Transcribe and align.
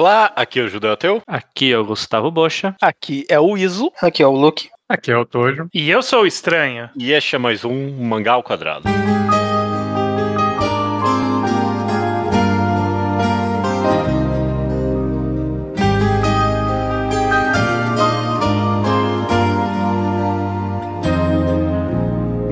Olá, 0.00 0.32
aqui 0.34 0.58
é 0.58 0.62
o 0.62 0.66
Judeu 0.66 0.92
Ateu. 0.92 1.20
Aqui 1.26 1.70
é 1.70 1.76
o 1.76 1.84
Gustavo 1.84 2.30
Bocha. 2.30 2.74
Aqui 2.80 3.26
é 3.28 3.38
o 3.38 3.54
Iso. 3.54 3.92
Aqui 4.00 4.22
é 4.22 4.26
o 4.26 4.30
Luke. 4.30 4.70
Aqui 4.88 5.12
é 5.12 5.16
o 5.18 5.26
Tojo. 5.26 5.68
E 5.74 5.90
eu 5.90 6.02
sou 6.02 6.22
o 6.22 6.26
Estranho. 6.26 6.88
E 6.96 7.12
este 7.12 7.36
é 7.36 7.38
mais 7.38 7.66
um 7.66 8.02
Mangá 8.02 8.32
ao 8.32 8.42
Quadrado. 8.42 8.84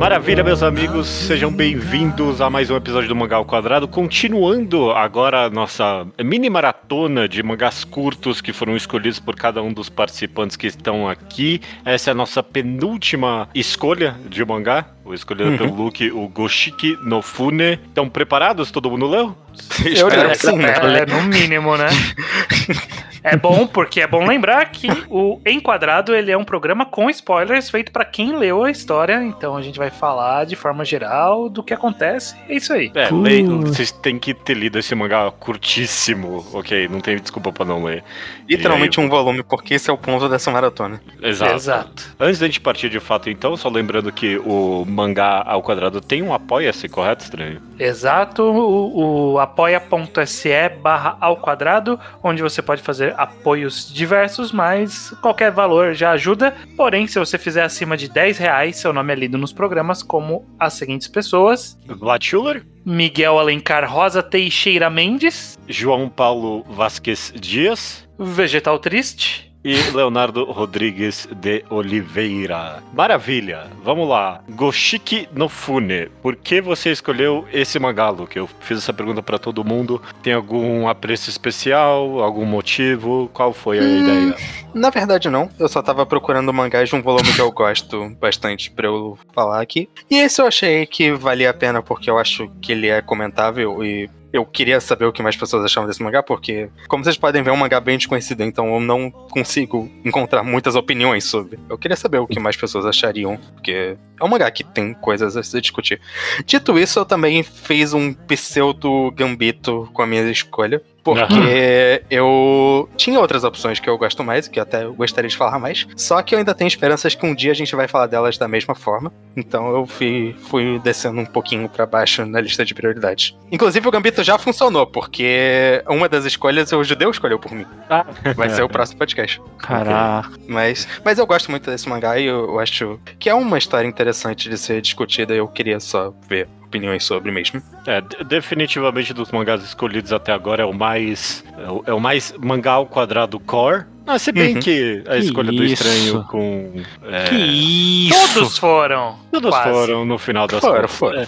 Maravilha, 0.08 0.42
meus 0.42 0.62
amigos, 0.62 1.06
sejam 1.06 1.52
bem-vindos 1.52 2.40
a 2.40 2.48
mais 2.48 2.70
um 2.70 2.76
episódio 2.76 3.10
do 3.10 3.14
Mangá 3.14 3.36
ao 3.36 3.44
Quadrado. 3.44 3.86
Continuando 3.86 4.90
agora 4.90 5.44
a 5.44 5.50
nossa 5.50 6.06
mini 6.24 6.48
maratona 6.48 7.28
de 7.28 7.42
mangás 7.42 7.84
curtos 7.84 8.40
que 8.40 8.50
foram 8.50 8.74
escolhidos 8.74 9.20
por 9.20 9.36
cada 9.36 9.62
um 9.62 9.70
dos 9.70 9.90
participantes 9.90 10.56
que 10.56 10.66
estão 10.66 11.06
aqui. 11.06 11.60
Essa 11.84 12.08
é 12.08 12.12
a 12.12 12.14
nossa 12.14 12.42
penúltima 12.42 13.50
escolha 13.54 14.16
de 14.30 14.42
mangá. 14.46 14.86
O 15.04 15.12
escolhido 15.12 15.58
pelo 15.58 15.74
Luke, 15.74 16.10
o 16.10 16.26
Goshiki 16.26 16.96
no 17.02 17.20
Fune. 17.20 17.78
Estão 17.88 18.08
preparados? 18.08 18.70
Todo 18.70 18.90
mundo 18.90 19.06
leu? 19.06 19.36
Eu 19.84 20.08
que 20.08 20.34
sim. 20.36 20.58
É, 20.62 21.04
no 21.04 21.22
mínimo, 21.24 21.76
né? 21.76 21.88
É 23.32 23.36
bom, 23.36 23.66
porque 23.66 24.00
é 24.00 24.06
bom 24.06 24.26
lembrar 24.26 24.64
que 24.70 24.88
o 25.08 25.40
Enquadrado 25.46 26.14
ele 26.14 26.30
é 26.30 26.36
um 26.36 26.44
programa 26.44 26.84
com 26.86 27.08
spoilers 27.10 27.70
feito 27.70 27.92
pra 27.92 28.04
quem 28.04 28.36
leu 28.36 28.64
a 28.64 28.70
história. 28.70 29.22
Então 29.22 29.56
a 29.56 29.62
gente 29.62 29.78
vai 29.78 29.90
falar 29.90 30.44
de 30.46 30.56
forma 30.56 30.84
geral 30.84 31.48
do 31.48 31.62
que 31.62 31.72
acontece. 31.74 32.34
É 32.48 32.54
isso 32.54 32.72
aí. 32.72 32.90
É, 32.94 33.08
lei- 33.10 33.44
vocês 33.44 33.90
têm 33.92 34.18
que 34.18 34.32
ter 34.34 34.54
lido 34.54 34.78
esse 34.78 34.94
mangá 34.94 35.30
curtíssimo, 35.30 36.46
ok? 36.52 36.88
Não 36.88 37.00
tem 37.00 37.16
desculpa 37.18 37.52
pra 37.52 37.64
não 37.64 37.84
ler. 37.84 38.02
Literalmente 38.48 38.98
um 39.00 39.08
volume, 39.08 39.42
porque 39.42 39.74
esse 39.74 39.90
é 39.90 39.92
o 39.92 39.98
ponto 39.98 40.28
dessa 40.28 40.50
maratona. 40.50 41.00
Exato. 41.22 41.54
Exato. 41.54 42.16
Antes 42.18 42.38
da 42.38 42.46
gente 42.46 42.60
partir 42.60 42.88
de 42.88 43.00
fato, 43.00 43.28
então, 43.28 43.56
só 43.56 43.68
lembrando 43.68 44.10
que 44.10 44.38
o 44.38 44.84
mangá 44.86 45.42
ao 45.46 45.62
quadrado 45.62 46.00
tem 46.00 46.22
um 46.22 46.32
apoia-se, 46.32 46.88
correto, 46.88 47.24
estranho? 47.24 47.60
Exato. 47.78 48.42
O, 48.42 49.32
o 49.32 49.38
apoia.se 49.38 50.68
barra 50.82 51.16
ao 51.20 51.36
quadrado, 51.36 51.98
onde 52.22 52.42
você 52.42 52.60
pode 52.60 52.82
fazer 52.82 53.14
apoios 53.16 53.92
diversos, 53.92 54.52
mas 54.52 55.10
qualquer 55.22 55.50
valor 55.50 55.94
já 55.94 56.12
ajuda. 56.12 56.54
Porém, 56.76 57.06
se 57.06 57.18
você 57.18 57.38
fizer 57.38 57.62
acima 57.62 57.96
de 57.96 58.08
10 58.08 58.38
reais, 58.38 58.76
seu 58.76 58.92
nome 58.92 59.12
é 59.12 59.16
lido 59.16 59.38
nos 59.38 59.52
programas 59.52 60.02
como 60.02 60.44
as 60.58 60.74
seguintes 60.74 61.08
pessoas. 61.08 61.78
Vlad 61.86 62.24
Schuller, 62.24 62.64
Miguel 62.84 63.38
Alencar 63.38 63.90
Rosa 63.90 64.22
Teixeira 64.22 64.88
Mendes, 64.88 65.58
João 65.68 66.08
Paulo 66.08 66.64
Vasquez 66.68 67.32
Dias 67.36 68.08
Vegetal 68.18 68.78
Triste, 68.80 69.47
e 69.68 69.90
Leonardo 69.94 70.44
Rodrigues 70.44 71.28
de 71.30 71.62
Oliveira. 71.68 72.82
Maravilha! 72.94 73.66
Vamos 73.84 74.08
lá. 74.08 74.40
Goshiki 74.48 75.28
no 75.30 75.46
Fune. 75.46 76.08
Por 76.22 76.36
que 76.36 76.58
você 76.58 76.90
escolheu 76.90 77.46
esse 77.52 77.78
mangá, 77.78 78.08
Luke? 78.08 78.34
Eu 78.34 78.48
fiz 78.60 78.78
essa 78.78 78.94
pergunta 78.94 79.22
pra 79.22 79.38
todo 79.38 79.62
mundo. 79.62 80.00
Tem 80.22 80.32
algum 80.32 80.88
apreço 80.88 81.28
especial? 81.28 82.18
Algum 82.20 82.46
motivo? 82.46 83.28
Qual 83.34 83.52
foi 83.52 83.78
a 83.78 83.82
ideia? 83.82 84.34
Na 84.72 84.88
verdade, 84.88 85.28
não. 85.28 85.50
Eu 85.58 85.68
só 85.68 85.82
tava 85.82 86.06
procurando 86.06 86.50
mangás 86.50 86.88
de 86.88 86.96
um 86.96 87.02
volume 87.02 87.30
que 87.34 87.40
eu 87.40 87.52
gosto 87.52 88.08
bastante 88.18 88.70
pra 88.70 88.86
eu 88.86 89.18
falar 89.34 89.60
aqui. 89.60 89.86
E 90.10 90.16
esse 90.16 90.40
eu 90.40 90.46
achei 90.46 90.86
que 90.86 91.12
valia 91.12 91.50
a 91.50 91.54
pena 91.54 91.82
porque 91.82 92.08
eu 92.08 92.18
acho 92.18 92.50
que 92.62 92.72
ele 92.72 92.88
é 92.88 93.02
comentável 93.02 93.84
e. 93.84 94.08
Eu 94.32 94.44
queria 94.44 94.80
saber 94.80 95.06
o 95.06 95.12
que 95.12 95.22
mais 95.22 95.36
pessoas 95.36 95.64
achavam 95.64 95.88
desse 95.88 96.02
mangá, 96.02 96.22
porque, 96.22 96.68
como 96.86 97.02
vocês 97.02 97.16
podem 97.16 97.42
ver, 97.42 97.50
é 97.50 97.52
um 97.52 97.56
mangá 97.56 97.80
bem 97.80 97.96
desconhecido, 97.96 98.42
então 98.42 98.74
eu 98.74 98.80
não 98.80 99.10
consigo 99.10 99.90
encontrar 100.04 100.42
muitas 100.42 100.74
opiniões 100.74 101.24
sobre. 101.24 101.58
Eu 101.68 101.78
queria 101.78 101.96
saber 101.96 102.18
o 102.18 102.26
que 102.26 102.38
mais 102.38 102.56
pessoas 102.56 102.84
achariam, 102.84 103.38
porque 103.54 103.96
é 104.20 104.24
um 104.24 104.28
mangá 104.28 104.50
que 104.50 104.64
tem 104.64 104.92
coisas 104.94 105.36
a 105.36 105.42
se 105.42 105.60
discutir. 105.60 106.00
Dito 106.44 106.78
isso, 106.78 106.98
eu 106.98 107.04
também 107.04 107.42
fiz 107.42 107.94
um 107.94 108.12
pseudo 108.12 109.10
gambito 109.12 109.88
com 109.92 110.02
a 110.02 110.06
minha 110.06 110.30
escolha. 110.30 110.82
Porque 111.14 112.02
eu 112.10 112.88
tinha 112.96 113.20
outras 113.20 113.44
opções 113.44 113.78
que 113.78 113.88
eu 113.88 113.96
gosto 113.98 114.22
mais, 114.24 114.48
que 114.48 114.60
até 114.60 114.84
eu 114.84 114.94
gostaria 114.94 115.28
de 115.28 115.36
falar 115.36 115.58
mais. 115.58 115.86
Só 115.96 116.22
que 116.22 116.34
eu 116.34 116.38
ainda 116.38 116.54
tenho 116.54 116.68
esperanças 116.68 117.14
que 117.14 117.24
um 117.26 117.34
dia 117.34 117.52
a 117.52 117.54
gente 117.54 117.74
vai 117.74 117.88
falar 117.88 118.06
delas 118.06 118.38
da 118.38 118.48
mesma 118.48 118.74
forma. 118.74 119.12
Então 119.36 119.74
eu 119.74 119.86
fui, 119.86 120.34
fui 120.48 120.78
descendo 120.80 121.20
um 121.20 121.26
pouquinho 121.26 121.68
pra 121.68 121.86
baixo 121.86 122.24
na 122.26 122.40
lista 122.40 122.64
de 122.64 122.74
prioridades. 122.74 123.36
Inclusive 123.50 123.86
o 123.86 123.90
Gambito 123.90 124.22
já 124.22 124.38
funcionou, 124.38 124.86
porque 124.86 125.82
uma 125.88 126.08
das 126.08 126.24
escolhas 126.24 126.72
o 126.72 126.84
judeu 126.84 127.10
escolheu 127.10 127.38
por 127.38 127.52
mim. 127.52 127.66
Ah. 127.88 128.06
Vai 128.36 128.50
ser 128.50 128.62
o 128.62 128.68
próximo 128.68 128.98
podcast. 128.98 129.40
Caraca. 129.58 130.30
Mas, 130.46 130.88
mas 131.04 131.18
eu 131.18 131.26
gosto 131.26 131.50
muito 131.50 131.70
desse 131.70 131.88
mangá 131.88 132.18
e 132.18 132.26
eu, 132.26 132.44
eu 132.44 132.60
acho 132.60 132.98
que 133.18 133.28
é 133.28 133.34
uma 133.34 133.58
história 133.58 133.86
interessante 133.86 134.48
de 134.48 134.58
ser 134.58 134.80
discutida. 134.80 135.34
Eu 135.34 135.48
queria 135.48 135.80
só 135.80 136.12
ver 136.28 136.48
opiniões 136.68 137.04
sobre 137.04 137.32
mesmo. 137.32 137.60
É, 137.86 138.00
de- 138.00 138.24
definitivamente 138.24 139.12
dos 139.14 139.32
mangás 139.32 139.62
escolhidos 139.64 140.12
até 140.12 140.32
agora 140.32 140.62
é 140.62 140.66
o 140.66 140.72
mais. 140.72 141.42
É 141.58 141.70
o, 141.70 141.82
é 141.86 141.92
o 141.94 142.00
mais 142.00 142.32
mangá 142.38 142.72
ao 142.72 142.86
quadrado 142.86 143.40
core. 143.40 143.84
Ah, 144.10 144.18
se 144.18 144.32
bem 144.32 144.54
Uhum. 144.54 144.60
que 144.60 145.02
a 145.06 145.10
Que 145.12 145.18
escolha 145.18 145.52
do 145.52 145.62
isso? 145.64 145.74
estranho 145.86 146.24
com. 146.24 146.72
É, 147.04 147.24
Que 147.28 147.34
isso? 147.36 148.34
Todos 148.34 148.56
foram. 148.56 149.16
todos 149.30 149.50
quase. 149.50 149.70
foram 149.70 150.04
no 150.06 150.16
final 150.18 150.46
das 150.46 150.60
Foram, 150.60 150.74
contas. 150.76 150.92
foram. 150.96 151.20
É, 151.20 151.26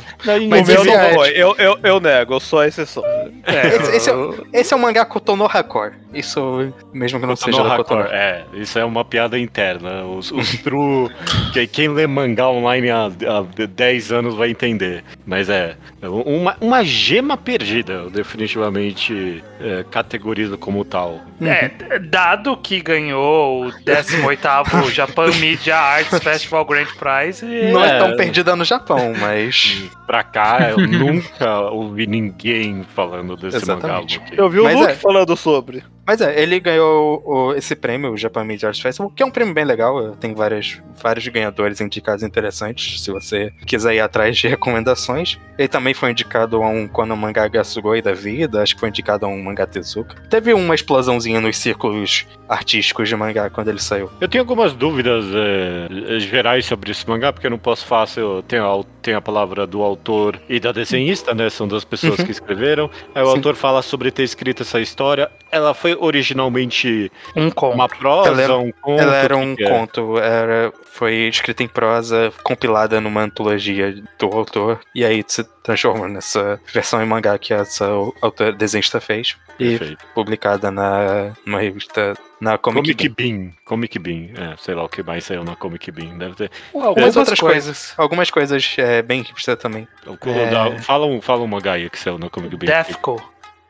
Mas 0.49 0.67
eu 0.69 0.83
não 0.85 0.93
é- 0.95 1.15
vou, 1.15 1.27
eu, 1.27 1.55
eu, 1.59 1.79
eu 1.83 2.01
nego, 2.01 2.35
eu 2.35 2.41
sou 2.41 2.61
a 2.61 2.67
exceção. 2.67 3.05
É, 3.45 3.67
Esse, 3.77 3.97
esse 3.97 4.11
é, 4.11 4.15
o- 4.17 4.47
esse 4.53 4.73
é 4.73 4.77
o 4.77 4.81
mangá 4.81 5.05
Kotonoha 5.05 5.63
Core. 5.63 5.93
Isso, 6.13 6.73
mesmo 6.93 7.21
que 7.21 7.27
não 7.27 7.37
seja 7.37 7.63
no 7.63 7.69
da 7.69 7.77
Hakor, 7.77 8.07
é, 8.11 8.45
isso 8.55 8.77
é 8.79 8.85
uma 8.85 9.05
piada 9.05 9.39
interna. 9.39 10.03
Os, 10.07 10.33
os 10.33 10.57
true. 10.63 11.09
que- 11.53 11.67
quem 11.69 11.89
lê 11.89 12.07
mangá 12.07 12.49
online 12.49 12.91
há, 12.91 13.05
há 13.07 13.67
10 13.67 14.11
anos 14.11 14.35
vai 14.35 14.51
entender. 14.51 15.05
Mas 15.27 15.49
é. 15.49 15.77
Uma, 16.03 16.57
uma 16.61 16.83
gema 16.83 17.37
perdida, 17.37 17.93
eu 17.93 18.11
definitivamente 18.11 19.45
é, 19.61 19.85
categorizo 19.91 20.57
como 20.59 20.85
tal. 20.85 21.21
É, 21.43 21.99
dado 22.01 22.57
que 22.57 22.70
ganhou 22.79 23.65
o 23.67 23.73
18º 23.73 24.91
Japan 24.93 25.31
Media 25.41 25.77
Arts 25.77 26.23
Festival 26.23 26.65
Grand 26.67 26.87
Prize, 26.99 27.45
Não 27.73 27.83
é, 27.83 27.97
É. 27.97 27.99
tão 27.99 28.15
perdida 28.17 28.55
no 28.55 28.65
Japão, 28.65 29.15
mas. 29.19 29.83
Pra 30.07 30.23
cá, 30.23 30.71
eu 30.71 30.79
nunca 30.79 31.61
ouvi 31.71 32.07
ninguém 32.07 32.85
falando 32.95 33.37
desse 33.37 33.57
Exatamente. 33.59 34.19
mangá. 34.19 34.33
Eu 34.37 34.51
vi 34.51 34.61
o 34.61 34.65
Mas 34.65 34.77
Luke 34.77 34.93
é. 34.93 34.95
falando 34.95 35.37
sobre. 35.37 35.83
Mas 36.11 36.21
é, 36.21 36.43
ele 36.43 36.59
ganhou 36.59 37.23
o- 37.25 37.55
esse 37.55 37.77
prêmio, 37.77 38.11
o 38.11 38.17
Japan 38.17 38.43
Media 38.43 38.67
Arts 38.69 38.81
Festival, 38.83 39.13
que 39.15 39.23
é 39.23 39.27
um 39.27 39.31
prêmio 39.31 39.55
bem 39.55 39.65
legal. 39.65 40.17
Tem 40.17 40.35
vários, 40.35 40.83
vários 41.01 41.29
ganhadores 41.29 41.81
indicados 41.81 42.25
interessantes, 42.25 43.01
se 43.01 43.13
você 43.13 43.53
quiser 43.65 43.95
ir 43.95 44.01
atrás 44.01 44.37
de 44.37 44.49
recomendações. 44.49 45.39
Ele 45.57 45.69
também 45.69 45.95
foi 45.95 46.11
indicado 46.11 46.61
a 46.65 46.69
um 46.69 46.89
Kono 46.89 47.17
Mangá 47.17 47.47
Gasugoi 47.47 48.03
da 48.03 48.13
vida, 48.13 48.61
acho 48.61 48.75
que 48.75 48.81
foi 48.81 48.89
indicado 48.89 49.25
a 49.25 49.29
um 49.29 49.41
Mangá 49.41 49.69
Tezuka. 49.69 50.17
Teve 50.29 50.53
uma 50.53 50.75
explosãozinha 50.75 51.41
nos 51.41 51.57
círculos 51.59 52.27
artísticos 52.49 53.09
de 53.09 53.15
mangá 53.15 53.49
quando 53.49 53.69
ele 53.69 53.79
saiu. 53.81 54.11
Eu 54.21 54.27
tenho 54.29 54.43
algumas 54.43 54.73
dúvidas 54.73 55.25
é, 55.33 56.19
gerais 56.19 56.67
sobre 56.67 56.91
esse 56.91 57.09
mangá, 57.09 57.33
porque 57.33 57.47
eu 57.47 57.51
não 57.53 57.59
posso 57.59 57.87
fácil. 57.87 58.21
Eu 58.39 58.43
tenho 58.43 58.65
a, 58.67 58.85
tenho 59.01 59.17
a 59.17 59.21
palavra 59.23 59.65
do 59.65 59.81
autor 59.83 60.41
e 60.49 60.59
da 60.59 60.73
desenhista, 60.73 61.33
né? 61.35 61.49
São 61.51 61.69
duas 61.69 61.85
pessoas 61.85 62.19
Uhum. 62.19 62.25
que 62.27 62.33
escreveram. 62.33 62.91
Aí 63.15 63.23
o 63.23 63.27
Sim. 63.27 63.37
autor 63.37 63.55
fala 63.55 63.81
sobre 63.81 64.11
ter 64.11 64.25
escrito 64.25 64.63
essa 64.65 64.81
história. 64.81 65.31
Ela 65.53 65.75
foi 65.75 65.97
originalmente 65.99 67.11
um 67.37 67.51
conto. 67.51 67.75
uma 67.75 67.89
prosa, 67.89 68.29
Ela 68.31 68.43
era- 68.43 68.57
um 68.59 68.73
conto. 68.73 69.01
Ela 69.03 69.17
era 69.17 69.37
um 69.37 69.55
é? 69.59 69.69
conto, 69.69 70.19
era, 70.19 70.73
foi 70.93 71.15
escrita 71.29 71.63
em 71.63 71.69
prosa, 71.69 72.33
compilada 72.43 73.01
numa 73.01 73.23
antologia 73.23 73.95
do 74.19 74.27
autor, 74.27 74.81
e 74.95 75.05
aí 75.05 75.25
se 75.27 75.43
transformou 75.63 76.09
nessa 76.09 76.61
versão 76.73 77.03
em 77.03 77.07
mangá 77.07 77.37
que 77.39 77.53
essa 77.53 77.87
autor 78.23 78.53
desenhista 78.55 79.01
fez. 79.01 79.37
E 79.59 79.77
Perfeito. 79.79 80.05
publicada 80.15 80.71
na 80.71 81.33
numa 81.45 81.61
revista 81.61 82.15
na 82.41 82.57
Comic, 82.57 82.95
Comic 82.95 83.09
Bean. 83.11 83.37
Bean. 83.39 83.53
Comic 83.67 83.99
Bean. 83.99 84.29
É, 84.35 84.57
sei 84.57 84.75
lá 84.75 84.85
o 84.85 84.89
que 84.89 85.03
mais 85.03 85.23
saiu 85.23 85.45
na 85.45 85.55
Comic 85.55 85.91
Bean. 85.91 86.17
Deve 86.17 86.35
ter. 86.35 86.51
Algumas 86.73 87.15
É, 87.15 87.19
outras 87.19 87.39
coisas. 87.39 87.65
coisas. 87.67 87.95
Algumas 87.99 88.31
coisas 88.31 88.75
é, 88.79 89.03
bem 89.03 89.21
hipster 89.21 89.59
também. 89.59 89.87
Da- 90.07 90.79
Fala, 90.81 91.05
um, 91.05 91.21
fala 91.21 91.43
um 91.43 91.47
mangá 91.47 91.73
aí 91.75 91.91
que 91.91 91.99
saiu 91.99 92.17
na 92.17 92.31
Comic 92.31 92.57
Bean. 92.57 92.69
Defco. 92.71 93.23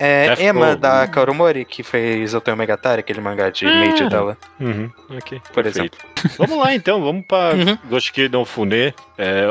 É 0.03 0.29
Death 0.29 0.41
Emma 0.41 0.67
Note. 0.71 0.81
da 0.81 1.07
Karomori, 1.07 1.65
que 1.67 1.83
fez 1.83 2.33
Otome 2.33 2.57
Megatari, 2.57 3.01
aquele 3.01 3.21
mangá 3.21 3.51
de 3.51 3.67
Made 3.67 4.09
dela, 4.09 4.37
Uhum, 4.59 4.91
ok. 5.19 5.41
por 5.53 5.63
perfeito. 5.63 5.79
exemplo. 5.95 5.99
Vamos 6.39 6.59
lá 6.59 6.75
então, 6.75 7.03
vamos 7.03 7.25
pra 7.27 7.51
Uhum. 7.55 7.79
Goshiki 7.89 8.29
no 8.29 8.45
Fune. 8.45 8.95
É, 9.19 9.47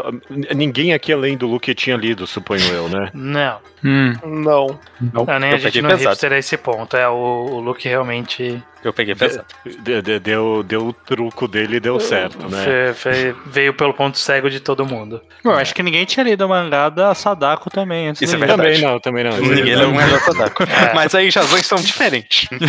ninguém 0.55 0.93
aqui 0.93 1.13
além 1.13 1.37
do 1.37 1.45
Luke 1.47 1.73
tinha 1.75 1.95
lido, 1.95 2.25
suponho 2.25 2.63
eu, 2.73 2.89
né? 2.89 3.09
Não, 3.13 3.57
Hum, 3.83 4.13
Não. 4.25 4.79
não. 4.99 5.25
não 5.25 5.39
nem 5.39 5.51
Eu 5.51 5.55
a 5.55 5.59
gente 5.59 5.81
não 5.81 5.89
pesado. 5.91 6.09
hipster 6.09 6.33
a 6.33 6.37
esse 6.37 6.57
ponto. 6.57 6.97
É, 6.97 7.07
o, 7.07 7.13
o 7.13 7.59
Luke 7.61 7.87
realmente 7.87 8.61
Eu 8.83 8.91
peguei 8.91 9.13
pesado. 9.15 9.45
De- 9.83 10.01
de- 10.01 10.19
Deu, 10.19 10.63
deu 10.63 10.87
o 10.87 10.93
truco 10.93 11.47
dele 11.47 11.77
e 11.77 11.79
deu 11.79 11.99
certo, 11.99 12.49
né? 12.49 12.63
fe- 12.63 12.93
fe- 12.93 13.35
veio 13.45 13.73
pelo 13.73 13.93
ponto 13.93 14.17
cego 14.17 14.49
de 14.49 14.59
todo 14.59 14.85
mundo. 14.85 15.21
Eu 15.45 15.51
acho 15.51 15.73
que 15.75 15.83
ninguém 15.83 16.03
tinha 16.03 16.23
lido 16.23 16.45
o 16.45 16.49
mangá 16.49 16.89
da 16.89 17.13
Sadako 17.13 17.69
também. 17.69 18.09
Antes 18.09 18.21
Isso 18.23 18.35
é 18.35 18.37
verdade. 18.39 18.61
Também 18.61 18.81
não, 18.81 18.99
também 18.99 19.23
não. 19.23 19.37
Ninguém 19.37 19.75
leu 19.75 19.89
um 19.89 19.95
negócio 19.95 20.25
Sadako. 20.33 20.63
É. 20.63 20.93
Mas 20.93 21.13
aí 21.15 21.27
as 21.27 21.35
razões 21.35 21.65
são 21.65 21.77
diferentes. 21.77 22.49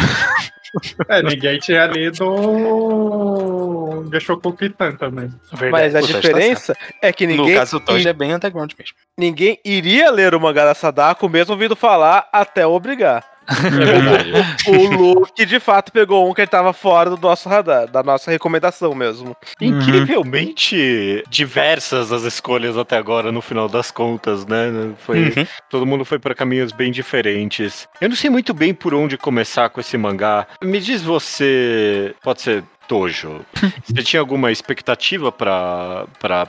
É, 1.08 1.22
ninguém 1.22 1.58
tinha 1.58 1.87
lido 1.87 2.25
o 2.25 4.05
Gashoku 4.08 4.52
Kitan 4.52 4.93
também. 4.93 5.28
Verdade. 5.52 5.70
Mas 5.70 5.94
a 5.94 6.00
Puta, 6.00 6.12
está 6.12 6.28
diferença 6.28 6.76
é 7.02 7.12
que 7.12 7.26
ninguém, 7.26 7.55
no 7.55 7.58
caso 7.58 7.78
do 7.78 7.84
Toji 7.84 8.08
é 8.08 8.12
bem 8.12 8.34
underground 8.34 8.72
mesmo. 8.78 8.94
ninguém 9.19 9.58
iria 9.64 10.11
ler 10.11 10.34
o 10.34 10.40
mangá 10.40 10.64
da 10.64 10.75
Sadako 10.75 11.28
mesmo 11.28 11.52
ouvindo 11.52 11.75
falar 11.76 12.28
até 12.32 12.67
obrigar. 12.67 13.25
É 13.48 13.70
verdade. 13.70 14.32
O 14.69 14.87
Luke, 14.96 15.44
de 15.44 15.58
fato, 15.58 15.90
pegou 15.90 16.28
um 16.28 16.34
que 16.34 16.40
ele 16.40 16.48
tava 16.48 16.72
fora 16.72 17.10
do 17.10 17.20
nosso 17.20 17.48
radar, 17.48 17.88
da 17.88 18.02
nossa 18.02 18.31
recomendação 18.31 18.94
mesmo. 18.94 19.37
Incrivelmente 19.60 21.22
diversas 21.28 22.12
as 22.12 22.22
escolhas 22.22 22.76
até 22.76 22.96
agora, 22.96 23.32
no 23.32 23.40
final 23.40 23.69
das 23.69 23.90
contas, 23.90 24.46
né? 24.46 24.92
Foi, 24.98 25.20
Uhum. 25.20 25.46
Todo 25.69 25.87
mundo 25.87 26.04
foi 26.04 26.19
para 26.19 26.34
caminhos 26.34 26.72
bem 26.72 26.90
diferentes. 26.90 27.88
Eu 28.00 28.08
não 28.08 28.16
sei 28.16 28.31
muito 28.31 28.52
bem 28.54 28.72
por 28.75 28.94
onde 28.94 29.16
começar 29.16 29.69
com 29.69 29.81
esse 29.81 29.96
mangá. 29.96 30.46
Me 30.62 30.81
diz 30.81 31.02
você. 31.02 32.14
Pode 32.22 32.40
ser. 32.43 32.64
Tojo, 32.90 33.46
você 33.87 34.02
tinha 34.02 34.19
alguma 34.19 34.50
expectativa 34.50 35.31
para 35.31 36.08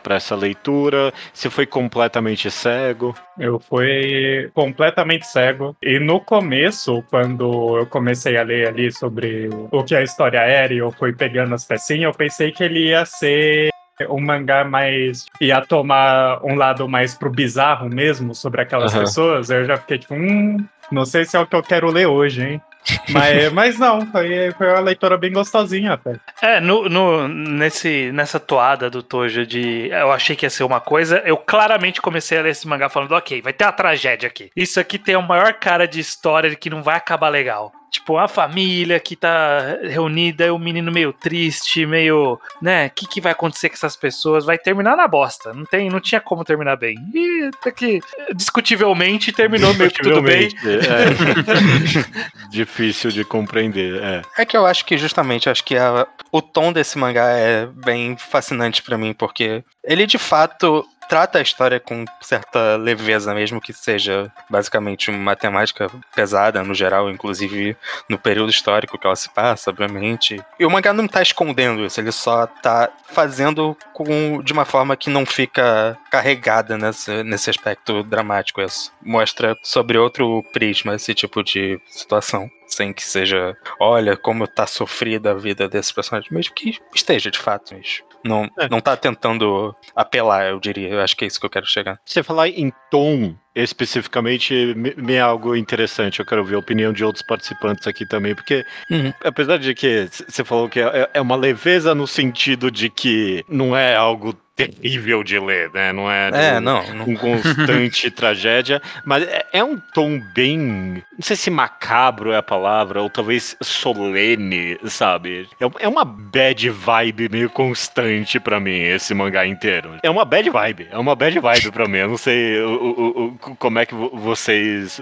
essa 0.09 0.35
leitura? 0.35 1.13
Você 1.31 1.51
foi 1.51 1.67
completamente 1.67 2.49
cego? 2.49 3.15
Eu 3.37 3.59
fui 3.59 4.49
completamente 4.51 5.27
cego. 5.27 5.77
E 5.83 5.99
no 5.99 6.19
começo, 6.19 7.03
quando 7.11 7.77
eu 7.77 7.85
comecei 7.85 8.37
a 8.37 8.43
ler 8.43 8.69
ali 8.69 8.91
sobre 8.91 9.49
o 9.69 9.83
que 9.83 9.95
a 9.95 10.01
história 10.01 10.39
era 10.39 10.73
e 10.73 10.79
eu 10.79 10.91
fui 10.91 11.13
pegando 11.13 11.53
as 11.53 11.63
pecinhas, 11.63 12.05
eu 12.05 12.11
pensei 12.11 12.51
que 12.51 12.63
ele 12.63 12.87
ia 12.87 13.05
ser 13.05 13.69
um 14.09 14.19
mangá 14.19 14.63
mais. 14.63 15.27
ia 15.39 15.61
tomar 15.61 16.43
um 16.43 16.55
lado 16.55 16.89
mais 16.89 17.13
pro 17.13 17.29
bizarro 17.29 17.87
mesmo, 17.87 18.33
sobre 18.33 18.61
aquelas 18.61 18.91
Aham. 18.95 19.01
pessoas. 19.01 19.51
Eu 19.51 19.63
já 19.65 19.77
fiquei 19.77 19.99
tipo, 19.99 20.15
hum, 20.15 20.57
não 20.91 21.05
sei 21.05 21.23
se 21.23 21.37
é 21.37 21.39
o 21.39 21.45
que 21.45 21.55
eu 21.55 21.61
quero 21.61 21.91
ler 21.91 22.07
hoje, 22.07 22.43
hein? 22.43 22.61
Mas, 23.09 23.51
mas 23.53 23.79
não, 23.79 24.05
foi, 24.11 24.51
foi 24.57 24.67
uma 24.67 24.79
leitura 24.79 25.17
bem 25.17 25.31
gostosinha 25.31 25.93
até. 25.93 26.15
É, 26.41 26.59
no, 26.59 26.89
no- 26.89 27.27
nesse, 27.27 28.11
nessa 28.11 28.39
toada 28.39 28.89
do 28.89 29.03
Tojo 29.03 29.45
de 29.45 29.89
eu 29.89 30.11
achei 30.11 30.35
que 30.35 30.45
ia 30.45 30.49
ser 30.49 30.63
uma 30.63 30.79
coisa, 30.79 31.21
eu 31.25 31.37
claramente 31.37 32.01
comecei 32.01 32.37
a 32.37 32.41
ler 32.41 32.49
esse 32.51 32.67
mangá 32.67 32.89
falando, 32.89 33.11
ok, 33.13 33.41
vai 33.41 33.53
ter 33.53 33.65
uma 33.65 33.71
tragédia 33.71 34.27
aqui. 34.27 34.49
Isso 34.55 34.79
aqui 34.79 34.97
tem 34.97 35.15
a 35.15 35.21
maior 35.21 35.53
cara 35.53 35.87
de 35.87 35.99
história 35.99 36.55
que 36.55 36.69
não 36.69 36.81
vai 36.81 36.95
acabar 36.95 37.29
legal. 37.29 37.71
Tipo, 37.91 38.17
a 38.17 38.25
família 38.27 38.97
que 39.01 39.17
tá 39.17 39.77
reunida, 39.83 40.45
e 40.45 40.49
o 40.49 40.57
menino 40.57 40.89
meio 40.93 41.11
triste, 41.11 41.85
meio, 41.85 42.39
né, 42.61 42.87
o 42.87 42.89
que, 42.91 43.05
que 43.05 43.19
vai 43.19 43.33
acontecer 43.33 43.67
com 43.67 43.75
essas 43.75 43.97
pessoas? 43.97 44.45
Vai 44.45 44.57
terminar 44.57 44.95
na 44.95 45.07
bosta. 45.09 45.53
Não, 45.53 45.65
tem, 45.65 45.89
não 45.89 45.99
tinha 45.99 46.21
como 46.21 46.45
terminar 46.45 46.77
bem. 46.77 46.95
E 47.13 47.49
até 47.53 47.69
que, 47.69 47.99
discutivelmente, 48.33 49.33
terminou 49.33 49.73
meio 49.73 49.91
que 49.91 50.01
tudo 50.01 50.21
bem. 50.21 50.47
É. 50.63 52.47
Difícil 52.49 53.11
de 53.11 53.23
compreender. 53.23 54.01
É. 54.01 54.21
É 54.37 54.45
que 54.45 54.55
eu 54.55 54.65
acho 54.65 54.85
que 54.85 54.97
justamente 54.97 55.49
acho 55.49 55.63
que 55.63 55.75
a- 55.75 56.07
o 56.31 56.41
tom 56.41 56.71
desse 56.71 56.97
mangá 56.97 57.29
é 57.31 57.65
bem 57.65 58.15
fascinante 58.17 58.81
pra 58.81 58.97
mim, 58.97 59.13
porque 59.13 59.63
ele 59.83 60.05
de 60.05 60.17
fato 60.17 60.85
trata 61.07 61.39
a 61.39 61.41
história 61.41 61.79
com 61.79 62.05
certa 62.21 62.75
leveza, 62.77 63.33
mesmo 63.33 63.61
que 63.61 63.73
seja 63.73 64.31
basicamente 64.49 65.09
uma 65.09 65.35
temática 65.35 65.89
pesada 66.15 66.63
no 66.63 66.73
geral, 66.73 67.09
inclusive 67.09 67.75
no 68.09 68.17
período 68.17 68.49
histórico 68.49 68.97
que 68.97 69.05
ela 69.05 69.15
se 69.15 69.29
passa, 69.29 69.69
obviamente. 69.69 70.41
E 70.59 70.65
o 70.65 70.69
mangá 70.69 70.93
não 70.93 71.07
tá 71.07 71.21
escondendo 71.21 71.85
isso, 71.85 71.99
ele 71.99 72.11
só 72.11 72.47
tá 72.47 72.89
fazendo 73.11 73.77
com, 73.93 74.41
de 74.41 74.53
uma 74.53 74.65
forma 74.65 74.95
que 74.95 75.09
não 75.09 75.25
fica 75.25 75.97
carregada 76.09 76.77
nesse, 76.77 77.23
nesse 77.23 77.49
aspecto 77.49 78.03
dramático. 78.03 78.61
Isso 78.61 78.91
mostra 79.01 79.55
sobre 79.63 79.97
outro 79.97 80.43
prisma 80.53 80.95
esse 80.95 81.13
tipo 81.13 81.43
de 81.43 81.79
situação. 81.87 82.49
Sem 82.67 82.93
que 82.93 83.03
seja, 83.03 83.57
olha 83.77 84.15
como 84.15 84.47
tá 84.47 84.65
sofrida 84.65 85.31
a 85.31 85.35
vida 85.35 85.67
desses 85.67 85.91
personagens, 85.91 86.31
mesmo 86.31 86.53
que 86.53 86.79
esteja 86.95 87.29
de 87.29 87.37
fato. 87.37 87.75
Mas 87.75 88.01
não, 88.23 88.49
É. 88.59 88.67
não 88.69 88.79
tá 88.79 88.95
tentando 88.97 89.75
apelar, 89.95 90.45
eu 90.49 90.59
diria. 90.59 90.89
Eu 90.89 91.01
acho 91.01 91.15
que 91.15 91.23
é 91.25 91.27
isso 91.27 91.39
que 91.39 91.45
eu 91.45 91.49
quero 91.49 91.65
chegar. 91.65 91.99
Você 92.05 92.21
falar 92.23 92.47
em 92.49 92.71
tom 92.89 93.35
especificamente 93.53 94.73
me, 94.75 95.13
é 95.13 95.19
algo 95.19 95.55
interessante. 95.55 96.19
Eu 96.19 96.25
quero 96.25 96.43
ver 96.45 96.55
a 96.55 96.59
opinião 96.59 96.93
de 96.93 97.03
outros 97.03 97.23
participantes 97.25 97.85
aqui 97.87 98.05
também, 98.05 98.33
porque 98.35 98.65
Uhum. 98.89 99.13
apesar 99.23 99.57
de 99.57 99.73
que 99.73 100.07
você 100.27 100.43
falou 100.43 100.69
que 100.69 100.79
é, 100.79 101.09
é 101.13 101.21
uma 101.21 101.35
leveza 101.35 101.93
no 101.95 102.07
sentido 102.07 102.71
de 102.71 102.89
que 102.89 103.43
não 103.49 103.75
é 103.75 103.95
algo 103.95 104.33
terrível 104.67 105.23
de 105.23 105.39
ler, 105.39 105.69
né? 105.73 105.91
Não 105.91 106.09
é, 106.11 106.29
É, 106.33 106.53
do- 106.55 106.61
não. 106.61 106.93
não 106.93 107.05
com 107.05 107.15
constante 107.17 108.09
tragédia, 108.11 108.81
mas 109.05 109.23
é, 109.23 109.45
é 109.53 109.63
um 109.63 109.77
tom 109.77 110.19
bem, 110.33 110.57
não 110.57 111.21
sei 111.21 111.35
se 111.35 111.49
macabro 111.49 112.31
é 112.31 112.37
a 112.37 112.43
palavra, 112.43 113.01
ou 113.01 113.09
talvez 113.09 113.55
solene, 113.61 114.77
sabe? 114.85 115.47
É, 115.59 115.85
é 115.85 115.87
uma 115.87 116.03
bad 116.05 116.69
vibe 116.69 117.29
meio 117.29 117.49
constante 117.49 118.39
pra 118.39 118.59
mim, 118.59 118.79
esse 118.81 119.13
mangá 119.13 119.45
inteiro. 119.45 119.95
É 120.03 120.09
uma 120.09 120.25
bad 120.25 120.49
vibe, 120.49 120.87
é 120.91 120.97
uma 120.97 121.15
bad 121.15 121.39
vibe 121.39 121.71
pra 121.71 121.87
mim. 121.87 121.97
Eu 121.97 122.09
não 122.09 122.17
sei 122.17 122.59
o, 122.61 122.69
o- 122.71 123.27
o- 123.27 123.55
como 123.57 123.79
é 123.79 123.85
que 123.85 123.93
vo- 123.93 124.11
vocês, 124.13 124.99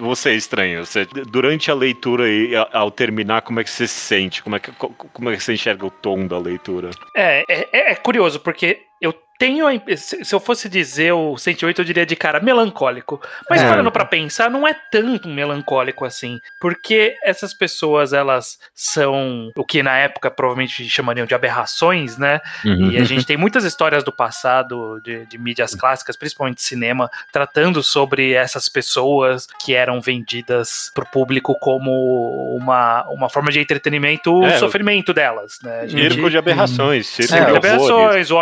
você 0.00 0.30
é 0.30 0.34
estranho. 0.34 0.84
Você, 0.84 1.06
durante 1.28 1.70
a 1.70 1.74
leitura 1.74 2.28
e 2.28 2.52
ao 2.72 2.90
terminar, 2.90 3.42
como 3.42 3.60
é 3.60 3.64
que 3.64 3.70
você 3.70 3.86
se 3.86 3.94
sente? 3.98 4.42
Como 4.42 4.56
é 4.56 4.60
que, 4.60 4.70
co- 4.72 4.90
como 5.12 5.30
é 5.30 5.36
que 5.36 5.42
você 5.42 5.54
enxerga 5.54 5.86
o 5.86 5.90
tom 5.90 6.26
da 6.26 6.38
leitura? 6.38 6.90
É, 7.14 7.44
é, 7.48 7.92
é 7.92 7.94
curioso, 7.94 8.40
porque 8.40 8.80
eu 9.06 9.25
tenho 9.38 9.66
a 9.66 9.72
se 9.96 10.34
eu 10.34 10.40
fosse 10.40 10.68
dizer 10.68 11.12
o 11.12 11.36
sentimento, 11.36 11.80
eu 11.80 11.84
diria 11.84 12.06
de 12.06 12.16
cara 12.16 12.40
melancólico. 12.40 13.20
Mas 13.48 13.62
É. 13.62 13.68
parando 13.68 13.90
pra 13.92 14.04
pensar, 14.04 14.50
não 14.50 14.66
é 14.66 14.74
tanto 14.90 15.28
melancólico 15.28 16.04
assim. 16.04 16.40
Porque 16.60 17.14
essas 17.24 17.52
pessoas, 17.54 18.12
elas 18.12 18.58
são 18.74 19.50
o 19.56 19.64
que 19.64 19.82
na 19.82 19.96
época 19.98 20.30
provavelmente 20.30 20.88
chamariam 20.88 21.26
de 21.26 21.34
aberrações, 21.34 22.16
né? 22.18 22.40
E 22.64 22.96
a 22.98 23.04
gente 23.04 23.26
tem 23.26 23.36
muitas 23.36 23.64
histórias 23.64 24.02
do 24.04 24.12
passado, 24.12 25.00
de, 25.02 25.26
de 25.26 25.38
mídias 25.38 25.74
clássicas, 25.74 26.16
principalmente 26.16 26.62
cinema, 26.62 27.10
tratando 27.32 27.82
sobre 27.82 28.32
essas 28.32 28.68
pessoas 28.68 29.46
que 29.64 29.74
eram 29.74 30.00
vendidas 30.00 30.90
pro 30.94 31.06
público 31.06 31.54
como 31.58 32.56
uma, 32.56 33.04
uma 33.08 33.28
forma 33.28 33.50
de 33.50 33.60
entretenimento, 33.60 34.32
o 34.32 34.44
É, 34.46 34.58
sofrimento 34.58 35.12
delas, 35.12 35.58
né? 35.62 35.86
Gente- 35.88 36.14
Circo 36.14 36.30
de 36.30 36.38
aberrações, 36.38 37.06
circo 37.06 37.32
Circo 37.32 37.46
de 37.46 37.52
de. 37.52 37.56
Aberrações, 37.58 38.30
o 38.30 38.38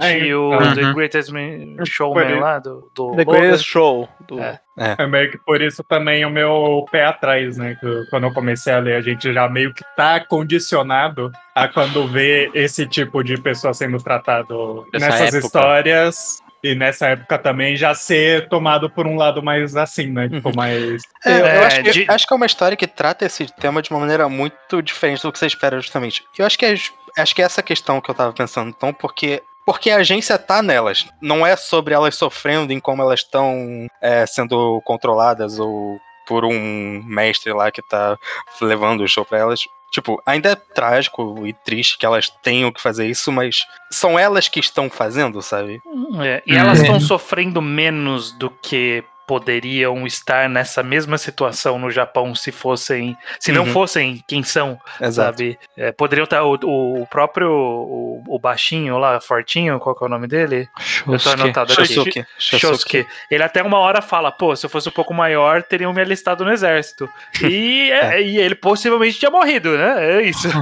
Homem-Elefante, 0.00 0.30
É, 0.30 0.36
o 0.36 0.50
uhum. 0.50 0.74
The 0.74 0.92
Greatest 0.94 1.30
Man- 1.30 1.84
Showman 1.84 2.40
lá, 2.40 2.58
do, 2.58 2.90
do 2.94 3.10
The 3.16 3.24
Logan. 3.24 3.38
Greatest 3.40 3.64
Show. 3.66 4.08
Do... 4.26 4.40
É. 4.40 4.60
É 4.98 5.06
meio 5.06 5.30
que 5.30 5.38
por 5.38 5.60
isso 5.60 5.84
também 5.84 6.24
o 6.24 6.30
meu 6.30 6.86
pé 6.90 7.04
atrás, 7.04 7.56
né? 7.58 7.76
que 7.78 7.84
eu- 7.86 8.04
quando 8.10 8.24
eu 8.24 8.32
comecei 8.32 8.72
a 8.72 8.78
ler, 8.78 8.96
a 8.96 9.00
gente 9.02 9.32
já 9.32 9.48
meio 9.48 9.74
que 9.74 9.84
tá 9.96 10.18
condicionado 10.20 11.30
a 11.54 11.68
quando 11.68 12.06
vê 12.06 12.50
esse 12.54 12.86
tipo 12.86 13.22
de 13.22 13.36
pessoa 13.40 13.74
sendo 13.74 13.98
tratado 13.98 14.86
Nessa 14.92 15.06
nessas 15.06 15.20
época. 15.34 15.46
histórias. 15.46 16.38
E 16.64 16.76
nessa 16.76 17.08
época 17.08 17.36
também 17.38 17.74
já 17.74 17.92
ser 17.92 18.48
tomado 18.48 18.88
por 18.88 19.04
um 19.04 19.16
lado 19.16 19.42
mais 19.42 19.74
assim, 19.74 20.06
né? 20.12 20.28
Tipo, 20.28 20.54
mais. 20.54 21.02
É, 21.26 21.40
eu 21.40 21.44
É, 21.46 21.64
acho, 21.66 21.82
que, 21.82 21.90
de- 21.90 22.04
acho 22.08 22.24
que 22.24 22.32
é 22.32 22.36
uma 22.36 22.46
história 22.46 22.76
que 22.76 22.86
trata 22.86 23.24
esse 23.26 23.52
tema 23.56 23.82
de 23.82 23.90
uma 23.90 23.98
maneira 23.98 24.28
muito 24.28 24.80
diferente 24.80 25.22
do 25.22 25.32
que 25.32 25.40
você 25.40 25.46
espera, 25.46 25.80
justamente. 25.80 26.22
Eu 26.38 26.46
acho 26.46 26.56
que 26.56 26.64
é, 26.64 26.74
acho 27.18 27.34
que 27.34 27.42
é 27.42 27.44
essa 27.44 27.64
questão 27.64 28.00
que 28.00 28.08
eu 28.08 28.14
tava 28.14 28.32
pensando, 28.32 28.68
então, 28.68 28.92
porque. 28.94 29.42
Porque 29.64 29.90
a 29.90 29.96
agência 29.96 30.38
tá 30.38 30.62
nelas. 30.62 31.06
Não 31.20 31.46
é 31.46 31.56
sobre 31.56 31.94
elas 31.94 32.14
sofrendo 32.14 32.72
em 32.72 32.80
como 32.80 33.02
elas 33.02 33.20
estão 33.20 33.86
é, 34.00 34.26
sendo 34.26 34.80
controladas 34.84 35.58
ou 35.58 36.00
por 36.26 36.44
um 36.44 37.02
mestre 37.04 37.52
lá 37.52 37.70
que 37.70 37.82
tá 37.82 38.16
levando 38.60 39.02
o 39.02 39.08
show 39.08 39.24
pra 39.24 39.38
elas. 39.38 39.60
Tipo, 39.90 40.22
ainda 40.24 40.52
é 40.52 40.54
trágico 40.54 41.46
e 41.46 41.52
triste 41.52 41.98
que 41.98 42.06
elas 42.06 42.30
tenham 42.42 42.72
que 42.72 42.80
fazer 42.80 43.06
isso, 43.06 43.30
mas 43.30 43.66
são 43.90 44.18
elas 44.18 44.48
que 44.48 44.58
estão 44.58 44.88
fazendo, 44.88 45.42
sabe? 45.42 45.82
É, 46.24 46.42
e 46.46 46.56
elas 46.56 46.80
estão 46.80 46.98
sofrendo 46.98 47.60
menos 47.60 48.32
do 48.32 48.48
que 48.48 49.04
poderiam 49.26 50.06
estar 50.06 50.48
nessa 50.48 50.82
mesma 50.82 51.16
situação 51.18 51.78
no 51.78 51.90
Japão 51.90 52.34
se 52.34 52.50
fossem, 52.52 53.16
se 53.38 53.52
não 53.52 53.64
Uhum. 53.64 53.72
fossem 53.72 54.22
quem 54.26 54.42
são, 54.42 54.78
Exato. 55.00 55.14
sabe? 55.38 55.58
É, 55.76 55.92
poderiam 55.92 56.24
estar 56.24 56.42
o, 56.44 56.54
o- 56.62 57.06
próprio 57.06 57.50
o, 57.50 58.22
o 58.26 58.38
baixinho 58.38 58.98
lá, 58.98 59.20
fortinho, 59.20 59.78
qual 59.78 59.94
que 59.94 60.04
é 60.04 60.06
o 60.06 60.10
nome 60.10 60.26
dele? 60.26 60.68
Eu 61.06 61.18
tô 61.18 61.30
anotado 61.30 61.72
aqui. 61.72 61.86
Shosuke. 61.86 62.24
Shosuke. 62.38 63.06
Ele 63.30 63.42
até 63.42 63.62
uma 63.62 63.78
hora 63.78 64.00
fala, 64.02 64.30
pô, 64.32 64.54
se 64.56 64.66
eu 64.66 64.70
fosse 64.70 64.88
um 64.88 64.92
pouco 64.92 65.12
maior, 65.14 65.62
teriam 65.62 65.92
me 65.92 66.00
alistado 66.00 66.44
no 66.44 66.52
exército. 66.52 67.08
E, 67.42 67.90
é- 67.92 68.20
e 68.22 68.38
ele 68.38 68.54
possivelmente 68.54 69.18
tinha 69.18 69.30
morrido, 69.30 69.76
né? 69.76 70.18
É 70.18 70.22
isso. 70.22 70.48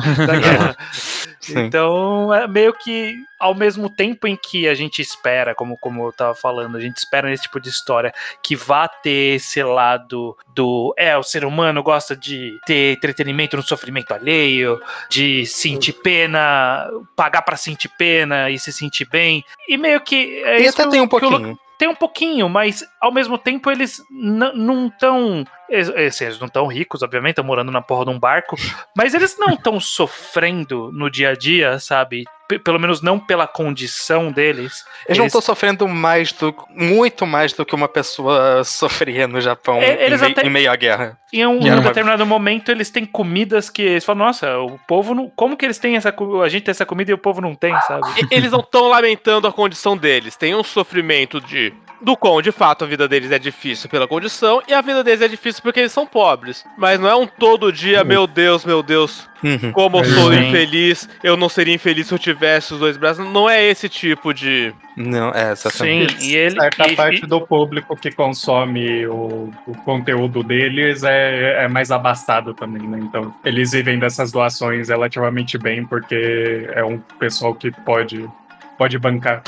Sim. 1.40 1.60
Então, 1.60 2.32
é 2.34 2.46
meio 2.46 2.74
que 2.74 3.16
ao 3.38 3.54
mesmo 3.54 3.88
tempo 3.88 4.26
em 4.26 4.36
que 4.36 4.68
a 4.68 4.74
gente 4.74 5.00
espera, 5.00 5.54
como, 5.54 5.76
como 5.78 6.06
eu 6.06 6.12
tava 6.12 6.34
falando, 6.34 6.76
a 6.76 6.80
gente 6.80 6.98
espera 6.98 7.28
nesse 7.28 7.44
tipo 7.44 7.58
de 7.58 7.70
história 7.70 8.12
que 8.42 8.54
vá 8.54 8.86
ter 8.86 9.36
esse 9.36 9.62
lado 9.62 10.36
do. 10.54 10.94
É, 10.98 11.16
o 11.16 11.22
ser 11.22 11.46
humano 11.46 11.82
gosta 11.82 12.14
de 12.14 12.58
ter 12.66 12.98
entretenimento 12.98 13.56
no 13.56 13.62
sofrimento 13.62 14.12
alheio, 14.12 14.78
de 15.08 15.46
sentir 15.46 15.94
pena, 15.94 16.86
pagar 17.16 17.40
pra 17.40 17.56
sentir 17.56 17.88
pena 17.96 18.50
e 18.50 18.58
se 18.58 18.70
sentir 18.70 19.08
bem. 19.08 19.42
E 19.66 19.78
meio 19.78 20.00
que. 20.02 20.42
É 20.44 20.60
E 20.60 20.66
isso 20.66 20.74
até 20.74 20.84
que 20.84 20.90
tem 20.90 21.00
um 21.00 21.08
pouquinho. 21.08 21.58
Tem 21.80 21.88
um 21.88 21.94
pouquinho, 21.94 22.46
mas 22.46 22.84
ao 23.00 23.10
mesmo 23.10 23.38
tempo 23.38 23.70
eles 23.70 24.04
não 24.10 24.88
estão. 24.88 25.46
Eles, 25.66 26.20
eles 26.20 26.38
não 26.38 26.46
estão 26.46 26.66
ricos, 26.66 27.02
obviamente, 27.02 27.30
estão 27.30 27.44
morando 27.44 27.72
na 27.72 27.80
porra 27.80 28.04
de 28.04 28.10
um 28.10 28.18
barco, 28.18 28.54
mas 28.94 29.14
eles 29.14 29.38
não 29.38 29.54
estão 29.54 29.80
sofrendo 29.80 30.92
no 30.92 31.10
dia 31.10 31.30
a 31.30 31.34
dia, 31.34 31.78
sabe? 31.78 32.24
Pelo 32.58 32.78
menos 32.80 33.00
não 33.00 33.18
pela 33.18 33.46
condição 33.46 34.32
deles. 34.32 34.84
Eles 35.06 35.18
não 35.18 35.26
estão 35.26 35.40
sofrendo 35.40 35.86
mais 35.86 36.32
do. 36.32 36.54
muito 36.74 37.26
mais 37.26 37.52
do 37.52 37.64
que 37.64 37.74
uma 37.74 37.88
pessoa 37.88 38.62
sofria 38.64 39.26
no 39.28 39.40
Japão 39.40 39.78
É, 39.80 39.94
em, 39.94 40.06
eles 40.06 40.20
mei- 40.20 40.32
até- 40.32 40.46
em 40.46 40.50
meio 40.50 40.70
à 40.70 40.76
guerra. 40.76 41.18
Em 41.32 41.46
um, 41.46 41.60
Que 41.60 41.68
era 41.68 41.76
uma- 41.80 41.88
determinado 41.88 42.26
momento 42.26 42.70
eles 42.72 42.90
têm 42.90 43.04
comidas 43.06 43.70
que 43.70 43.82
eles 43.82 44.04
falam, 44.04 44.26
nossa, 44.26 44.58
o 44.58 44.78
povo 44.88 45.14
não. 45.14 45.30
Como 45.30 45.56
que 45.56 45.64
eles 45.64 45.78
têm 45.78 45.96
essa 45.96 46.12
A 46.44 46.48
gente 46.48 46.64
tem 46.64 46.70
essa 46.72 46.84
comida 46.86 47.10
e 47.10 47.14
o 47.14 47.18
povo 47.18 47.40
não 47.40 47.54
tem, 47.54 47.72
sabe? 47.82 48.02
E- 48.20 48.34
Eles 48.34 48.50
não 48.50 48.60
estão 48.60 48.88
lamentando 48.88 49.46
a 49.46 49.52
condição 49.52 49.96
deles. 49.96 50.36
Tem 50.36 50.54
um 50.54 50.64
sofrimento 50.64 51.40
de. 51.40 51.72
Do 52.02 52.16
quão, 52.16 52.40
de 52.40 52.50
fato, 52.50 52.82
a 52.82 52.86
vida 52.86 53.06
deles 53.06 53.30
é 53.30 53.38
difícil 53.38 53.86
pela 53.90 54.08
condição 54.08 54.62
e 54.66 54.72
a 54.72 54.80
vida 54.80 55.04
deles 55.04 55.20
é 55.20 55.28
difícil 55.28 55.62
porque 55.62 55.80
eles 55.80 55.92
são 55.92 56.06
pobres. 56.06 56.64
Mas 56.78 56.98
não 56.98 57.06
é 57.06 57.14
um 57.14 57.26
todo 57.26 57.70
dia, 57.70 58.02
meu 58.02 58.26
Deus, 58.26 58.64
meu 58.64 58.82
Deus, 58.82 59.28
Uhum. 59.42 59.72
como 59.72 59.98
eu 59.98 60.04
sou 60.04 60.32
Sim. 60.32 60.48
infeliz, 60.48 61.08
eu 61.22 61.36
não 61.36 61.48
seria 61.48 61.74
infeliz 61.74 62.06
se 62.06 62.14
eu 62.14 62.18
tivesse 62.18 62.74
os 62.74 62.80
dois 62.80 62.96
braços. 62.96 63.24
Não 63.30 63.48
é 63.48 63.64
esse 63.64 63.88
tipo 63.88 64.34
de. 64.34 64.72
Não, 64.96 65.30
é, 65.30 65.54
Sim, 65.56 65.68
exatamente. 65.68 66.24
e 66.26 66.36
ele. 66.36 66.60
Certa 66.60 66.88
e- 66.90 66.96
parte 66.96 67.24
e- 67.24 67.26
do 67.26 67.40
público 67.40 67.96
que 67.96 68.10
consome 68.10 69.06
o, 69.06 69.50
o 69.66 69.72
conteúdo 69.84 70.42
deles 70.42 71.02
é, 71.04 71.64
é 71.64 71.68
mais 71.68 71.90
abastado 71.90 72.52
também, 72.52 72.86
né? 72.86 72.98
Então, 73.02 73.34
eles 73.44 73.72
vivem 73.72 73.98
dessas 73.98 74.30
doações 74.30 74.88
relativamente 74.88 75.56
bem, 75.56 75.84
porque 75.86 76.68
é 76.74 76.84
um 76.84 76.98
pessoal 77.18 77.54
que 77.54 77.70
pode, 77.70 78.28
pode 78.76 78.98
bancar. 78.98 79.42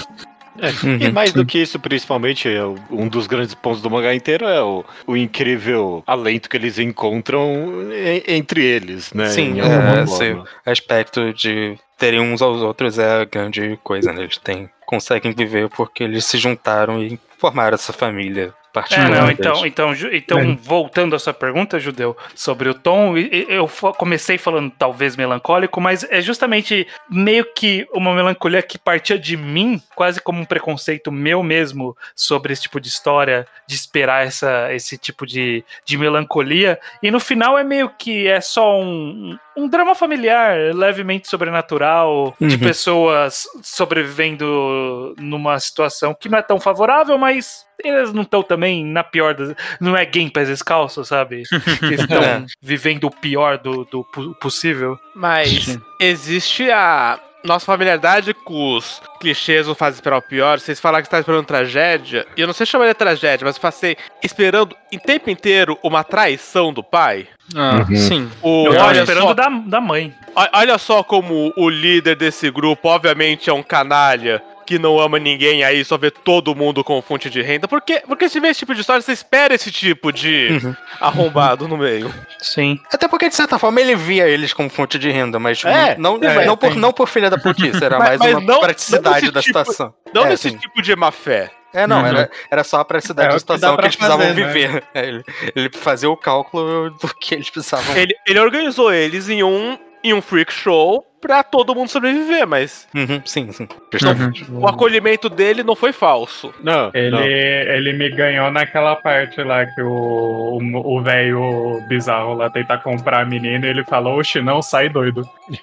E 1.01 1.07
Uhum. 1.07 1.13
mais 1.13 1.33
do 1.33 1.47
que 1.47 1.59
isso, 1.59 1.81
principalmente, 1.81 2.49
é 2.49 2.63
um 2.91 3.09
dos 3.09 3.27
grandes 3.27 3.55
pontos 3.55 3.81
do 3.81 3.91
mangá 3.91 4.15
inteiro 4.15 4.47
é 4.47 4.63
o, 4.63 4.85
o 5.07 5.17
incrível 5.17 6.03
alento 6.07 6.49
que 6.49 6.57
eles 6.57 6.79
encontram 6.79 7.91
e- 7.91 8.23
entre 8.29 8.63
eles, 8.65 9.13
né? 9.13 9.27
Sim, 9.27 9.59
Em 9.59 9.61
é, 9.61 10.07
sim. 10.07 10.43
aspecto 10.67 11.33
de 11.33 11.79
terem 11.97 12.21
uns 12.21 12.43
aos 12.43 12.61
outros 12.61 12.99
é 12.99 13.23
a 13.23 13.25
grande 13.25 13.79
coisa, 13.83 14.13
né? 14.13 14.23
Eles 14.25 14.37
têm, 14.37 14.69
conseguem 14.87 15.33
viver 15.33 15.69
porque 15.71 16.05
eles 16.05 16.25
se 16.27 16.37
juntaram 16.37 17.03
e 17.03 17.19
formaram 17.39 17.75
essa 17.75 17.93
família 17.93 18.53
É, 18.73 18.81
particular. 18.81 19.11
não, 19.11 19.31
então, 19.31 19.67
então, 19.67 19.95
então 20.13 20.57
voltando 20.57 21.15
à 21.15 21.19
sua 21.19 21.35
pergunta, 21.35 21.79
Judeu, 21.79 22.17
sobre 22.35 22.69
o 22.69 22.75
tom, 22.75 23.17
eu 23.17 23.69
comecei 23.99 24.39
falando 24.39 24.73
talvez 24.77 25.15
melancólico, 25.15 25.81
mas 25.81 26.05
é 26.05 26.21
justamente 26.23 26.87
meio 27.09 27.45
que 27.55 27.87
uma 27.93 28.15
melancolia 28.15 28.63
que 28.63 28.79
partia 28.79 29.19
de 29.19 29.37
mim, 29.37 29.81
quase 29.95 30.21
como 30.21 30.41
um 30.41 30.45
preconceito 30.45 31.13
meu 31.13 31.43
mesmo 31.43 31.97
sobre 32.17 32.53
esse 32.53 32.63
tipo 32.63 32.81
de 32.81 32.89
história, 32.89 33.47
de 33.67 33.75
esperar 33.75 34.27
essa, 34.27 34.73
esse 34.73 34.97
tipo 34.97 35.27
de, 35.27 35.63
de 35.85 35.99
melancolia, 35.99 36.81
e 37.03 37.11
no 37.11 37.21
final 37.21 37.59
é 37.59 37.65
meio 37.65 37.91
que 37.91 38.27
é 38.27 38.41
só 38.41 38.81
um, 38.81 39.37
um 39.57 39.69
drama 39.69 39.95
familiar, 39.95 40.75
levemente 40.75 41.29
sobrenatural, 41.29 42.35
de 42.41 42.55
Uhum. 42.55 42.59
pessoas 42.61 43.45
sobrevivendo 43.63 45.15
numa 45.19 45.59
situação 45.61 46.15
que 46.15 46.29
não 46.29 46.39
é 46.39 46.43
tão 46.43 46.59
favorável, 46.61 47.17
mas 47.19 47.65
eles 47.83 48.13
não 48.13 48.23
estão 48.23 48.43
também 48.43 48.85
na 48.85 49.03
pior 49.05 49.35
das. 49.35 49.55
Não 49.81 49.97
é 49.97 50.05
game 50.05 50.31
pés 50.31 50.49
descalços, 50.49 51.09
sabe? 51.09 51.43
Que 51.81 51.95
estão 51.95 52.23
É. 52.23 52.45
vivendo 52.61 53.05
o 53.05 53.11
pior 53.11 53.59
do, 53.59 53.85
do 53.85 54.05
possível. 54.41 54.99
Mas 55.15 55.79
existe 56.01 56.71
a 56.71 57.19
nossa 57.45 57.67
familiaridade 57.67 58.33
com 58.35 58.77
os 58.77 59.01
clichês 59.21 59.67
ou 59.69 59.75
faz 59.75 59.95
esperar 59.97 60.19
o 60.19 60.23
pior. 60.23 60.59
Vocês 60.61 60.79
falaram 60.81 61.03
que 61.03 61.07
está 61.09 61.19
esperando 61.21 61.45
tragédia. 61.47 62.27
E 62.37 62.41
eu 62.41 62.47
não 62.47 62.55
sei 62.55 62.67
chamar 62.67 62.87
de 62.89 62.95
tragédia, 62.95 63.45
mas 63.45 63.59
passei 63.59 63.97
esperando 64.23 64.77
o 64.93 64.99
tempo 64.99 65.31
inteiro 65.31 65.79
uma 65.83 66.05
traição 66.05 66.73
do 66.73 66.83
pai. 66.83 67.27
Ah, 67.55 67.85
Uhum. 67.89 67.97
Sim. 67.97 68.31
O, 68.41 68.67
Eu 68.69 68.75
tava 68.75 68.89
olha, 68.89 69.01
esperando 69.01 69.23
só, 69.25 69.35
da, 69.35 69.49
da 69.49 69.81
mãe. 69.81 70.15
olha 70.55 70.79
só 70.79 71.03
como 71.03 71.53
o 71.57 71.69
líder 71.69 72.17
desse 72.17 72.51
grupo, 72.51 72.89
obviamente, 72.89 73.51
é 73.51 73.53
um 73.53 73.63
canalha. 73.63 74.43
Que 74.73 74.79
não 74.79 74.99
ama 74.99 75.19
ninguém 75.19 75.63
aí, 75.63 75.85
só 75.85 75.99
vê 75.99 76.11
todo 76.11 76.55
mundo 76.55 76.83
com 76.83 77.03
fonte 77.03 77.29
de 77.29 77.43
renda. 77.43 77.69
Porque, 77.69 78.01
porque 78.09 78.27
se 78.27 78.41
vê 78.41 78.49
esse 78.49 78.61
tipo 78.61 78.75
de 78.75 78.81
história, 78.81 79.03
você 79.03 79.13
espera 79.13 79.55
esse 79.55 79.71
tipo 79.71 80.11
de 80.11 80.49
Uhum. 80.65 80.75
arrombado 80.99 81.69
no 81.69 81.77
meio. 81.77 82.11
Sim. 82.41 82.79
Até 82.91 83.07
porque, 83.07 83.29
de 83.29 83.35
certa 83.35 83.59
forma, 83.59 83.83
ele 83.83 83.95
via 83.95 84.27
eles 84.27 84.55
como 84.55 84.71
fonte 84.71 84.99
de 84.99 85.11
renda, 85.11 85.39
mas 85.39 85.63
É, 85.63 85.95
não, 85.99 86.17
é, 86.23 86.47
não, 86.47 86.57
por, 86.57 86.75
não 86.75 86.91
por 86.91 87.07
filha 87.07 87.29
da 87.29 87.37
putice, 87.37 87.85
era 87.85 87.99
Mas- 88.01 88.09
mais 88.09 88.19
mas 88.21 88.31
uma 88.33 88.41
não- 88.41 88.55
não 88.55 88.61
praticidade 88.61 89.21
desse 89.21 89.33
da 89.33 89.43
tipo- 89.43 89.59
situação. 89.59 89.95
Não 90.15 90.25
É, 90.25 90.31
nesse 90.31 90.49
sim. 90.49 90.57
tipo 90.57 90.81
de 90.81 90.97
má 90.97 91.11
fé. 91.13 91.51
É, 91.75 91.87
não, 91.87 92.01
Uhum. 92.01 92.07
era, 92.07 92.31
era 92.51 92.65
só 92.65 92.81
a 92.81 92.85
praticidade 92.87 93.29
É 93.29 93.33
da 93.33 93.39
que 93.39 93.45
dá 93.47 93.55
situação 93.55 93.71
que, 93.73 93.77
pra 93.77 93.85
eles 93.87 93.97
precisavam 93.97 94.27
fazer, 94.27 94.41
né? 94.41 94.53
viver. 94.53 94.85
É, 94.95 95.07
ele, 95.07 95.23
ele 95.55 95.71
fazia 95.75 96.09
o 96.09 96.17
cálculo 96.17 96.89
do 96.91 97.15
que 97.21 97.35
eles 97.35 97.51
precisavam. 97.51 97.95
Ele, 97.95 98.15
ele 98.27 98.39
organizou 98.39 98.91
eles 98.91 99.29
em 99.29 99.43
um, 99.43 99.79
em 100.03 100.15
um 100.15 100.23
freak 100.23 100.51
show 100.51 101.05
pra 101.23 101.43
todo 101.43 101.75
mundo 101.75 101.89
sobreviver, 101.89 102.47
mas 102.47 102.87
Uhum, 102.95 103.23
sim, 103.25 103.51
sim. 103.53 103.67
Justamente. 103.93 104.45
o 104.51 104.67
acolhimento 104.67 105.29
dele 105.31 105.63
não 105.63 105.75
foi 105.77 105.93
falso. 105.93 106.53
Não, 106.63 106.91
Ele, 106.93 107.11
não. 107.11 107.23
ele 107.23 107.93
me 107.95 108.11
ganhou 108.11 108.51
naquela 108.51 108.97
parte 108.97 109.43
lá 109.43 109.65
que 109.65 109.81
o 109.81 111.01
velho 111.03 111.81
bizarro 111.89 112.35
lá 112.35 112.51
tenta 112.51 112.77
comprar 112.77 113.23
a 113.23 113.25
menina 113.25 113.65
e 113.67 113.71
ele 113.71 113.85
falou, 113.85 114.19
oxe, 114.19 114.43
não, 114.43 114.61
sai 114.61 114.89
doido. 114.89 115.23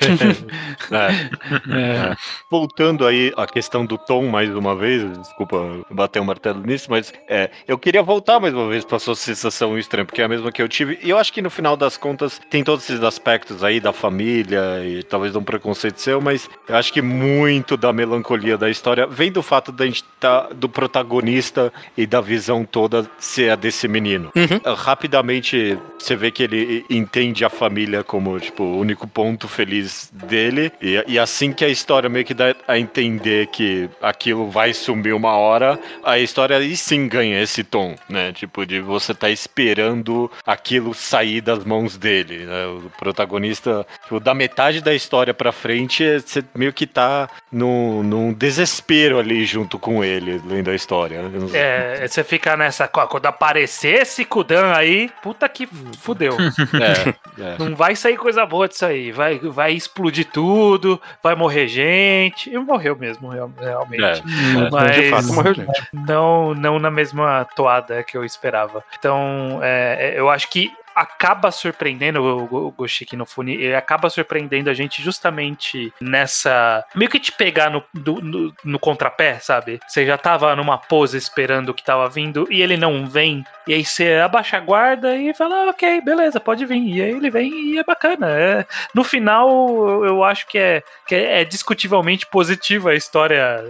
É. 0.91 1.09
É. 2.11 2.15
Voltando 2.49 3.05
aí 3.05 3.31
à 3.37 3.45
questão 3.45 3.85
do 3.85 3.97
tom 3.97 4.27
mais 4.27 4.49
uma 4.55 4.75
vez, 4.75 5.03
desculpa 5.19 5.79
bater 5.89 6.19
o 6.19 6.25
martelo 6.25 6.61
nisso, 6.65 6.87
mas 6.89 7.13
é, 7.27 7.49
eu 7.67 7.77
queria 7.77 8.01
voltar 8.01 8.39
mais 8.39 8.53
uma 8.53 8.67
vez 8.69 8.83
para 8.85 8.97
sua 8.99 9.15
sensação 9.15 9.77
estranha, 9.77 10.05
porque 10.05 10.21
é 10.21 10.25
a 10.25 10.27
mesma 10.29 10.51
que 10.51 10.61
eu 10.61 10.67
tive. 10.69 10.99
E 11.03 11.09
eu 11.09 11.17
acho 11.17 11.31
que 11.33 11.41
no 11.41 11.49
final 11.49 11.75
das 11.77 11.97
contas 11.97 12.39
tem 12.49 12.63
todos 12.63 12.89
esses 12.89 13.03
aspectos 13.03 13.63
aí 13.63 13.79
da 13.79 13.91
família 13.93 14.83
e 14.83 15.03
talvez 15.03 15.33
de 15.33 15.37
um 15.37 15.43
preconceito 15.49 15.99
seu, 15.99 16.21
mas 16.21 16.47
eu 16.67 16.75
acho 16.75 16.93
que 16.93 17.01
muito 17.01 17.75
da 17.75 17.91
melancolia 17.91 18.55
da 18.55 18.69
história 18.69 19.07
vem 19.07 19.31
do 19.31 19.41
fato 19.41 19.71
da 19.71 19.83
gente 19.83 20.03
tá, 20.19 20.49
do 20.53 20.69
protagonista 20.69 21.73
e 21.97 22.05
da 22.05 22.21
visão 22.21 22.63
toda 22.63 23.09
ser 23.17 23.49
a 23.49 23.55
desse 23.55 23.87
menino. 23.87 24.31
Uhum. 24.35 24.75
Rapidamente 24.75 25.75
você 25.97 26.15
vê 26.15 26.29
que 26.29 26.43
ele 26.43 26.85
entende 26.87 27.43
a 27.43 27.49
família 27.49 28.03
como 28.03 28.39
tipo 28.39 28.63
o 28.63 28.77
único 28.77 29.07
ponto 29.07 29.47
feliz 29.47 30.11
dele 30.13 30.71
e, 30.79 31.03
e 31.07 31.17
assim 31.17 31.51
que 31.51 31.65
a 31.65 31.67
história 31.67 32.07
meio 32.07 32.23
que 32.23 32.35
dá 32.35 32.55
a 32.67 32.77
entender 32.77 33.47
que 33.47 33.89
aquilo 33.99 34.51
vai 34.51 34.71
sumir 34.71 35.15
uma 35.15 35.31
hora, 35.31 35.79
a 36.03 36.19
história 36.19 36.57
aí 36.57 36.77
sim 36.77 37.07
ganha 37.07 37.41
esse 37.41 37.63
tom, 37.63 37.95
né? 38.07 38.31
Tipo 38.33 38.67
de 38.67 38.79
você 38.79 39.15
tá 39.15 39.31
esperando 39.31 40.31
aquilo 40.45 40.93
sair 40.93 41.41
das 41.41 41.65
mãos 41.65 41.97
dele, 41.97 42.45
né? 42.45 42.67
O 42.67 42.91
protagonista, 42.99 43.85
tipo, 44.03 44.19
da 44.19 44.35
metade 44.35 44.79
da 44.79 44.93
história 44.93 45.33
pra 45.39 45.53
frente, 45.53 46.03
você 46.19 46.43
meio 46.53 46.73
que 46.73 46.85
tá 46.85 47.29
num, 47.49 48.03
num 48.03 48.33
desespero 48.33 49.17
ali 49.17 49.45
junto 49.45 49.79
com 49.79 50.03
ele, 50.03 50.41
lendo 50.45 50.69
a 50.69 50.75
história. 50.75 51.15
Eu 51.15 51.29
não- 51.29 51.49
É, 51.55 52.05
você 52.05 52.25
fica 52.25 52.57
nessa. 52.57 52.89
Quando 52.89 53.25
aparecer 53.25 54.01
esse 54.01 54.25
Kudan 54.25 54.73
aí, 54.73 55.09
puta 55.23 55.47
que 55.47 55.65
fudeu. 56.01 56.35
É, 57.39 57.39
é. 57.41 57.55
Não 57.57 57.73
vai 57.75 57.95
sair 57.95 58.17
coisa 58.17 58.45
boa 58.45 58.67
disso 58.67 58.85
aí. 58.85 59.11
Vai, 59.13 59.39
vai 59.39 59.71
explodir 59.73 60.25
tudo, 60.25 61.01
vai 61.23 61.35
morrer 61.35 61.67
gente. 61.67 62.49
E 62.53 62.57
morreu 62.57 62.95
mesmo, 62.97 63.29
real- 63.29 63.51
realmente. 63.57 64.03
É. 64.03 64.69
Mas 64.69 64.95
De 64.95 65.09
fato, 65.09 65.33
morreu 65.33 65.53
gente. 65.53 65.81
não, 65.93 66.53
não 66.53 66.77
na 66.79 66.91
mesma 66.91 67.45
toada 67.55 68.03
que 68.03 68.17
eu 68.17 68.25
esperava. 68.25 68.83
Então, 68.99 69.59
é, 69.63 70.13
é, 70.15 70.19
eu 70.19 70.29
acho 70.29 70.49
que 70.49 70.69
acaba 71.01 71.51
surpreendendo 71.51 72.21
o, 72.23 72.71
Goshiki 72.71 73.15
no 73.15 73.25
Funi, 73.25 73.53
ele 73.55 73.75
acaba 73.75 74.09
surpreendendo 74.09 74.69
a 74.69 74.73
gente 74.73 75.01
justamente 75.01 75.93
nessa. 76.01 76.83
meio 76.95 77.09
que 77.09 77.19
te 77.19 77.31
pegar 77.31 77.69
no, 77.69 77.83
do- 77.93 78.21
no, 78.21 78.53
no 78.63 78.79
contrapé, 78.79 79.39
sabe? 79.39 79.79
Você 79.87 80.05
já 80.05 80.17
tava 80.17 80.55
numa 80.55 80.77
pose 80.77 81.17
esperando 81.17 81.69
o 81.69 81.73
que 81.73 81.83
tava 81.83 82.07
vindo 82.09 82.47
e 82.49 82.61
ele 82.61 82.77
não 82.77 83.05
vem. 83.07 83.43
E 83.67 83.73
aí 83.73 83.85
você 83.85 84.15
abaixa 84.15 84.57
a 84.57 84.59
guarda 84.59 85.15
e 85.15 85.33
fala, 85.33 85.65
"Ah, 85.65 85.69
ok, 85.69 86.01
beleza, 86.01 86.39
pode 86.39 86.65
vir. 86.65 86.79
E 86.95 87.01
aí 87.01 87.11
ele 87.11 87.29
vem 87.29 87.51
e 87.73 87.77
é 87.77 87.83
bacana. 87.83 88.27
É, 88.29 88.65
no 88.93 89.03
final, 89.03 89.49
eu- 90.05 90.23
acho 90.23 90.47
que 90.47 90.57
é, 90.57 90.83
que 91.07 91.15
é 91.15 91.43
discutivelmente 91.45 92.25
positiva 92.27 92.91
a 92.91 92.95
história, 92.95 93.63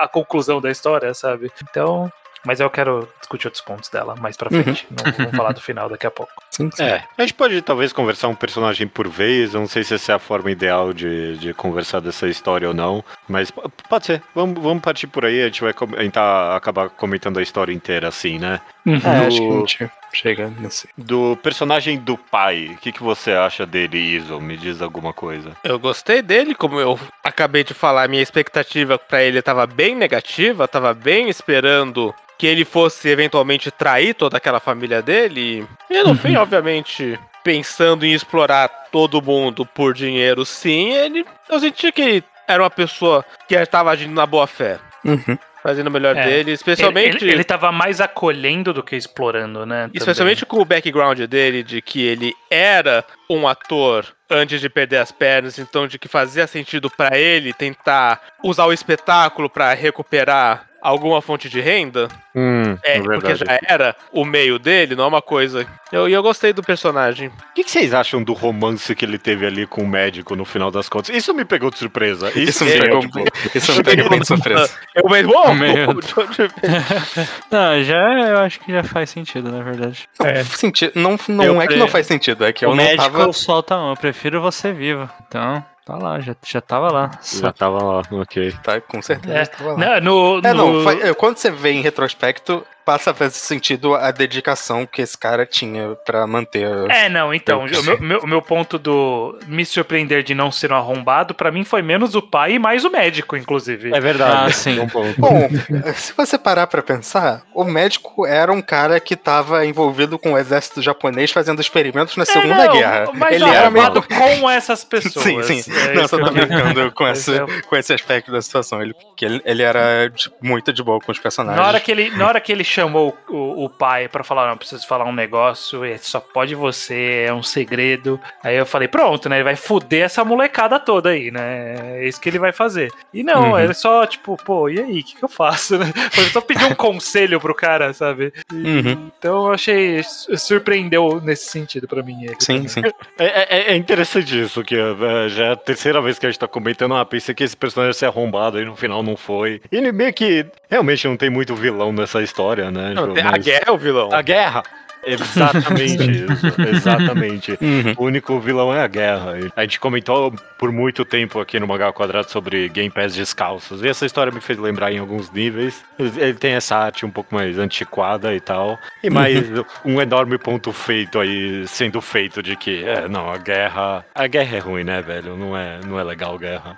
a 0.00 0.08
conclusão 0.08 0.60
da 0.60 0.70
história, 0.70 1.12
sabe? 1.14 1.50
Então, 1.62 2.10
Mas 2.44 2.60
eu 2.60 2.70
quero 2.70 3.08
discutir 3.18 3.46
outros 3.48 3.62
pontos 3.64 3.88
dela 3.90 4.14
mais 4.20 4.36
pra 4.36 4.48
Uhum. 4.52 4.62
frente. 4.62 4.86
Não 4.90 5.12
vamos 5.12 5.36
falar 5.36 5.52
do 5.52 5.60
final 5.60 5.88
daqui 5.88 6.06
a 6.06 6.10
pouco. 6.10 6.32
Sim, 6.50 6.70
sim. 6.72 6.82
É, 6.84 7.02
a 7.18 7.22
gente 7.22 7.34
pode 7.34 7.60
talvez 7.62 7.92
conversar 7.92 8.28
um 8.28 8.34
personagem 8.34 8.86
por 8.86 9.08
vez. 9.08 9.52
Eu 9.54 9.60
não 9.60 9.66
sei 9.68 9.82
se 9.84 9.94
essa 9.94 10.12
é 10.12 10.14
a 10.14 10.18
forma 10.18 10.50
ideal 10.50 10.92
de, 10.92 11.36
de 11.38 11.52
conversar 11.54 12.00
dessa 12.00 12.28
história 12.28 12.68
ou 12.68 12.74
não. 12.74 13.04
Mas 13.28 13.50
pode 13.88 14.06
ser. 14.06 14.22
Vamos, 14.34 14.62
vamos 14.62 14.82
partir 14.82 15.06
por 15.08 15.24
aí. 15.24 15.42
A 15.42 15.46
gente 15.46 15.60
vai 15.62 15.72
com- 15.72 15.86
tentar 15.88 16.56
acabar 16.56 16.88
comentando 16.90 17.38
a 17.38 17.42
história 17.42 17.72
inteira 17.72 18.08
assim, 18.08 18.38
né? 18.38 18.60
É, 18.86 19.26
acho 19.26 19.66
que 19.76 19.90
chega 20.12 20.48
nesse. 20.58 20.88
Do 20.96 21.36
personagem 21.42 21.98
do 21.98 22.16
pai, 22.16 22.70
o 22.72 22.76
que, 22.78 22.92
que 22.92 23.02
você 23.02 23.32
acha 23.32 23.66
dele, 23.66 23.98
Iso? 23.98 24.40
Me 24.40 24.56
diz 24.56 24.80
alguma 24.80 25.12
coisa. 25.12 25.52
Eu 25.62 25.78
gostei 25.78 26.22
dele, 26.22 26.54
como 26.54 26.80
eu 26.80 26.98
acabei 27.22 27.64
de 27.64 27.74
falar, 27.74 28.08
minha 28.08 28.22
expectativa 28.22 28.98
pra 28.98 29.22
ele 29.22 29.42
tava 29.42 29.66
bem 29.66 29.94
negativa, 29.94 30.68
tava 30.68 30.94
bem 30.94 31.28
esperando 31.28 32.14
que 32.38 32.46
ele 32.46 32.64
fosse 32.64 33.08
eventualmente 33.08 33.70
trair 33.70 34.14
toda 34.14 34.36
aquela 34.36 34.60
família 34.60 35.00
dele. 35.00 35.66
E 35.88 36.02
no 36.02 36.14
fim, 36.14 36.36
obviamente, 36.36 37.18
pensando 37.42 38.04
em 38.04 38.12
explorar 38.12 38.68
todo 38.90 39.22
mundo 39.22 39.64
por 39.64 39.94
dinheiro, 39.94 40.44
sim, 40.44 40.92
ele. 40.92 41.24
Eu 41.48 41.60
senti 41.60 41.92
que 41.92 42.02
ele 42.02 42.24
era 42.46 42.62
uma 42.62 42.70
pessoa 42.70 43.24
que 43.48 43.54
estava 43.54 43.90
agindo 43.90 44.14
na 44.14 44.26
boa 44.26 44.46
fé. 44.46 44.78
Uhum. 45.04 45.38
Fazendo 45.66 45.88
o 45.88 45.90
melhor 45.90 46.16
É. 46.16 46.24
dele, 46.24 46.52
especialmente. 46.52 47.16
Ele, 47.16 47.24
ele, 47.24 47.32
ele 47.32 47.44
tava 47.44 47.72
mais 47.72 48.00
acolhendo 48.00 48.72
do 48.72 48.84
que 48.84 48.94
explorando, 48.94 49.66
né? 49.66 49.86
também. 49.86 49.96
Especialmente 49.96 50.46
com 50.46 50.60
o 50.60 50.64
background 50.64 51.18
dele, 51.22 51.64
de 51.64 51.82
que 51.82 52.06
ele 52.06 52.32
era 52.48 53.04
um 53.28 53.46
ator 53.48 54.06
antes 54.30 54.60
de 54.60 54.68
perder 54.68 54.98
as 54.98 55.12
pernas, 55.12 55.58
então 55.58 55.86
de 55.86 55.98
que 55.98 56.08
fazia 56.08 56.46
sentido 56.46 56.90
pra 56.90 57.16
ele 57.18 57.52
tentar 57.52 58.20
usar 58.42 58.64
o 58.66 58.72
espetáculo 58.72 59.48
pra 59.48 59.72
recuperar 59.74 60.66
alguma 60.82 61.20
fonte 61.20 61.48
de 61.48 61.60
renda. 61.60 62.06
Hum, 62.34 62.76
É, 62.84 63.00
porque 63.00 63.34
já 63.34 63.58
era 63.66 63.96
o 64.12 64.24
meio 64.24 64.58
dele, 64.58 64.94
não 64.94 65.04
é 65.04 65.06
uma 65.08 65.22
coisa. 65.22 65.66
Eu- 65.90 66.08
E 66.08 66.12
eu, 66.12 66.22
gostei 66.22 66.52
do 66.52 66.62
personagem. 66.62 67.28
O 67.28 67.32
que, 67.54 67.64
que 67.64 67.70
vocês 67.70 67.94
acham 67.94 68.22
do 68.22 68.32
romance 68.34 68.94
que 68.94 69.04
ele 69.04 69.18
teve 69.18 69.46
ali 69.46 69.66
com 69.66 69.82
o 69.82 69.88
médico 69.88 70.36
no 70.36 70.44
final 70.44 70.70
das 70.70 70.88
contas? 70.88 71.16
Isso 71.16 71.32
me 71.32 71.44
pegou 71.44 71.70
de 71.70 71.78
surpresa. 71.78 72.30
Isso 72.38 72.64
me 72.64 72.72
me 72.74 72.80
pegou, 72.80 73.00
tipo, 73.00 73.24
isso 73.54 73.72
me 73.74 73.82
pegou 73.82 74.10
bem 74.10 74.20
de 74.20 74.26
surpresa. 74.26 74.70
Eu 74.94 75.08
mesmo, 75.08 75.32
oh? 75.34 75.46
Não, 77.50 77.82
já 77.82 78.28
eu 78.28 78.38
acho 78.38 78.60
que 78.60 78.72
já 78.72 78.82
faz 78.84 79.10
sentido, 79.10 79.50
na 79.50 79.62
verdade. 79.62 80.08
Não, 80.18 80.26
É. 80.26 80.44
sentido, 80.44 80.92
não, 80.94 81.16
não 81.28 81.44
Eu 81.44 81.60
é 81.62 81.66
que 81.66 81.76
não 81.76 81.88
faz 81.88 82.06
sentido, 82.06 82.44
é 82.44 82.52
que 82.52 82.64
eu 82.64 82.70
o 82.70 82.74
não 82.74 82.84
médico 82.84 83.02
tava. 83.20 83.32
solta 83.32 83.76
um, 83.78 83.90
eu 83.90 83.96
prefiro 83.96 84.40
você 84.40 84.72
vivo. 84.72 85.08
Então, 85.26 85.64
tá 85.84 85.96
lá, 85.96 86.20
já, 86.20 86.34
já 86.46 86.60
tava 86.60 86.92
lá. 86.92 87.10
Já 87.22 87.52
tava 87.52 87.82
lá, 87.82 88.02
ok. 88.10 88.52
Tá, 88.62 88.80
com 88.80 89.00
certeza. 89.02 89.34
É, 89.38 89.46
tava 89.46 89.72
lá. 89.72 89.78
Não, 89.78 90.00
no, 90.00 90.38
É, 90.48 90.54
não, 90.54 90.72
no- 90.72 90.90
é, 90.90 91.14
quando 91.14 91.36
você 91.38 91.50
vê 91.50 91.72
em 91.72 91.80
retrospecto, 91.82 92.64
passa 92.86 93.10
a 93.10 93.14
fazer 93.14 93.34
sentido 93.34 93.94
a 93.96 94.10
dedicação 94.12 94.86
que 94.86 95.02
esse 95.02 95.18
cara 95.18 95.44
tinha 95.44 95.96
pra 96.06 96.24
manter. 96.26 96.68
É, 96.88 97.08
não, 97.08 97.34
então, 97.34 97.64
o 97.66 97.84
meu, 97.84 98.00
meu, 98.00 98.26
meu 98.26 98.40
ponto 98.40 98.78
do 98.78 99.36
me 99.48 99.66
surpreender 99.66 100.22
de 100.22 100.34
não 100.34 100.52
ser 100.52 100.72
um 100.72 100.76
arrombado, 100.76 101.34
pra 101.34 101.50
mim 101.50 101.64
foi 101.64 101.82
menos 101.82 102.14
o 102.14 102.22
pai 102.22 102.52
e 102.52 102.58
mais 102.60 102.84
o 102.84 102.90
médico, 102.90 103.36
inclusive. 103.36 103.92
É 103.92 104.00
verdade. 104.00 104.36
Ah, 104.46 104.52
sim. 104.52 104.76
Bom 105.18 105.48
se 105.96 106.12
você 106.16 106.38
parar 106.38 106.66
pra 106.68 106.80
pensar, 106.82 107.42
o 107.52 107.64
médico 107.64 108.24
era 108.24 108.52
um 108.52 108.62
cara 108.62 109.00
que 109.00 109.16
tava 109.16 109.66
envolvido 109.66 110.16
com 110.18 110.34
o 110.34 110.38
exército 110.38 110.80
japonês 110.80 111.32
fazendo 111.32 111.60
experimentos 111.60 112.16
na 112.16 112.24
Segunda 112.24 112.54
É, 112.64 112.66
não, 112.66 112.72
Guerra. 112.72 113.10
Mas 113.14 113.34
Ele 113.34 113.44
era 113.44 113.70
meio. 113.70 113.84
arrombado 113.86 114.02
com 114.08 114.48
essas 114.50 114.84
pessoas. 114.84 115.24
Sim, 115.24 115.42
sim. 115.42 115.72
É 115.88 115.94
Não, 115.94 116.06
só 116.06 116.18
tô 116.18 116.30
brincando 116.30 116.92
com 116.92 117.08
Esse 117.08 117.34
é 117.36 117.44
com 117.62 117.76
esse 117.76 117.92
aspecto 117.92 118.30
da 118.30 118.40
situação. 118.40 118.80
Ele, 118.80 118.94
que 119.16 119.24
ele, 119.24 119.42
ele 119.44 119.62
era 119.62 120.08
de- 120.08 120.30
muito 120.40 120.72
de 120.72 120.82
boa 120.82 121.00
com 121.00 121.10
os 121.10 121.18
personagens. 121.18 121.60
Na 121.60 121.66
hora, 121.68 121.80
que 121.80 121.90
ele, 121.90 122.10
na 122.10 122.26
hora 122.28 122.40
que 122.40 122.52
ele 122.52 122.62
chamou 122.76 123.16
o, 123.28 123.64
o 123.64 123.68
pai 123.70 124.08
pra 124.08 124.22
falar, 124.24 124.48
não, 124.48 124.56
preciso 124.56 124.86
falar 124.86 125.04
um 125.04 125.12
negócio, 125.12 125.84
é, 125.84 125.96
só 125.98 126.20
pode 126.20 126.54
você, 126.54 127.24
é 127.26 127.32
um 127.34 127.42
segredo. 127.42 128.20
Aí 128.42 128.56
eu 128.56 128.64
falei, 128.66 128.86
pronto, 128.88 129.28
né? 129.28 129.36
Ele 129.36 129.44
vai 129.44 129.56
fuder 129.56 130.04
essa 130.04 130.24
molecada 130.24 130.78
toda 130.78 131.10
aí, 131.10 131.30
né? 131.30 131.98
É 132.00 132.08
isso 132.08 132.20
que 132.20 132.28
ele 132.28 132.38
vai 132.38 132.52
fazer. 132.52 132.92
E 133.12 133.22
não, 133.22 133.52
Uhum. 133.52 133.58
ele 133.58 133.74
só, 133.74 134.06
tipo, 134.06 134.36
pô, 134.44 134.68
e 134.68 134.78
aí, 134.78 135.00
o 135.00 135.04
que, 135.04 135.16
que 135.16 135.22
eu 135.24 135.28
faço, 135.28 135.76
né? 135.78 135.86
Foi 136.12 136.24
só 136.24 136.40
pedir 136.40 136.64
um 136.64 136.74
conselho 136.74 137.40
pro 137.40 137.54
cara, 137.54 137.92
sabe? 137.92 138.32
E- 138.52 138.66
Uhum. 138.66 139.10
Então 139.18 139.46
eu 139.46 139.52
achei, 139.52 140.02
surpreendeu 140.46 141.20
nesse 141.20 141.48
sentido 141.50 141.86
pra 141.88 142.02
mim. 142.02 142.24
ele 142.24 142.36
Sim, 142.38 142.66
sim. 142.68 142.82
É, 143.18 143.70
é- 143.70 143.72
é 143.72 143.76
interessante 143.76 144.38
isso, 144.40 144.62
que 144.62 144.74
é, 144.76 145.28
já 145.28 145.44
é 145.46 145.52
a 145.52 145.56
terceira 145.56 146.00
vez 146.02 146.18
que 146.18 146.26
a 146.26 146.30
gente 146.30 146.38
tá 146.38 146.46
comentando, 146.48 146.94
ah, 146.94 147.04
pensei 147.04 147.34
que 147.34 147.42
esse 147.44 147.56
personagem 147.56 147.90
ia 147.90 147.94
ser 147.94 148.06
arrombado, 148.06 148.58
aí 148.58 148.64
no 148.64 148.76
final 148.76 149.02
não 149.02 149.16
foi. 149.16 149.60
Ele 149.72 149.90
meio 149.92 150.12
que 150.12 150.44
realmente 150.68 151.06
não 151.08 151.16
tem 151.16 151.30
muito 151.30 151.54
vilão 151.54 151.92
nessa 151.92 152.22
história, 152.22 152.65
né? 152.70 152.94
Não, 152.94 153.12
A 153.12 153.38
guerra 153.38 153.64
é 153.66 153.70
o 153.70 153.78
vilão. 153.78 154.12
A 154.12 154.22
guerra! 154.22 154.62
Exatamente 155.06 156.02
isso, 156.10 156.60
exatamente. 156.68 157.52
Uhum. 157.52 157.94
O 157.96 158.04
único 158.04 158.40
vilão 158.40 158.74
é 158.74 158.82
a 158.82 158.88
guerra. 158.88 159.34
A 159.54 159.62
gente 159.62 159.78
comentou 159.78 160.34
por 160.58 160.72
muito 160.72 161.04
tempo 161.04 161.38
aqui 161.38 161.60
no 161.60 161.66
Mangá 161.66 161.92
Quadrado 161.92 162.28
sobre 162.30 162.68
Game 162.68 162.90
Pass 162.90 163.14
descalços. 163.14 163.82
E 163.82 163.88
essa 163.88 164.04
história 164.04 164.32
me 164.32 164.40
fez 164.40 164.58
lembrar 164.58 164.92
em 164.92 164.98
alguns 164.98 165.30
níveis. 165.30 165.84
Ele 165.98 166.34
tem 166.34 166.52
essa 166.54 166.76
arte 166.76 167.06
um 167.06 167.10
pouco 167.10 167.34
mais 167.34 167.56
antiquada 167.56 168.34
e 168.34 168.40
tal. 168.40 168.78
E 169.02 169.08
mais 169.08 169.44
um 169.84 170.00
enorme 170.00 170.38
ponto 170.38 170.72
feito 170.72 171.20
aí, 171.20 171.66
sendo 171.68 172.00
feito 172.00 172.42
de 172.42 172.56
que, 172.56 172.84
é, 172.84 173.08
não, 173.08 173.30
a 173.30 173.36
guerra. 173.36 174.04
A 174.14 174.26
guerra 174.26 174.56
é 174.56 174.60
ruim, 174.60 174.82
né, 174.82 175.00
velho? 175.02 175.36
Não 175.36 175.56
é, 175.56 175.78
não 175.86 176.00
é 176.00 176.02
legal 176.02 176.36
guerra. 176.36 176.76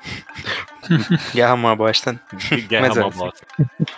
Guerra 1.35 1.51
é 1.51 1.55
uma 1.55 1.77
bosta. 1.77 2.19
Guerra 2.67 2.89
Mas 2.89 2.97
é 2.97 3.01
é, 3.01 3.05
uma 3.05 3.13
sim. 3.13 3.19
bosta. 3.19 3.47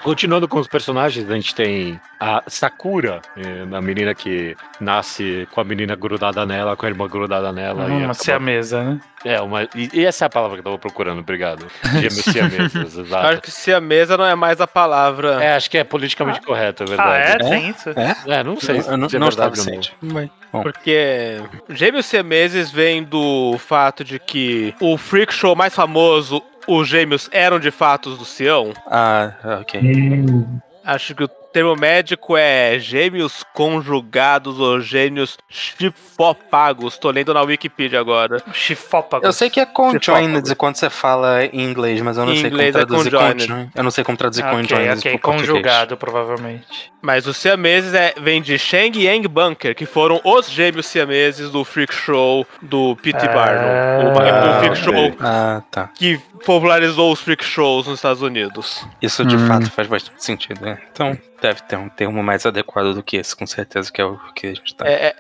Continuando 0.03 0.49
com 0.49 0.59
os 0.59 0.67
personagens, 0.67 1.29
a 1.31 1.35
gente 1.35 1.55
tem 1.55 2.01
a 2.19 2.43
Sakura, 2.47 3.21
eh, 3.37 3.67
a 3.71 3.81
menina 3.81 4.15
que 4.23 4.57
nasce 4.81 5.49
com 5.53 5.61
a 5.61 5.65
menina 5.65 5.95
grudada 5.97 6.45
nela, 6.45 6.77
com 6.77 6.87
a 6.87 6.89
irmã 6.89 7.09
grudada 7.09 7.53
nela. 7.53 7.85
e 7.85 7.91
Uma 7.91 7.97
acaba- 7.99 8.15
siamesa, 8.15 8.83
né? 8.85 9.01
É, 9.25 9.41
uma, 9.41 9.65
e, 9.75 9.91
e 9.93 10.05
essa 10.07 10.25
é 10.25 10.27
a 10.27 10.31
palavra 10.31 10.57
que 10.57 10.61
eu 10.61 10.65
tava 10.65 10.79
procurando, 10.79 11.21
obrigado. 11.21 11.67
Gêmeos 11.93 12.15
siameses, 12.25 12.77
Acho 12.77 13.01
exato. 13.01 13.41
que 13.43 13.51
se 13.51 13.73
a 13.73 13.81
mesa 13.81 14.17
não 14.17 14.25
é 14.25 14.35
mais 14.35 14.61
a 14.61 14.67
palavra. 14.67 15.43
É, 15.43 15.55
acho 15.55 15.71
que 15.71 15.77
é 15.79 15.85
politicamente 15.85 16.41
correto, 16.41 16.85
é 16.85 16.87
Ah, 16.99 17.15
é? 17.17 17.25
verdade. 17.37 17.51
Tem 17.51 17.69
isso? 17.71 17.91
É, 17.91 18.43
não 18.45 18.59
sei 18.59 18.81
Eu 18.87 18.97
não, 18.97 19.09
se 19.09 19.17
é 19.17 19.19
não 19.19 19.29
estava 19.29 19.51
verdade 19.51 19.71
ou 19.71 19.77
não. 19.77 19.83
ciente. 19.83 19.97
Bem, 20.03 20.31
bom. 20.53 20.63
Porque 20.63 21.39
gêmeos 21.69 22.07
siameses 22.07 22.71
vem 22.71 23.03
do 23.05 23.57
fato 23.59 24.03
de 24.05 24.19
que 24.19 24.75
o 24.81 24.97
freak 24.97 25.33
show 25.35 25.55
mais 25.55 25.75
famoso, 25.75 26.43
os 26.67 26.89
gêmeos 26.89 27.29
eram 27.33 27.59
de 27.59 27.71
fato 27.71 28.11
os 28.11 28.19
do 28.19 28.25
Sião. 28.25 28.73
Ah, 28.87 29.33
ok. 29.61 29.81
Hum, 29.83 30.59
Acho 30.83 31.15
que 31.15 31.25
o 31.25 31.29
termo 31.53 31.75
médico 31.77 32.37
é 32.37 32.79
gêmeos 32.79 33.45
conjugados 33.55 34.59
ou 34.61 34.81
gêmeos 34.81 35.37
chifopagos. 35.49 36.97
Tô 36.99 37.11
lendo 37.11 37.33
na 37.35 37.43
Wikipedia 37.43 37.99
agora. 38.01 38.43
Chifópagos. 38.53 39.27
Eu 39.27 39.33
sei 39.33 39.51
que 39.51 39.61
é 39.61 39.67
conjoined 39.67 40.55
quando 40.57 40.77
você 40.77 40.89
fala 40.91 41.45
em 41.45 41.61
inglês, 41.63 42.01
mas 42.03 42.17
eu 42.17 42.25
não 42.27 42.33
Em 42.33 42.37
sei 42.37 42.51
inglês 42.51 42.73
como 42.73 42.83
é 42.83 42.87
traduzir 42.87 43.11
conjoined. 43.11 43.47
conjoined. 43.47 43.71
Eu 43.75 43.83
não 43.85 43.91
sei 43.91 44.05
como 44.05 44.17
traduzir 44.19 44.45
Ok, 44.45 44.57
conjoined 44.57 44.99
ok, 44.99 45.19
português. 45.19 45.49
conjugado, 45.51 45.97
provavelmente. 45.97 46.91
Mas 47.03 47.27
os 47.27 47.37
siameses 47.37 47.95
é, 47.95 48.15
vem 48.21 48.43
de 48.43 48.59
Shang 48.59 48.99
e 48.99 49.05
Yang 49.07 49.29
Bunker, 49.29 49.75
que 49.75 49.87
foram 49.87 50.21
os 50.25 50.51
gêmeos 50.51 50.87
siameses 50.87 51.51
do 51.51 51.65
freak 51.65 51.95
show 51.95 52.47
do 52.61 52.95
P.T. 52.97 53.27
Ah, 53.27 53.33
Barnum. 53.33 54.13
O, 54.15 54.19
ah, 54.21 54.57
o 54.57 54.61
freak 54.61 54.81
ok. 54.81 54.83
show 54.85 55.17
Ah, 55.21 55.63
tá. 55.71 55.89
que 55.95 56.19
popularizou 56.45 57.11
os 57.13 57.21
freak 57.21 57.43
shows 57.45 57.87
nos 57.87 57.97
Estados 57.99 58.23
Unidos. 58.23 58.87
Isso 59.01 59.25
de 59.25 59.37
Hum. 59.37 59.47
fato 59.47 59.71
faz 59.71 59.89
bastante 59.89 60.23
sentido. 60.23 60.61
né? 60.61 60.79
Então, 60.93 61.17
deve 61.41 61.63
ter 61.63 61.77
um 61.77 61.89
termo 61.89 62.23
mais 62.23 62.45
adequado 62.47 62.95
do 62.95 63.03
que 63.03 63.17
esse, 63.17 63.35
com 63.35 63.47
certeza, 63.47 63.91
que 63.93 64.01
é 64.01 64.05
o 64.05 64.19
que 64.35 64.49
a 64.49 64.55
gente 64.55 64.75
tá. 64.75 64.87
É, 64.89 65.15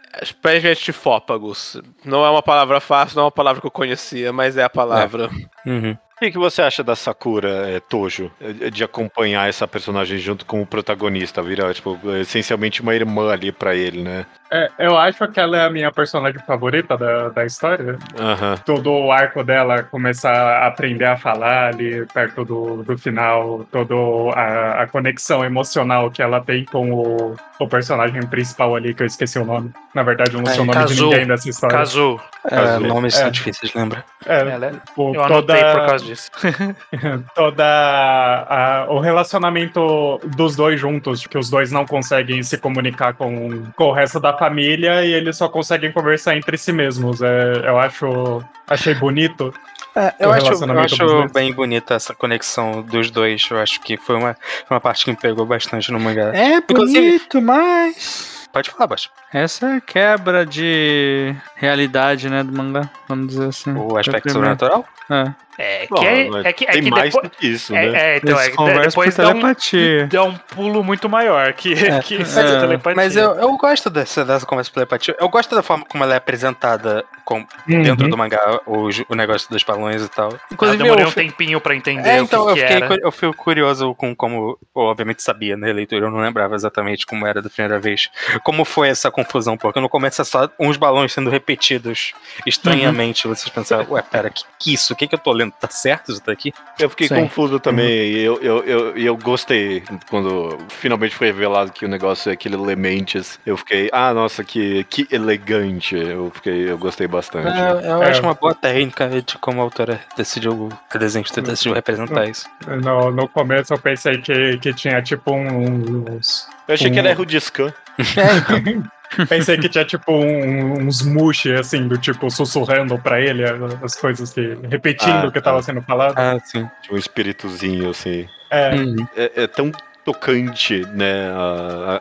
é 0.44 0.74
chifópagos. 0.74 1.80
Não 2.04 2.24
é 2.24 2.30
uma 2.30 2.42
palavra 2.42 2.80
fácil, 2.80 3.16
não 3.16 3.22
é 3.22 3.26
uma 3.26 3.32
palavra 3.32 3.60
que 3.60 3.66
eu 3.66 3.70
conhecia, 3.70 4.32
mas 4.32 4.56
é 4.56 4.62
a 4.62 4.70
palavra. 4.70 5.30
Uhum. 5.66 5.92
O 5.92 6.20
que, 6.20 6.32
que 6.32 6.38
você 6.38 6.60
acha 6.60 6.84
da 6.84 6.94
Sakura, 6.94 7.70
é, 7.70 7.80
Tojo, 7.80 8.30
é, 8.40 8.68
de 8.68 8.84
acompanhar 8.84 9.48
essa 9.48 9.66
personagem 9.66 10.18
junto 10.18 10.44
com 10.44 10.60
o 10.60 10.66
protagonista? 10.66 11.42
Vira, 11.42 11.72
tipo, 11.72 11.98
essencialmente 12.20 12.82
uma 12.82 12.94
irmã 12.94 13.32
ali 13.32 13.50
pra 13.50 13.74
ele, 13.74 14.02
né? 14.02 14.26
É, 14.50 14.70
eu 14.78 14.96
acho 14.98 15.26
que 15.28 15.38
ela 15.40 15.56
é 15.56 15.64
a 15.64 15.70
minha 15.70 15.90
personagem 15.92 16.40
favorita 16.46 16.96
da, 16.96 17.28
da 17.28 17.44
história. 17.44 17.98
Aham. 18.18 18.56
Todo 18.64 18.90
o 18.92 19.12
arco 19.12 19.42
dela 19.44 19.82
começar 19.82 20.32
a 20.32 20.66
aprender 20.66 21.04
a 21.04 21.16
falar 21.16 21.68
ali 21.74 22.06
perto 22.12 22.44
do, 22.44 22.82
do 22.82 22.98
final, 22.98 23.64
toda 23.70 23.94
a, 24.34 24.82
a 24.82 24.86
conexão 24.86 25.44
emocional 25.44 26.10
que 26.10 26.22
ela 26.22 26.40
tem 26.40 26.64
com 26.64 26.90
o, 26.92 27.36
o 27.58 27.68
personagem 27.68 28.20
principal 28.26 28.74
ali, 28.74 28.92
que 28.94 29.02
eu 29.02 29.06
esqueci 29.06 29.38
o 29.38 29.44
nome. 29.44 29.70
Na 29.94 30.02
verdade, 30.02 30.34
eu 30.34 30.40
não 30.42 30.50
É, 30.50 30.54
sei 30.54 30.62
o 30.62 30.64
nome 30.64 30.78
Kazu. 30.78 30.94
de 30.94 31.02
ninguém 31.02 31.26
dessa 31.26 31.48
história. 31.48 31.78
Casu. 31.78 32.20
É, 32.50 32.78
nomes 32.78 33.14
é. 33.16 33.22
são 33.22 33.30
difíceis 33.30 33.70
de 33.72 33.78
lembrar. 33.78 34.04
É, 34.26 34.40
Ela 34.40 34.66
é- 34.66 34.70
tipo, 34.70 35.14
Eu 35.14 35.22
anotei 35.24 35.56
toda- 35.60 35.72
por 35.78 35.86
causa 35.86 36.04
disso. 36.04 36.30
toda 37.34 37.64
a- 37.64 38.86
o 38.88 38.98
relacionamento 38.98 40.18
dos 40.24 40.56
dois 40.56 40.80
juntos, 40.80 41.26
que 41.26 41.36
os 41.38 41.50
dois 41.50 41.70
não 41.70 41.84
conseguem 41.86 42.42
se 42.42 42.56
comunicar 42.58 43.14
com, 43.14 43.64
com 43.76 43.84
o 43.84 43.92
resto 43.92 44.18
da 44.20 44.32
família 44.40 45.04
e 45.04 45.12
eles 45.12 45.36
só 45.36 45.48
conseguem 45.50 45.92
conversar 45.92 46.34
entre 46.34 46.56
si 46.56 46.72
mesmos. 46.72 47.20
É, 47.20 47.52
eu 47.68 47.78
acho 47.78 48.42
achei 48.66 48.94
bonito 48.94 49.52
É, 49.94 50.14
eu 50.20 50.30
acho, 50.32 50.64
eu 50.64 50.78
acho 50.78 51.28
bem 51.34 51.52
bonita 51.52 51.94
essa 51.94 52.14
conexão 52.14 52.80
dos 52.80 53.10
dois. 53.10 53.46
Eu 53.50 53.58
acho 53.58 53.80
que 53.82 53.96
foi 53.98 54.16
uma, 54.16 54.34
foi 54.66 54.74
uma 54.76 54.80
parte 54.80 55.04
que 55.04 55.10
me 55.10 55.16
pegou 55.16 55.44
bastante 55.44 55.92
no 55.92 56.00
mangá. 56.00 56.32
É 56.34 56.56
Inclusive- 56.56 57.00
bonito, 57.18 57.42
mas. 57.42 58.48
Pode 58.52 58.70
falar, 58.70 58.86
Baixo. 58.88 59.10
Essa 59.32 59.66
é 59.66 59.76
a 59.76 59.80
quebra 59.80 60.44
de 60.46 61.34
realidade, 61.54 62.28
né, 62.28 62.42
do 62.42 62.52
mangá, 62.56 62.88
vamos 63.08 63.28
dizer 63.28 63.48
assim. 63.48 63.72
O 63.76 63.96
aspecto 63.96 64.32
sobrenatural? 64.32 64.84
É. 65.08 65.32
É 65.60 65.86
que, 65.86 66.06
é, 66.06 66.28
é 66.48 66.52
que, 66.52 66.64
é 66.64 66.70
tem 66.72 66.82
que 66.84 66.90
mais 66.90 67.12
depois. 67.14 67.28
do 67.30 67.36
que 67.36 67.46
isso, 67.46 67.74
É, 67.74 67.90
né? 67.90 68.00
é, 68.14 68.16
então, 68.16 68.30
Eles 68.30 68.46
é, 68.46 68.50
que 68.50 68.56
conversam 68.56 68.82
depois 68.88 69.14
por 69.16 69.22
dá 69.22 69.28
um, 69.30 70.08
dá 70.08 70.24
um 70.24 70.34
pulo 70.36 70.82
muito 70.84 71.08
maior 71.08 71.52
que, 71.52 71.74
que 72.02 72.22
isso 72.22 72.38
É, 72.38 72.42
de 72.44 72.60
telepatia. 72.60 72.96
Mas 72.96 73.16
eu, 73.16 73.34
eu 73.34 73.56
gosto 73.56 73.90
dessa, 73.90 74.24
dessa 74.24 74.46
conversa 74.46 74.72
telepatia. 74.72 75.16
Eu 75.20 75.28
gosto 75.28 75.54
da 75.54 75.62
forma 75.62 75.84
como 75.86 76.02
ela 76.04 76.14
é 76.14 76.16
apresentada 76.16 77.04
com, 77.24 77.46
dentro 77.66 78.04
Uhum. 78.04 78.10
do 78.10 78.16
mangá, 78.16 78.60
o, 78.66 78.88
o 79.08 79.14
negócio 79.14 79.48
dos 79.50 79.62
balões 79.62 80.02
e 80.02 80.08
tal. 80.08 80.30
eu 80.32 80.38
Inclusive, 80.52 80.82
demorei 80.82 81.04
eu, 81.04 81.08
um 81.08 81.12
tempinho 81.12 81.60
pra 81.60 81.74
entender 81.76 82.08
É, 82.08 82.20
o 82.20 82.24
então 82.24 82.44
que, 82.46 82.50
eu, 82.50 82.54
que 82.54 82.60
fiquei, 82.62 82.76
era. 82.76 82.96
eu 83.02 83.12
fico 83.12 83.34
curioso 83.34 83.94
com 83.94 84.14
como. 84.16 84.58
Eu 84.74 84.82
obviamente 84.82 85.22
sabia 85.22 85.56
na 85.56 85.66
leitura, 85.68 86.06
eu 86.06 86.10
não 86.10 86.18
lembrava 86.20 86.54
exatamente 86.54 87.06
como 87.06 87.26
era 87.26 87.40
da 87.42 87.48
primeira 87.50 87.78
vez. 87.78 88.08
Como 88.42 88.64
foi 88.64 88.88
essa 88.88 89.10
confusão, 89.10 89.56
porque 89.56 89.78
no 89.80 89.88
começo 89.88 90.20
é 90.22 90.24
só 90.24 90.48
uns 90.58 90.76
balões 90.76 91.12
sendo 91.12 91.30
repetidos 91.30 92.12
estranhamente. 92.46 93.28
Vocês 93.28 93.48
pensaram, 93.48 93.86
ué, 93.90 94.02
pera, 94.02 94.30
que, 94.30 94.42
que 94.58 94.74
isso? 94.74 94.92
O 94.92 94.96
que, 94.96 95.06
que 95.06 95.14
eu 95.14 95.18
tô 95.18 95.32
lendo? 95.32 95.49
Tá 95.60 95.68
certo 95.68 96.12
isso 96.12 96.22
daqui? 96.24 96.52
Eu 96.78 96.88
fiquei 96.90 97.08
Sim. 97.08 97.16
confuso 97.16 97.58
também. 97.60 97.86
E 97.88 98.20
eu, 98.22 98.40
eu, 98.40 98.64
eu, 98.64 98.96
eu 98.96 99.16
gostei 99.16 99.82
quando 100.08 100.56
finalmente 100.68 101.14
foi 101.14 101.26
revelado 101.28 101.72
que 101.72 101.84
o 101.84 101.88
negócio 101.88 102.30
é 102.30 102.32
aquele 102.32 102.56
Lementes. 102.56 103.38
Eu 103.44 103.56
fiquei, 103.56 103.88
ah, 103.92 104.12
nossa, 104.14 104.42
que, 104.44 104.84
que 104.84 105.06
elegante. 105.10 105.96
Eu 105.96 106.30
fiquei, 106.34 106.70
eu 106.70 106.78
gostei 106.78 107.06
bastante. 107.06 107.48
É, 107.48 107.90
eu 107.90 108.02
É. 108.02 108.10
acho 108.10 108.22
uma 108.22 108.34
boa 108.34 108.54
técnica 108.54 109.08
de 109.08 109.38
como 109.38 109.60
a 109.60 109.64
autora 109.64 110.00
decidiu, 110.16 110.68
a 110.92 110.98
desenho 110.98 111.24
decidiu 111.42 111.74
representar 111.74 112.26
isso. 112.28 112.46
No, 112.82 113.10
no 113.10 113.28
começo 113.28 113.72
eu 113.74 113.78
pensei 113.78 114.18
que, 114.18 114.58
que 114.58 114.72
tinha 114.74 115.00
tipo 115.02 115.32
um- 115.32 116.04
uns. 116.10 116.48
Eu 116.66 116.74
achei 116.74 116.90
que 116.90 116.98
era 116.98 117.10
erro 117.10 117.26
de 117.26 117.40
scan. 117.40 117.72
Pensei 119.28 119.58
que 119.58 119.68
tinha 119.68 119.84
tipo 119.84 120.12
um- 120.12 120.86
uns 120.86 121.02
mush, 121.02 121.46
assim, 121.48 121.86
do 121.88 121.98
tipo 121.98 122.30
sussurrando 122.30 122.98
pra 122.98 123.20
ele 123.20 123.42
as 123.82 123.96
coisas 123.96 124.32
que. 124.32 124.56
repetindo 124.68 125.24
Ah, 125.24 125.26
o 125.26 125.32
que 125.32 125.40
tava 125.40 125.62
sendo 125.62 125.82
falado. 125.82 126.14
Ah, 126.16 126.38
sim. 126.44 126.68
Tinha 126.82 126.94
um 126.94 126.98
espíritozinho, 126.98 127.90
assim. 127.90 128.26
É, 128.50 128.74
Uhum. 128.74 128.96
é, 129.16 129.42
é 129.42 129.46
tão 129.46 129.70
tocante, 130.04 130.80
né, 130.94 131.30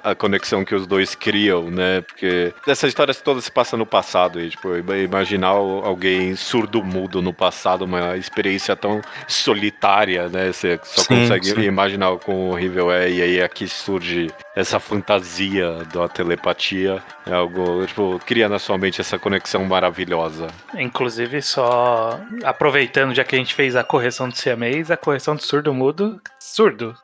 a, 0.04 0.12
a- 0.12 0.16
conexão 0.16 0.64
que 0.66 0.74
os 0.76 0.86
dois 0.88 1.16
criam, 1.16 1.70
né, 1.70 2.02
porque 2.02 2.54
essa 2.68 2.88
história 2.88 3.14
toda 3.14 3.42
se 3.42 3.52
passa 3.52 3.76
no 3.78 3.86
passado, 3.86 4.40
e, 4.40 4.50
tipo, 4.50 4.70
imaginar 4.96 5.50
al- 5.50 5.86
alguém 5.86 6.36
surdo-mudo 6.36 7.22
no 7.22 7.34
passado, 7.34 7.84
uma 7.86 8.16
experiência 8.18 8.76
tão 8.76 9.02
solitária, 9.28 10.30
né, 10.30 10.52
você 10.52 10.80
só 10.84 11.02
Sim, 11.02 11.08
consegue 11.22 11.46
sim. 11.48 11.62
imaginar 11.62 12.12
o 12.12 12.20
quão 12.20 12.50
horrível 12.50 12.92
é, 12.92 13.10
e 13.10 13.22
aí 13.22 13.42
aqui 13.42 13.68
surge 13.68 14.30
essa 14.56 14.80
fantasia 14.80 15.84
da 15.94 16.08
telepatia, 16.08 17.02
é 17.26 17.34
algo, 17.34 17.86
tipo, 17.86 18.20
cria 18.26 18.50
na 18.50 18.60
sua 18.60 18.78
mente 18.78 19.00
essa 19.02 19.18
conexão 19.18 19.64
maravilhosa. 19.66 20.48
Inclusive, 20.78 21.42
só 21.42 22.20
aproveitando, 22.44 23.14
já 23.14 23.24
que 23.24 23.36
a 23.36 23.40
gente 23.40 23.54
fez 23.54 23.76
a 23.76 23.84
correção 23.84 24.28
do 24.30 24.36
siamês, 24.36 24.92
a 24.92 24.98
correção 24.98 25.36
do 25.36 25.44
surdo-mudo. 25.44 26.20
Surdo. 26.40 26.96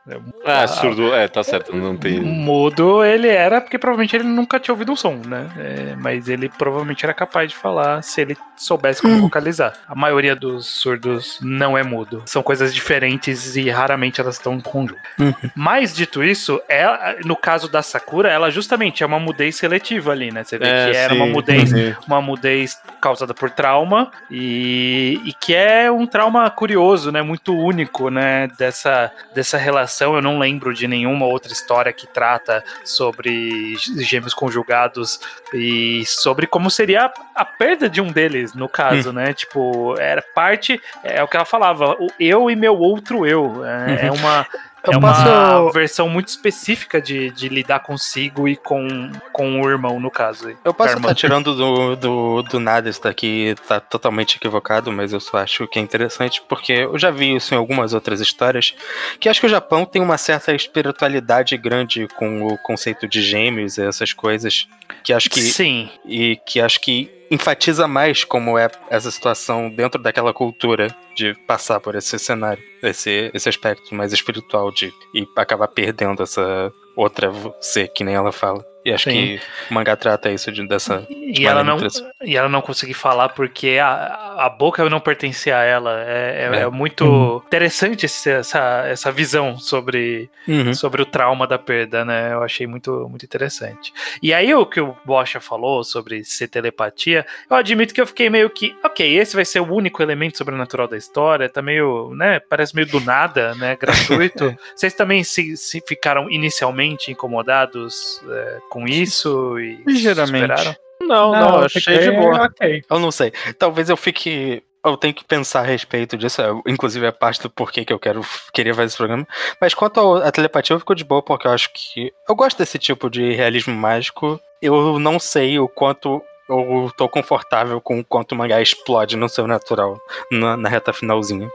Ah, 0.43 0.67
surdo, 0.67 0.85
é, 1.13 1.28
tá 1.28 1.43
certo, 1.43 1.76
não 1.76 1.95
tem... 1.98 2.19
Mudo 2.19 3.04
ele 3.04 3.28
era 3.28 3.62
porque 3.62 3.78
provavelmente 3.78 4.15
ele 4.15 4.26
nunca 4.26 4.60
tinha 4.60 4.74
ouvido 4.74 4.91
um 4.91 4.95
som, 4.95 5.21
né? 5.26 5.48
É, 5.58 5.95
mas 5.98 6.28
ele 6.28 6.50
provavelmente 6.50 7.06
era 7.06 7.13
capaz 7.13 7.50
de 7.50 7.56
falar 7.56 8.02
se 8.02 8.21
ele 8.21 8.38
soubesse 8.56 9.02
como 9.02 9.21
vocalizar. 9.21 9.74
A 9.88 9.95
maioria 9.95 10.36
dos 10.36 10.65
surdos 10.67 11.39
não 11.41 11.78
é 11.78 11.84
mudo. 11.84 12.24
São 12.26 12.41
coisas 12.41 12.74
diferentes 12.74 13.56
e 13.56 13.69
raramente 13.69 14.21
elas 14.21 14.36
estão 14.36 14.54
em 14.54 14.62
conjunto. 14.62 15.00
Uhum. 15.19 15.34
Mas 15.56 15.95
dito 15.95 16.24
isso, 16.24 16.62
ela, 16.67 17.15
no 17.26 17.36
caso 17.36 17.69
da 17.69 17.82
Sakura, 17.82 18.30
ela 18.30 18.50
justamente 18.50 19.04
é 19.04 19.06
uma 19.06 19.19
mudez 19.19 19.56
seletiva 19.56 20.12
ali, 20.12 20.32
né? 20.32 20.43
Você 20.43 20.58
vê 20.58 20.65
É, 20.65 20.91
que 20.91 20.98
era 20.98 21.13
uma 21.13 21.26
sim, 21.26 21.32
mudez 21.32 21.69
sim. 21.69 21.95
uma 22.08 22.21
mudez 22.21 22.78
causada 23.02 23.34
por 23.34 23.50
trauma 23.50 24.12
e, 24.30 25.21
e 25.26 25.34
que 25.34 25.54
é 25.54 25.91
um 25.91 26.06
trauma 26.06 26.50
curioso, 26.50 27.12
né? 27.12 27.21
Muito 27.21 27.56
único, 27.56 28.10
né? 28.10 28.48
Dessa, 28.58 29.12
dessa 29.34 29.58
relação. 29.58 30.15
Eu 30.15 30.21
não 30.21 30.39
lembro 30.39 30.74
de 30.75 30.88
nenhuma 30.88 31.25
outra 31.25 31.51
história 31.51 31.91
que 31.91 32.05
trata 32.05 32.63
sobre 32.83 33.75
gêmeos 33.99 34.33
conjugados 34.33 35.19
e 35.53 36.03
sobre 36.05 36.45
como 36.45 36.69
seria 36.69 37.05
a, 37.05 37.13
a 37.33 37.45
perda 37.45 37.89
de 37.89 38.01
um 38.01 38.11
deles, 38.11 38.53
no 38.53 38.69
caso, 38.69 39.11
né? 39.13 39.33
Tipo, 39.33 39.97
era 39.99 40.21
parte, 40.21 40.81
é 41.03 41.23
o 41.23 41.27
que 41.27 41.35
ela 41.35 41.45
falava, 41.45 41.95
o 41.99 42.07
eu 42.19 42.49
e 42.49 42.55
meu 42.55 42.77
outro 42.77 43.25
eu. 43.25 43.65
É, 43.65 44.07
é 44.07 44.11
uma. 44.11 44.45
Eu 44.88 44.93
é 44.93 44.98
uma 44.98 45.13
posso- 45.13 45.71
versão 45.74 46.08
muito 46.10 46.28
específica 46.28 47.02
de, 47.02 47.32
de 47.32 47.50
lidar 47.50 47.80
consigo 47.80 48.48
e 48.48 48.56
com, 48.56 49.12
com 49.32 49.62
o 49.62 49.69
irmão, 49.69 50.00
no 50.00 50.12
caso. 50.12 50.56
Eu 50.63 50.74
posso 50.74 50.95
estar 50.98 51.15
tirando 51.15 51.56
do, 51.56 51.95
do, 51.95 52.41
do 52.43 52.60
nada 52.60 52.89
isso 52.89 53.02
daqui, 53.02 53.56
tá 53.67 53.80
totalmente 53.80 54.36
equivocado, 54.38 54.91
mas 54.91 55.13
eu 55.13 55.19
só 55.19 55.38
acho 55.38 55.67
que 55.67 55.80
é 55.80 55.82
interessante 55.82 56.41
porque 56.48 56.74
eu 56.74 56.98
já 56.98 57.12
vi 57.12 57.36
isso 57.36 57.54
em 57.54 57.58
algumas 57.58 57.93
outras 57.93 58.19
histórias, 58.21 58.74
que 59.19 59.30
acho 59.30 59.39
que 59.39 59.45
o 59.48 59.50
Japão 59.50 59.86
tem 59.86 60.02
uma 60.02 60.17
certa 60.17 60.54
espiritualidade 60.54 61.56
grande 61.58 62.08
com 62.15 62.48
o 62.48 62.58
conceito 62.58 63.08
de 63.08 63.21
gêmeos 63.21 63.78
e 63.78 63.82
essas 63.82 64.13
coisas, 64.13 64.67
que 65.04 65.13
acho 65.13 65.30
que 65.30 65.41
Sim, 65.41 65.89
e 66.06 66.39
que 66.45 66.60
acho 66.60 66.80
que 66.80 67.12
enfatiza 67.29 67.88
mais 67.88 68.23
como 68.23 68.57
é 68.57 68.69
essa 68.89 69.09
situação 69.09 69.69
dentro 69.69 70.01
daquela 70.01 70.33
cultura 70.33 70.95
de 71.15 71.33
passar 71.47 71.79
por 71.79 71.95
esse 71.95 72.17
cenário, 72.19 72.63
esse, 72.83 73.31
esse 73.33 73.49
aspecto 73.49 73.93
mais 73.95 74.13
espiritual 74.13 74.71
de 74.71 74.93
e 75.13 75.27
acabar 75.35 75.67
perdendo 75.67 76.23
essa 76.23 76.71
outra 76.95 77.29
você 77.29 77.88
que 77.88 78.03
nem 78.03 78.15
ela 78.15 78.31
fala. 78.31 78.74
E 78.86 78.93
acho 78.93 79.10
Sim. 79.10 79.38
que 79.38 79.41
o 79.69 79.74
mangá 79.74 79.95
trata 79.95 80.30
isso 80.30 80.52
de, 80.52 80.65
dessa. 80.67 81.00
de 81.10 81.41
E 81.41 81.48
ela, 81.48 81.63
não, 81.63 81.78
e 82.24 82.38
ela 82.38 82.48
não 82.48 82.62
conseguir 82.62 82.93
falar 82.93 83.30
porque 83.30 83.80
a, 83.82 84.36
a 84.45 84.48
boca 84.50 84.88
não 84.88 85.00
pertencia 85.00 85.58
a 85.58 85.63
ela. 85.63 86.04
É, 86.06 86.50
é- 86.54 86.56
É. 86.58 86.62
é 86.62 86.69
muito 86.69 87.43
interessante 87.48 88.06
esse- 88.06 88.30
essa, 88.30 88.84
essa 88.88 89.12
visão 89.12 89.58
sobre, 89.58 90.30
Uhum. 90.48 90.71
sobre 90.74 91.02
o 91.02 91.06
trauma 91.06 91.48
da 91.48 91.58
perda, 91.58 92.06
né? 92.06 92.32
Eu 92.34 92.43
achei 92.43 92.67
muito, 92.67 93.08
muito 93.10 93.26
interessante. 93.26 93.91
E 94.21 94.32
aí 94.34 94.54
o 94.54 94.65
que 94.67 94.80
o 94.80 94.95
Bocha 95.04 95.39
falou 95.41 95.84
sobre 95.84 96.24
ser 96.24 96.48
telepatia, 96.48 97.26
eu 97.50 97.56
admito 97.58 97.91
que 97.93 98.00
eu 98.02 98.06
fiquei 98.08 98.30
meio 98.30 98.50
que, 98.52 98.76
ok, 98.84 99.17
esse 99.17 99.36
vai 99.36 99.45
ser 99.45 99.62
o 99.62 99.74
único 99.74 100.04
elemento 100.04 100.38
sobrenatural 100.38 100.88
da 100.88 100.95
história, 100.95 101.50
tá 101.50 101.60
meio, 101.62 102.13
né, 102.15 102.39
parece 102.39 102.76
meio 102.76 102.88
do 102.88 103.00
nada, 103.02 103.56
né, 103.56 103.76
gratuito. 103.82 104.56
Vocês 104.76 104.93
também 104.93 105.24
se, 105.24 105.58
se 105.58 105.82
ficaram 105.88 106.30
inicialmente 106.30 107.12
incomodados 107.12 108.21
é, 108.30 108.58
com 108.75 108.85
isso 108.85 109.57
e 109.57 109.81
Ligeiramente. 109.88 110.77
Não, 110.99 111.31
não, 111.31 111.55
eu 111.55 111.59
eu 111.61 111.65
achei 111.65 111.97
de 111.97 112.11
boa. 112.11 112.43
Ok. 112.43 112.83
Eu 112.89 112.99
não 112.99 113.09
sei. 113.09 113.31
Talvez 113.57 113.89
eu 113.89 113.95
fique. 113.95 114.61
Eu 114.83 114.97
tenho 114.97 115.13
que 115.13 115.23
pensar 115.23 115.61
a 115.61 115.63
respeito 115.63 116.17
disso. 116.17 116.41
é, 116.41 116.47
Inclusive, 116.67 117.05
é 117.05 117.11
parte 117.11 117.41
do 117.41 117.49
porquê 117.49 117.85
que 117.85 117.93
eu 117.93 117.97
quero 117.97 118.21
queria 118.53 118.73
fazer 118.73 118.88
esse 118.88 118.97
programa. 118.97 119.25
Mas 119.61 119.73
quanto 119.73 120.15
à 120.17 120.31
telepatia, 120.31 120.73
eu 120.73 120.79
fico 120.79 120.93
de 120.93 121.05
boa, 121.05 121.23
porque 121.23 121.47
eu 121.47 121.51
acho 121.51 121.69
que. 121.73 122.11
Eu 122.27 122.35
gosto 122.35 122.57
desse 122.57 122.77
tipo 122.77 123.09
de 123.09 123.31
realismo 123.31 123.73
mágico. 123.73 124.39
Eu 124.61 124.99
não 124.99 125.19
sei 125.19 125.57
o 125.57 125.69
quanto. 125.69 126.21
Eu 126.47 126.91
tô 126.95 127.10
confortável 127.10 127.81
com 127.81 127.99
o 127.99 128.05
quanto 128.05 128.34
o 128.34 128.36
mangá 128.36 128.62
explode 128.62 129.15
no 129.17 129.27
seu 129.27 129.47
natural 129.47 129.99
na, 130.31 130.55
na 130.55 130.69
reta 130.69 130.93
finalzinha. 130.93 131.49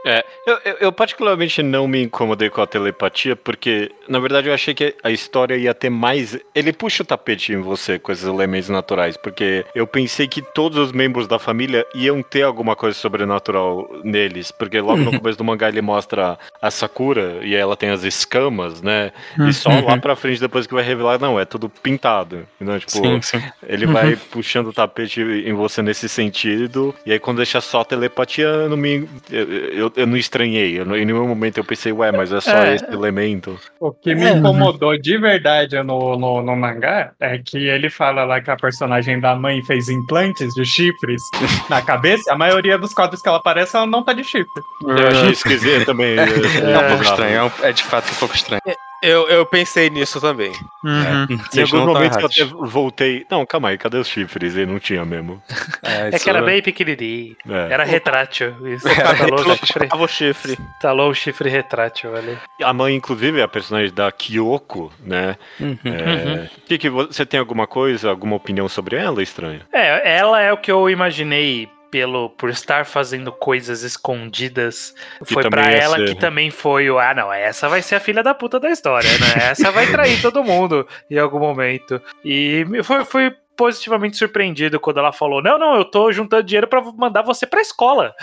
Eu, 0.45 0.59
eu- 0.65 0.77
eu 0.81 0.91
particularmente 0.91 1.63
não 1.63 1.87
me 1.87 2.03
incomodei 2.03 2.49
com 2.49 2.61
a 2.61 2.67
telepatia, 2.67 3.35
porque, 3.35 3.91
na 4.09 4.19
verdade, 4.19 4.47
eu 4.49 4.53
achei 4.53 4.73
que 4.73 4.93
a 5.03 5.09
história 5.09 5.55
ia 5.55 5.73
ter 5.73 5.89
mais. 5.89 6.37
Ele 6.53 6.73
puxa 6.73 7.03
o 7.03 7.05
tapete 7.05 7.53
em 7.53 7.61
você 7.61 7.97
com 7.97 8.11
esses 8.11 8.25
elementos 8.25 8.67
naturais, 8.69 9.15
porque 9.15 9.65
eu 9.73 9.87
pensei 9.87 10.27
que 10.27 10.41
todos 10.41 10.77
os 10.77 10.91
membros 10.91 11.27
da 11.27 11.39
família 11.39 11.85
iam 11.95 12.21
ter 12.21 12.43
alguma 12.43 12.75
coisa 12.75 12.97
sobrenatural 12.97 13.89
neles, 14.03 14.51
porque 14.51 14.79
logo 14.81 14.97
no 15.01 15.17
começo 15.19 15.37
do 15.37 15.43
mangá 15.43 15.69
ele 15.69 15.81
mostra 15.81 16.37
a 16.61 16.69
Sakura 16.71 17.39
e 17.43 17.55
ela 17.55 17.77
tem 17.77 17.89
as 17.89 18.03
escamas, 18.03 18.81
né? 18.81 19.11
E 19.47 19.53
só 19.53 19.69
lá 19.69 19.97
pra 19.97 20.15
frente, 20.15 20.39
depois 20.39 20.67
que 20.67 20.73
vai 20.73 20.83
revelar, 20.83 21.17
não, 21.19 21.39
é 21.39 21.45
tudo 21.45 21.69
pintado. 21.69 22.45
Então, 22.59 22.77
tipo, 22.77 22.91
sim. 22.91 23.41
ele 23.65 23.85
vai 23.85 24.15
puxando 24.15 24.67
o 24.67 24.73
tapete 24.87 25.21
em 25.21 25.53
você 25.53 25.81
nesse 25.81 26.07
sentido. 26.09 26.93
E 27.05 27.11
aí, 27.11 27.19
quando 27.19 27.37
deixa 27.37 27.61
só 27.61 27.83
telepatia, 27.83 28.45
eu 28.45 28.69
não 28.69 28.77
me. 28.77 29.07
Eu, 29.29 29.51
eu, 29.51 29.91
eu 29.95 30.07
não 30.07 30.17
estranhei. 30.17 30.79
Eu 30.79 30.95
em 30.95 31.05
nenhum 31.05 31.27
momento 31.27 31.57
eu 31.57 31.63
pensei, 31.63 31.91
ué, 31.91 32.11
mas 32.11 32.31
é 32.31 32.41
só 32.41 32.57
É. 32.57 32.75
esse 32.75 32.85
elemento. 32.85 33.59
O 33.79 33.91
que 33.91 34.13
me 34.15 34.25
É. 34.25 34.31
incomodou 34.33 34.97
de 34.99 35.17
verdade 35.17 35.81
no, 35.83 36.17
no, 36.17 36.41
no 36.41 36.55
mangá 36.55 37.11
é 37.19 37.37
que 37.37 37.57
ele 37.67 37.89
fala 37.89 38.23
lá 38.23 38.41
que 38.41 38.49
a 38.51 38.55
personagem 38.55 39.19
da 39.19 39.35
mãe 39.35 39.61
fez 39.63 39.89
implantes 39.89 40.53
de 40.53 40.65
chifres 40.65 41.21
na 41.69 41.81
cabeça. 41.81 42.31
A 42.33 42.37
maioria 42.37 42.77
dos 42.77 42.93
quadros 42.93 43.21
que 43.21 43.27
ela 43.27 43.37
aparece, 43.37 43.75
ela 43.75 43.85
não 43.85 44.03
tá 44.03 44.13
de 44.13 44.23
chifre. 44.23 44.47
Eu 44.85 45.07
achei 45.07 45.29
esquisito 45.31 45.85
também. 45.85 46.17
É 46.17 46.23
um 46.23 46.87
pouco 46.89 47.03
estranho, 47.03 47.51
é, 47.63 47.69
é 47.69 47.71
de 47.71 47.83
fato 47.83 48.11
um 48.11 48.15
pouco 48.15 48.35
estranho. 48.35 48.61
Eu, 49.01 49.27
eu 49.29 49.45
pensei 49.45 49.89
nisso 49.89 50.21
também. 50.21 50.51
Uhum. 50.83 51.25
Em 51.29 51.37
Vocês 51.37 51.73
alguns 51.73 51.87
momentos 51.87 52.17
eu 52.17 52.21
errados. 52.21 52.41
até 52.41 52.69
voltei. 52.69 53.25
Não, 53.29 53.45
calma 53.45 53.69
aí, 53.69 53.77
cadê 53.77 53.97
os 53.97 54.07
chifres? 54.07 54.55
E 54.55 54.65
não 54.65 54.79
tinha 54.79 55.03
mesmo. 55.05 55.41
É, 55.83 56.15
É 56.15 56.19
que 56.19 56.29
era 56.29 56.41
bem 56.41 56.61
pequenininho. 56.61 57.35
É. 57.49 57.73
Era 57.73 57.83
retrátil. 57.83 58.55
Isso. 58.67 58.87
Era 58.87 59.15
Talou 59.15 59.39
o 59.39 59.55
chifre, 59.55 59.87
Tava 59.87 60.03
o 60.03 60.07
chifre. 60.07 60.57
talou 60.79 61.09
o 61.09 61.13
chifre 61.15 61.49
retrátil 61.49 62.15
ali. 62.15 62.37
A 62.61 62.71
mãe, 62.73 62.95
inclusive, 62.95 63.39
é 63.39 63.43
a 63.43 63.47
personagem 63.47 63.93
da 63.93 64.11
Kyoko, 64.11 64.91
né? 65.03 65.35
Uhum. 65.59 65.77
É, 65.85 66.49
que 66.67 66.77
que 66.77 66.89
vo- 66.89 67.07
você 67.07 67.25
tem 67.25 67.39
alguma 67.39 67.65
coisa, 67.67 68.09
alguma 68.09 68.35
opinião 68.35 68.69
sobre 68.69 68.95
ela, 68.95 69.21
estranha? 69.23 69.61
É, 69.73 70.17
ela 70.17 70.39
é 70.41 70.53
o 70.53 70.57
que 70.57 70.71
eu 70.71 70.89
imaginei 70.89 71.67
pelo 71.91 72.29
por 72.29 72.49
estar 72.49 72.85
fazendo 72.85 73.31
coisas 73.31 73.83
escondidas. 73.83 74.95
Que 75.19 75.33
foi 75.33 75.43
ia 75.43 75.71
ela 75.71 75.97
ser. 75.97 76.05
que 76.07 76.15
também 76.15 76.49
foi 76.49 76.89
o 76.89 76.97
ah, 76.97 77.13
não, 77.13 77.31
essa 77.31 77.67
vai 77.67 77.81
ser 77.81 77.95
a 77.95 77.99
filha 77.99 78.23
da 78.23 78.33
puta 78.33 78.59
da 78.59 78.71
história, 78.71 79.09
né? 79.19 79.49
Essa 79.51 79.69
vai 79.69 79.85
trair 79.87 80.19
todo 80.23 80.43
mundo 80.43 80.87
em 81.09 81.17
algum 81.17 81.39
momento. 81.39 82.01
E 82.23 82.65
foi, 82.83 83.03
foi 83.03 83.35
positivamente 83.55 84.17
surpreendido 84.17 84.79
quando 84.79 84.99
ela 84.99 85.11
falou: 85.11 85.41
"Não, 85.41 85.57
não, 85.59 85.75
eu 85.75 85.85
tô 85.85 86.11
juntando 86.11 86.43
dinheiro 86.43 86.67
pra 86.67 86.81
mandar 86.81 87.21
você 87.21 87.45
pra 87.45 87.61
escola". 87.61 88.13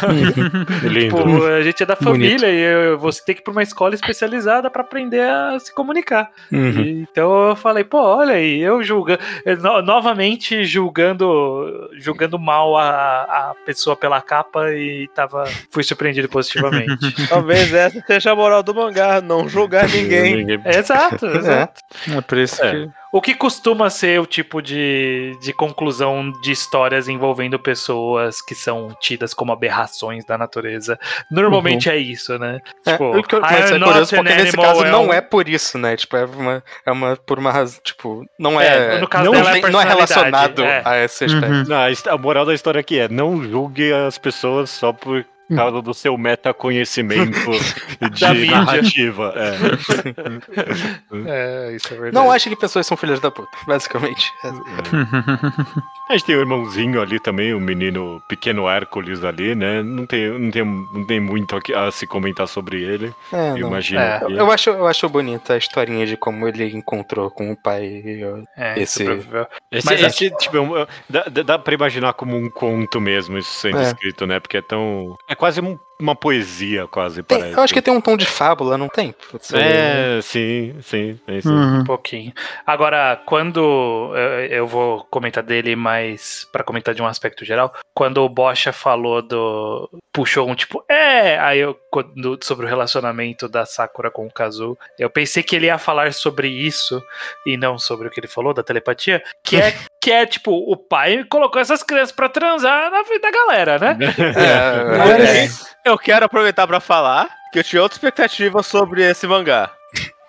Lindo. 0.82 1.16
Tipo, 1.16 1.44
a 1.46 1.62
gente 1.62 1.82
é 1.82 1.86
da 1.86 1.94
Bonito. 1.94 2.10
família 2.40 2.48
e 2.50 2.60
eu- 2.60 2.98
você 2.98 3.22
tem 3.24 3.34
que 3.34 3.40
ir 3.40 3.44
pra 3.44 3.52
uma 3.52 3.62
escola 3.62 3.94
especializada 3.94 4.70
pra 4.70 4.82
aprender 4.82 5.22
a 5.22 5.58
se 5.58 5.74
comunicar. 5.74 6.30
Uhum. 6.52 6.80
E- 6.80 7.06
Então 7.14 7.48
eu 7.50 7.56
falei, 7.56 7.84
pô, 7.84 7.98
olha 8.02 8.34
aí, 8.34 8.60
eu 8.60 8.82
julgando, 8.82 9.20
novamente 9.84 10.64
julgando, 10.64 11.90
julgando 11.98 12.38
mal 12.38 12.76
a, 12.76 13.22
a 13.50 13.54
pessoa 13.66 13.96
pela 13.96 14.20
capa 14.20 14.70
e 14.72 15.08
tava, 15.14 15.44
fui 15.70 15.82
surpreendido 15.82 16.28
positivamente. 16.28 16.94
Talvez 17.28 17.72
essa 17.72 18.00
seja 18.06 18.32
a 18.32 18.36
moral 18.36 18.62
do 18.62 18.74
mangá, 18.74 19.20
não 19.20 19.48
julgar 19.48 19.88
ninguém. 19.88 20.36
Ninguém- 20.44 20.62
exato, 20.66 21.26
exato. 21.36 21.80
É 22.16 22.20
por 22.20 22.38
isso 22.38 22.62
É. 22.64 22.70
que. 22.70 22.90
O 23.14 23.20
que 23.22 23.32
costuma 23.32 23.88
ser 23.90 24.20
o 24.20 24.26
tipo 24.26 24.60
de, 24.60 25.38
de 25.40 25.52
conclusão 25.52 26.32
de 26.42 26.50
histórias 26.50 27.06
envolvendo 27.06 27.56
pessoas 27.60 28.42
que 28.42 28.56
são 28.56 28.88
tidas 29.00 29.32
como 29.32 29.52
aberrações 29.52 30.24
da 30.24 30.36
natureza. 30.36 30.98
Normalmente 31.30 31.88
é 31.88 31.96
isso, 31.96 32.36
né? 32.40 32.58
É, 32.84 32.90
Tipo, 32.90 33.04
eu- 33.14 33.22
mas 33.40 33.70
am 33.70 33.76
é 33.76 33.80
curioso 33.84 34.16
porque 34.16 34.34
nesse 34.34 34.56
caso 34.56 34.84
é 34.84 34.90
não 34.90 35.06
um- 35.06 35.12
é 35.12 35.20
por 35.20 35.48
isso, 35.48 35.78
né? 35.78 35.96
Tipo, 35.96 36.16
é 36.16 36.24
uma, 36.24 36.64
é 36.84 36.90
uma 36.90 37.16
por 37.16 37.38
uma 37.38 37.52
razão, 37.52 37.78
tipo, 37.84 38.26
não 38.36 38.60
É, 38.60 38.96
é, 38.96 38.98
no 38.98 39.06
caso 39.06 39.26
não, 39.26 39.32
dela 39.32 39.58
é 39.58 39.70
não 39.70 39.80
é 39.80 39.84
relacionado 39.84 40.64
é. 40.64 40.82
a 40.84 40.98
esse 41.04 41.24
aspecto. 41.26 41.46
Uhum. 41.52 41.64
Não, 41.68 42.12
a 42.12 42.18
moral 42.18 42.44
da 42.44 42.52
história 42.52 42.80
aqui 42.80 42.98
é 42.98 43.08
não 43.08 43.44
julgue 43.44 43.92
as 43.92 44.18
pessoas 44.18 44.70
só 44.70 44.92
por 44.92 45.24
causa 45.54 45.82
do 45.82 45.92
seu 45.94 46.16
metaconhecimento 46.16 47.50
de 48.12 48.46
narrativa. 48.50 49.32
É. 49.36 49.54
É, 51.26 51.72
isso 51.76 51.88
é 51.88 51.96
verdade. 51.96 52.14
Não 52.14 52.30
acha 52.30 52.48
que 52.50 52.56
pessoas 52.56 52.86
são 52.86 52.96
filhas 52.96 53.20
da 53.20 53.30
puta, 53.30 53.48
basicamente. 53.66 54.30
A 56.08 56.12
gente 56.12 56.24
tem 56.26 56.36
o 56.36 56.40
irmãozinho 56.40 57.00
ali 57.00 57.18
também, 57.18 57.54
o 57.54 57.60
menino 57.60 58.20
pequeno 58.28 58.68
Hércules 58.68 59.24
ali, 59.24 59.54
né? 59.54 59.82
Não 59.82 60.04
tem, 60.06 60.28
não 60.38 60.50
tem, 60.50 60.64
não 60.64 61.06
tem 61.06 61.18
muito 61.20 61.58
a 61.74 61.90
se 61.90 62.06
comentar 62.06 62.46
sobre 62.46 62.82
ele. 62.82 63.12
É, 63.32 63.52
Eu 63.52 63.68
imagino. 63.68 64.00
É. 64.00 64.20
que- 64.20 64.32
Eu 64.34 64.50
acho, 64.52 64.70
eu 64.70 64.86
acho 64.86 65.08
bonita 65.08 65.54
a 65.54 65.56
historinha 65.56 66.06
de 66.06 66.16
como 66.16 66.46
ele 66.46 66.66
encontrou 66.76 67.30
com 67.30 67.50
o 67.50 67.56
pai. 67.56 68.02
eu- 68.04 68.44
É, 68.56 68.78
esse-. 68.80 69.02
Esse, 69.72 69.86
Mas 69.86 70.02
esse, 70.02 70.30
tipo, 70.36 70.76
é 70.76 70.86
dá, 71.08 71.24
dá- 71.24 71.42
dá 71.42 71.58
pra 71.58 71.72
imaginar 71.74 72.12
como 72.12 72.36
um 72.36 72.50
conto 72.50 73.00
mesmo, 73.00 73.38
isso 73.38 73.50
sendo 73.52 73.78
É. 73.78 73.84
escrito, 73.84 74.26
né? 74.26 74.38
Porque 74.40 74.58
é 74.58 74.62
tão. 74.62 75.16
É 75.34 75.36
quase 75.36 75.60
um- 75.60 75.76
uma 76.00 76.14
poesia, 76.14 76.86
quase, 76.86 77.22
Tem- 77.22 77.38
parece. 77.38 77.56
eu 77.58 77.62
acho 77.62 77.74
que 77.74 77.82
tem 77.82 77.92
um 77.92 78.00
tom 78.00 78.16
de 78.16 78.24
fábula, 78.26 78.76
não 78.78 78.88
tem? 78.88 79.12
Putz, 79.30 79.52
É, 79.52 80.20
sim, 80.22 80.74
sim, 80.82 81.18
tem 81.26 81.40
sim. 81.40 81.48
Uhum. 81.48 81.80
Um 81.80 81.84
pouquinho. 81.84 82.32
Agora, 82.66 83.20
quando 83.26 84.12
eu, 84.14 84.46
eu 84.58 84.66
vou 84.66 85.04
comentar 85.10 85.42
dele, 85.42 85.74
mas 85.76 86.46
pra 86.52 86.62
comentar 86.64 86.94
de 86.94 87.02
um 87.02 87.06
aspecto 87.06 87.44
geral, 87.44 87.72
quando 87.92 88.18
o 88.18 88.28
Bocha 88.28 88.72
falou 88.72 89.22
do 89.22 89.88
puxou 90.12 90.48
um 90.48 90.54
tipo, 90.54 90.84
é, 90.88 91.36
aí 91.38 91.58
eu 91.60 91.76
quando- 91.90 92.38
sobre 92.42 92.66
o 92.66 92.68
relacionamento 92.68 93.48
da 93.48 93.64
Sakura 93.66 94.10
com 94.10 94.26
o 94.26 94.32
Kazu, 94.32 94.76
eu 94.98 95.10
pensei 95.10 95.42
que 95.42 95.56
ele 95.56 95.66
ia 95.66 95.78
falar 95.78 96.12
sobre 96.12 96.48
isso 96.48 97.02
e 97.46 97.56
não 97.56 97.78
sobre 97.78 98.06
o 98.06 98.10
que 98.10 98.20
ele 98.20 98.28
falou 98.28 98.52
da 98.54 98.62
telepatia, 98.62 99.22
que 99.44 99.56
é 99.56 99.72
que 100.04 100.10
é 100.12 100.26
tipo, 100.26 100.50
o 100.52 100.76
pai 100.76 101.24
colocou 101.30 101.58
essas 101.60 101.82
crianças 101.82 102.12
pra 102.14 102.28
transar 102.28 102.90
na 102.90 103.02
vida 103.04 103.20
da 103.20 103.30
galera, 103.30 103.78
né? 103.78 103.96
É, 104.36 105.22
É. 105.22 105.23
Eu 105.84 105.98
quero 105.98 106.24
aproveitar 106.24 106.66
pra 106.66 106.80
falar 106.80 107.28
que 107.52 107.58
eu 107.58 107.64
tinha 107.64 107.82
outra 107.82 107.96
expectativa 107.96 108.62
sobre 108.62 109.02
esse 109.02 109.26
mangá. 109.26 109.70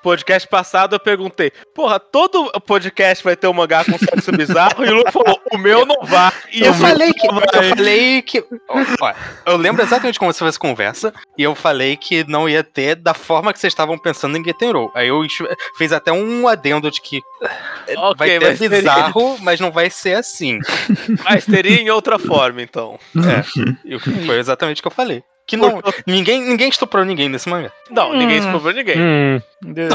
Podcast 0.06 0.48
passado 0.48 0.94
eu 0.96 1.00
perguntei, 1.00 1.52
porra, 1.74 2.00
todo 2.00 2.52
podcast 2.62 3.24
vai 3.24 3.36
ter 3.36 3.48
um 3.48 3.54
mangá 3.54 3.84
com 3.84 3.98
sexo 3.98 4.32
bizarro? 4.32 4.86
E 4.86 4.90
o 4.90 4.94
Lu 4.98 5.04
falou, 5.12 5.42
o 5.52 5.58
meu 5.58 5.84
não 5.84 6.04
vai. 6.04 6.32
E 6.54 6.62
Eu 6.62 6.76
falei 6.76 7.12
que. 7.12 7.26
Eu 7.28 7.34
vai. 7.34 7.70
falei 7.70 8.22
que. 8.22 8.46
eu 9.48 9.58
lembro 9.58 9.82
exatamente 9.82 10.20
como 10.20 10.32
você 10.32 10.38
fez 10.38 10.50
essa 10.50 10.60
conversa. 10.60 11.12
E 11.36 11.42
eu 11.42 11.56
falei 11.56 11.98
que 11.98 12.24
não 12.30 12.48
ia 12.48 12.64
ter 12.64 12.94
da 12.96 13.16
forma 13.16 13.52
que 13.52 13.60
vocês 13.60 13.72
estavam 13.74 13.98
pensando 13.98 14.38
em 14.38 14.44
Getenro. 14.44 14.92
Aí 14.94 15.08
eu 15.08 15.22
fiz 15.76 15.92
até 15.92 16.12
um 16.12 16.48
adendo 16.48 16.92
de 16.92 17.02
que. 17.02 17.20
é, 17.88 17.98
Ok, 17.98 18.16
vai 18.16 18.30
ter 18.30 18.40
mas 18.42 18.60
teria- 18.60 18.78
bizarro, 18.78 19.38
mas 19.42 19.60
não 19.60 19.72
vai 19.72 19.90
ser 19.90 20.18
assim. 20.18 20.60
Mas 21.24 21.46
teria 21.46 21.82
em 21.82 21.90
outra 21.90 22.20
forma, 22.20 22.62
então. 22.62 23.00
E 23.84 23.98
foi 24.00 24.38
exatamente 24.38 24.80
o 24.80 24.82
que 24.84 24.88
eu 24.88 24.92
falei. 24.92 25.24
Que 25.48 25.56
não. 25.56 25.80
Ninguém, 26.08 26.42
ninguém 26.42 26.70
estuprou 26.70 27.06
ninguém 27.06 27.30
nesse 27.30 27.48
mangá. 27.48 27.72
Não, 27.92 28.14
ninguém 28.14 28.40
Hum. 28.40 28.44
explorou 28.46 28.74
ninguém. 28.74 28.96
Hum, 28.98 29.42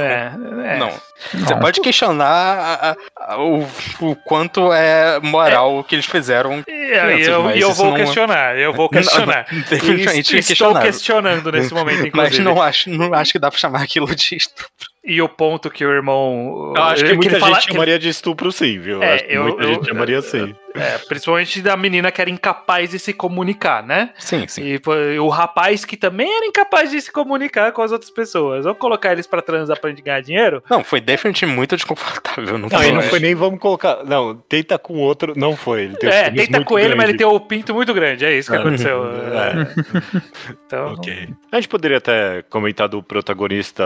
É, 0.00 0.74
é. 0.74 0.78
Não. 0.78 0.90
Você 1.34 1.54
pode 1.56 1.80
questionar 1.80 2.24
a- 2.24 2.96
a- 3.18 3.38
o, 3.38 3.66
o 4.00 4.16
quanto 4.16 4.72
é 4.72 5.18
moral 5.20 5.78
o 5.78 5.84
que 5.84 5.94
eles 5.96 6.06
fizeram. 6.06 6.64
E 6.68 6.70
eu, 7.26 7.50
e 7.50 7.60
eu 7.60 7.72
vou 7.72 7.86
não 7.90 7.96
é- 7.96 8.00
questionar, 8.04 8.58
eu 8.58 8.72
vou 8.72 8.88
questionar. 8.90 9.44
Definitivamente 9.68 10.36
E 10.36 10.38
Estou 10.38 10.74
questionando 10.80 11.50
nesse 11.52 11.74
momento, 11.74 12.06
inclusive. 12.06 12.12
Mas 12.44 12.54
não 12.56 12.62
acho, 12.62 12.90
não 12.90 13.12
acho 13.12 13.32
que 13.32 13.38
dá 13.38 13.50
pra 13.50 13.58
chamar 13.58 13.82
aquilo 13.82 14.06
de 14.14 14.36
estupro. 14.36 14.66
E 15.04 15.20
o 15.22 15.28
ponto 15.28 15.70
que 15.70 15.84
o 15.84 15.90
irmão. 15.90 16.74
eu 16.76 16.82
acho 16.82 17.02
que 17.02 17.10
ele 17.10 17.16
muita 17.16 17.40
fala- 17.40 17.54
gente 17.60 17.72
chamaria 17.72 17.98
de 17.98 18.08
estupro 18.08 18.52
sim, 18.52 18.78
viu? 18.78 19.02
É, 19.02 19.14
acho 19.14 19.24
que 19.24 19.32
eu- 19.34 19.42
muita 19.44 19.62
eu- 19.62 19.68
gente 19.74 19.88
chamaria 19.88 20.18
assim. 20.18 20.54
É, 20.74 20.98
principalmente 20.98 21.61
da 21.62 21.76
menina 21.76 22.11
que 22.12 22.20
era 22.20 22.30
incapaz 22.30 22.90
de 22.90 22.98
se 22.98 23.12
comunicar, 23.12 23.83
né? 23.85 24.11
Sim, 24.18 24.46
sim. 24.46 24.62
E 24.64 25.18
o 25.18 25.28
rapaz 25.28 25.85
que 25.85 25.96
também 25.96 26.30
era 26.37 26.46
incapaz 26.46 26.90
de 26.90 27.00
se 27.00 27.11
comunicar 27.11 27.72
com 27.72 27.83
as 27.83 27.92
outras 27.92 28.11
pessoas. 28.11 28.64
Vamos 28.64 28.78
colocar 28.78 29.12
eles 29.12 29.26
pra 29.26 29.42
transar 29.42 29.78
pra 29.80 29.90
gente 29.90 30.02
ganhar 30.02 30.20
dinheiro? 30.20 30.62
Não, 30.70 30.85
foi 30.85 31.00
definitivamente 31.00 31.56
muito 31.56 31.76
desconfortável. 31.76 32.59
Não, 32.59 32.68
Não, 32.68 32.78
foi, 32.78 32.92
não 32.92 33.02
foi 33.02 33.20
nem 33.20 33.35
vamos 33.35 33.59
colocar. 33.61 34.04
Não, 34.04 34.37
tenta 34.48 34.78
com 34.78 34.94
outro. 34.94 35.33
Não 35.37 35.56
foi. 35.56 35.83
Ele 35.83 35.96
é, 36.11 36.30
tenta 36.30 36.59
muito 36.59 36.64
com 36.68 36.78
ele, 36.78 36.94
mas 36.94 37.09
ele 37.09 37.18
tem 37.18 37.26
o 37.26 37.40
pinto 37.40 37.74
muito 37.74 37.92
grande. 37.92 38.24
É 38.24 38.33
isso 38.33 38.50
que 38.50 38.56
É. 38.56 38.61
aconteceu. 38.61 39.00
É. 39.30 40.50
Então, 40.66 40.92
Ok. 40.94 41.28
A 41.52 41.56
gente 41.56 41.68
poderia 41.68 41.98
até 41.98 42.42
comentar 42.48 42.88
do 42.88 43.02
protagonista. 43.02 43.85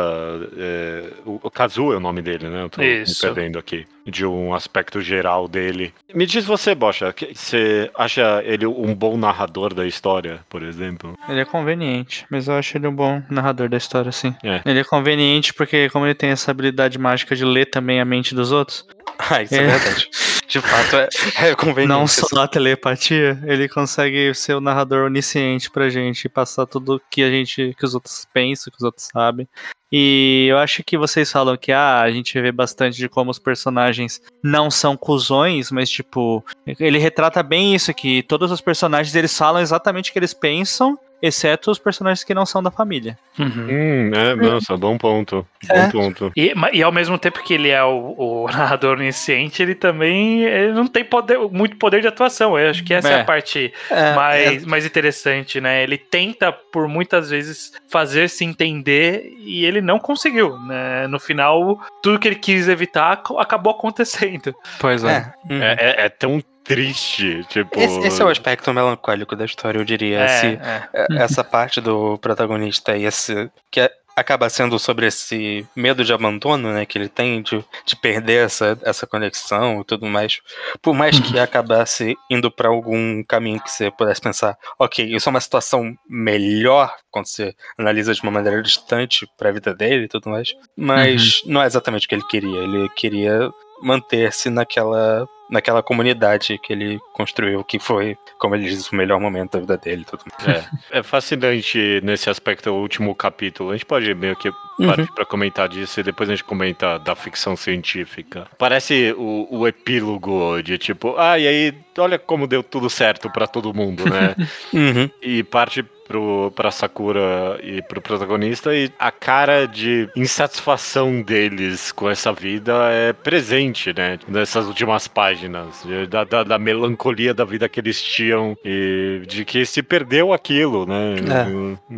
é, 0.56 1.04
o, 1.24 1.40
o 1.42 1.50
Kazu 1.50 1.92
é 1.92 1.96
o 1.96 2.00
nome 2.00 2.20
dele, 2.22 2.48
né? 2.48 2.62
Eu 2.64 2.68
tô 2.68 2.82
Isso. 2.82 3.26
me 3.26 3.34
perdendo 3.34 3.58
aqui. 3.58 3.86
De 4.06 4.26
um 4.26 4.52
aspecto 4.52 5.00
geral 5.00 5.48
dele. 5.48 5.94
Me 6.14 6.26
diz 6.26 6.44
você, 6.44 6.73
Bocha, 6.74 7.12
que 7.12 7.32
você 7.34 7.90
acha 7.96 8.42
ele 8.44 8.66
um 8.66 8.94
bom 8.94 9.16
narrador 9.16 9.72
da 9.74 9.86
história, 9.86 10.40
por 10.48 10.62
exemplo? 10.62 11.14
Ele 11.28 11.40
é 11.40 11.44
conveniente, 11.44 12.26
mas 12.30 12.48
eu 12.48 12.54
acho 12.54 12.76
ele 12.76 12.86
um 12.86 12.94
bom 12.94 13.22
narrador 13.30 13.68
da 13.68 13.76
história, 13.76 14.10
sim. 14.12 14.34
É. 14.42 14.60
Ele 14.64 14.80
é 14.80 14.84
conveniente 14.84 15.52
porque, 15.54 15.88
como 15.90 16.06
ele 16.06 16.14
tem 16.14 16.30
essa 16.30 16.50
habilidade 16.50 16.98
mágica 16.98 17.34
de 17.36 17.44
ler 17.44 17.66
também 17.66 18.00
a 18.00 18.04
mente 18.04 18.34
dos 18.34 18.52
outros, 18.52 18.86
Ah, 19.30 19.42
isso 19.42 19.54
é, 19.54 19.58
É. 19.58 19.66
verdade. 19.66 20.08
De 20.48 20.60
fato, 20.60 20.96
é, 20.96 21.08
é 21.50 21.54
conveniente. 21.54 21.88
não 21.88 22.04
isso. 22.04 22.26
só 22.28 22.42
a 22.42 22.48
telepatia, 22.48 23.40
ele 23.44 23.68
consegue 23.68 24.34
ser 24.34 24.54
o 24.54 24.60
narrador 24.60 25.06
onisciente 25.06 25.70
pra 25.70 25.88
gente 25.88 26.24
e 26.24 26.28
passar 26.28 26.66
tudo 26.66 27.00
que 27.10 27.22
a 27.22 27.30
gente, 27.30 27.74
que 27.78 27.84
os 27.84 27.94
outros 27.94 28.26
pensam, 28.32 28.70
que 28.70 28.76
os 28.76 28.82
outros 28.84 29.08
sabem. 29.10 29.48
E 29.92 30.46
eu 30.50 30.58
acho 30.58 30.82
que 30.84 30.98
vocês 30.98 31.30
falam 31.30 31.56
que 31.56 31.70
ah, 31.70 32.00
a 32.00 32.10
gente 32.10 32.40
vê 32.40 32.50
bastante 32.50 32.96
de 32.96 33.08
como 33.08 33.30
os 33.30 33.38
personagens 33.38 34.20
não 34.42 34.70
são 34.70 34.96
cuzões, 34.96 35.70
mas 35.70 35.88
tipo, 35.88 36.44
ele 36.80 36.98
retrata 36.98 37.42
bem 37.42 37.74
isso 37.74 37.94
que 37.94 38.22
todos 38.24 38.50
os 38.50 38.60
personagens 38.60 39.14
eles 39.14 39.36
falam 39.36 39.62
exatamente 39.62 40.10
o 40.10 40.12
que 40.12 40.18
eles 40.18 40.34
pensam, 40.34 40.98
exceto 41.22 41.70
os 41.70 41.78
personagens 41.78 42.22
que 42.22 42.34
não 42.34 42.44
são 42.44 42.62
da 42.62 42.70
família. 42.70 43.16
uhum. 43.38 43.48
Hum, 43.48 44.10
é, 44.14 44.34
nossa, 44.34 44.76
bom 44.76 44.98
ponto. 44.98 45.46
Bom 45.66 45.74
É. 45.74 45.88
ponto. 45.90 46.30
E, 46.36 46.52
e 46.74 46.82
ao 46.82 46.92
mesmo 46.92 47.18
tempo 47.18 47.42
que 47.42 47.54
ele 47.54 47.70
é 47.70 47.82
o, 47.82 48.14
o 48.18 48.46
narrador 48.52 48.98
onisciente, 48.98 49.62
ele 49.62 49.74
também 49.74 50.42
ele 50.42 50.72
não 50.74 50.86
tem 50.86 51.02
poder, 51.02 51.38
muito 51.50 51.76
poder 51.76 52.02
de 52.02 52.08
atuação. 52.08 52.58
Eu 52.58 52.68
acho 52.68 52.84
que 52.84 52.92
essa 52.92 53.08
é, 53.08 53.12
É. 53.14 53.20
a 53.22 53.24
parte 53.24 53.72
É, 53.90 54.14
mais, 54.14 54.66
mais 54.66 54.84
interessante, 54.84 55.62
né? 55.62 55.82
Ele 55.82 55.96
tenta, 55.96 56.52
por 56.52 56.86
muitas 56.88 57.30
vezes, 57.30 57.72
fazer 57.88 58.28
se 58.28 58.44
entender 58.44 59.32
e 59.38 59.64
ele 59.64 59.73
não 59.80 59.98
conseguiu, 59.98 60.58
né? 60.58 61.06
No 61.06 61.18
final, 61.20 61.78
tudo 62.02 62.18
que 62.18 62.28
ele 62.28 62.36
quis 62.36 62.68
evitar 62.68 63.12
ac- 63.12 63.36
acabou 63.38 63.72
acontecendo. 63.72 64.54
Pois 64.78 65.02
é. 65.04 65.32
é, 65.48 65.52
uhum. 65.52 65.62
É, 65.62 65.72
é- 65.78 66.04
é 66.06 66.08
tão 66.08 66.42
triste, 66.62 67.44
tipo. 67.48 67.78
Esse, 67.78 67.98
esse 68.00 68.22
é 68.22 68.24
o 68.24 68.28
aspecto 68.28 68.72
melancólico 68.72 69.36
da 69.36 69.44
história, 69.44 69.78
eu 69.78 69.84
diria. 69.84 70.20
É, 70.20 70.24
esse, 70.26 70.46
é. 70.46 70.88
é, 70.92 71.06
essa 71.22 71.44
parte 71.44 71.80
do 71.80 72.18
protagonista 72.18 72.96
e 72.96 73.04
esse. 73.04 73.50
Que 73.70 73.80
é, 73.80 73.90
acaba 74.16 74.48
sendo 74.48 74.78
sobre 74.78 75.06
esse 75.06 75.66
medo 75.74 76.04
de 76.04 76.12
abandono, 76.12 76.72
né, 76.72 76.86
que 76.86 76.96
ele 76.96 77.08
tem 77.08 77.42
de, 77.42 77.64
de 77.84 77.96
perder 77.96 78.46
essa, 78.46 78.78
essa 78.82 79.06
conexão 79.06 79.80
e 79.80 79.84
tudo 79.84 80.06
mais. 80.06 80.40
Por 80.80 80.94
mais 80.94 81.18
que 81.18 81.38
acabasse 81.38 82.16
indo 82.30 82.50
para 82.50 82.68
algum 82.68 83.22
caminho 83.24 83.60
que 83.60 83.70
você 83.70 83.90
pudesse 83.90 84.20
pensar, 84.20 84.56
ok, 84.78 85.04
isso 85.04 85.28
é 85.28 85.30
uma 85.30 85.40
situação 85.40 85.94
melhor 86.08 86.94
quando 87.10 87.26
você 87.26 87.54
analisa 87.78 88.14
de 88.14 88.22
uma 88.22 88.32
maneira 88.32 88.62
distante 88.62 89.26
para 89.36 89.48
a 89.48 89.52
vida 89.52 89.74
dele 89.74 90.04
e 90.04 90.08
tudo 90.08 90.30
mais, 90.30 90.54
mas 90.76 91.42
não 91.46 91.62
é 91.62 91.66
exatamente 91.66 92.06
o 92.06 92.08
que 92.08 92.14
ele 92.14 92.26
queria. 92.26 92.58
Ele 92.58 92.88
queria 92.90 93.50
manter-se 93.82 94.50
naquela 94.50 95.28
naquela 95.48 95.82
comunidade 95.82 96.58
que 96.58 96.72
ele 96.72 96.98
construiu, 97.12 97.62
que 97.64 97.78
foi, 97.78 98.16
como 98.38 98.54
ele 98.54 98.64
diz, 98.64 98.90
o 98.90 98.96
melhor 98.96 99.20
momento 99.20 99.52
da 99.52 99.60
vida 99.60 99.76
dele. 99.76 100.04
Tudo. 100.04 100.24
É, 100.46 100.98
é 100.98 101.02
fascinante 101.02 102.00
nesse 102.02 102.30
aspecto 102.30 102.70
o 102.70 102.80
último 102.80 103.14
capítulo. 103.14 103.70
A 103.70 103.72
gente 103.74 103.86
pode 103.86 104.14
meio 104.14 104.36
que 104.36 104.50
Uhum. 104.78 105.06
pra 105.14 105.24
comentar 105.24 105.68
disso 105.68 106.00
e 106.00 106.02
depois 106.02 106.28
a 106.28 106.32
gente 106.32 106.44
comenta 106.44 106.98
da 106.98 107.14
ficção 107.14 107.56
científica. 107.56 108.46
Parece 108.58 109.14
o, 109.16 109.46
o 109.50 109.68
epílogo 109.68 110.60
de 110.62 110.78
tipo, 110.78 111.14
ah, 111.16 111.38
e 111.38 111.46
aí, 111.46 111.74
olha 111.98 112.18
como 112.18 112.46
deu 112.46 112.62
tudo 112.62 112.90
certo 112.90 113.30
pra 113.30 113.46
todo 113.46 113.74
mundo, 113.74 114.04
né? 114.08 114.34
Uhum. 114.72 115.08
e 115.22 115.42
parte 115.42 115.84
pro, 116.06 116.52
pra 116.54 116.70
Sakura 116.70 117.58
e 117.62 117.82
pro 117.82 118.00
protagonista 118.00 118.74
e 118.74 118.90
a 118.98 119.10
cara 119.10 119.66
de 119.66 120.08
insatisfação 120.16 121.22
deles 121.22 121.92
com 121.92 122.08
essa 122.08 122.32
vida 122.32 122.72
é 122.90 123.12
presente, 123.12 123.92
né? 123.96 124.18
Nessas 124.28 124.66
últimas 124.66 125.08
páginas, 125.08 125.84
da, 126.08 126.24
da, 126.24 126.44
da 126.44 126.58
melancolia 126.58 127.32
da 127.34 127.44
vida 127.44 127.68
que 127.68 127.80
eles 127.80 128.02
tinham 128.02 128.56
e 128.64 129.22
de 129.26 129.44
que 129.44 129.64
se 129.64 129.82
perdeu 129.82 130.32
aquilo, 130.32 130.86
né? 130.86 131.14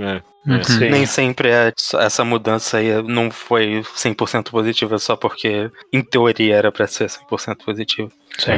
É. 0.01 0.23
Uhum. 0.46 0.62
Sim. 0.62 0.90
Nem 0.90 1.06
sempre 1.06 1.48
é- 1.50 1.72
essa 1.98 2.24
mudança 2.24 2.78
aí 2.78 3.02
não 3.02 3.30
foi 3.30 3.82
100% 3.94 4.50
positiva 4.50 4.98
só 4.98 5.16
porque, 5.16 5.70
em 5.92 6.02
teoria, 6.02 6.54
era 6.56 6.70
pra 6.72 6.87
ser 6.87 7.09
100% 7.11 7.64
positiva. 7.64 8.11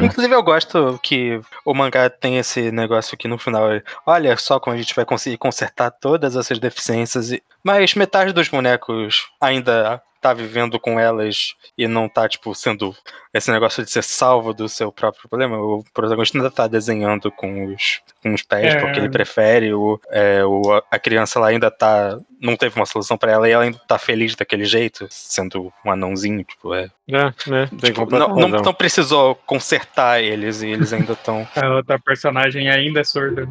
Inclusive, 0.05 0.35
eu 0.35 0.43
gosto 0.43 0.99
que 1.03 1.41
o 1.65 1.73
mangá 1.73 2.11
tem 2.11 2.37
esse 2.39 2.71
negócio 2.73 3.15
aqui 3.15 3.27
no 3.29 3.39
final. 3.39 3.69
Olha 4.05 4.37
só 4.37 4.59
como 4.61 4.75
a 4.75 4.79
gente 4.79 4.95
vai 4.95 5.05
conseguir 5.05 5.39
consertar 5.39 5.91
todas 5.91 6.37
essas 6.37 6.59
deficiências. 6.59 7.31
e- 7.33 7.43
Mas 7.65 7.95
metade 7.95 8.33
dos 8.33 8.49
bonecos 8.49 9.27
ainda 9.41 10.03
tá 10.21 10.33
vivendo 10.33 10.79
com 10.79 10.99
elas 10.99 11.55
e 11.77 11.87
não 11.87 12.09
tá, 12.09 12.29
tipo, 12.29 12.55
sendo 12.55 12.95
esse 13.33 13.51
negócio 13.51 13.85
de 13.85 13.91
ser 13.91 14.03
salvo 14.03 14.53
do 14.53 14.69
seu 14.69 14.91
próprio 14.91 15.29
problema. 15.29 15.57
O 15.59 15.85
protagonista 15.93 16.37
ainda 16.39 16.51
tá 16.51 16.67
desenhando 16.67 17.31
com 17.31 17.67
os, 17.67 18.01
com 18.23 18.35
os 18.35 18.43
pés 18.43 18.75
É. 18.75 18.81
porque 18.81 18.99
ele 18.99 19.11
prefere. 19.11 19.73
O, 19.73 20.01
é, 20.11 20.45
o, 20.45 20.83
a 20.91 20.99
criança 20.99 21.39
lá 21.39 21.49
ainda 21.49 21.71
tá. 21.71 22.19
Não 22.41 22.57
teve 22.57 22.77
uma 22.77 22.87
solução 22.87 23.19
pra 23.19 23.33
ela 23.33 23.49
e 23.49 23.53
ela 23.53 23.65
ainda 23.65 23.79
tá 23.87 23.99
feliz 23.99 24.35
daquele 24.37 24.65
jeito, 24.65 25.07
sendo 25.11 25.73
um 25.85 25.91
anãozinho, 25.91 26.45
tipo, 26.45 26.73
é. 26.73 26.89
É, 27.11 27.51
né? 27.51 27.69
Tipo, 27.83 28.07
não, 28.11 28.29
não, 28.29 28.49
não 28.49 28.75
precisou 28.75 29.35
consertar 29.35 30.23
eles 30.23 30.63
e 30.63 30.69
eles 30.69 30.93
ainda 30.93 31.15
estão. 31.15 31.49
A 31.57 31.69
outra 31.75 31.99
personagem 31.99 32.69
ainda 32.69 33.01
é 33.01 33.05
surda. 33.05 33.49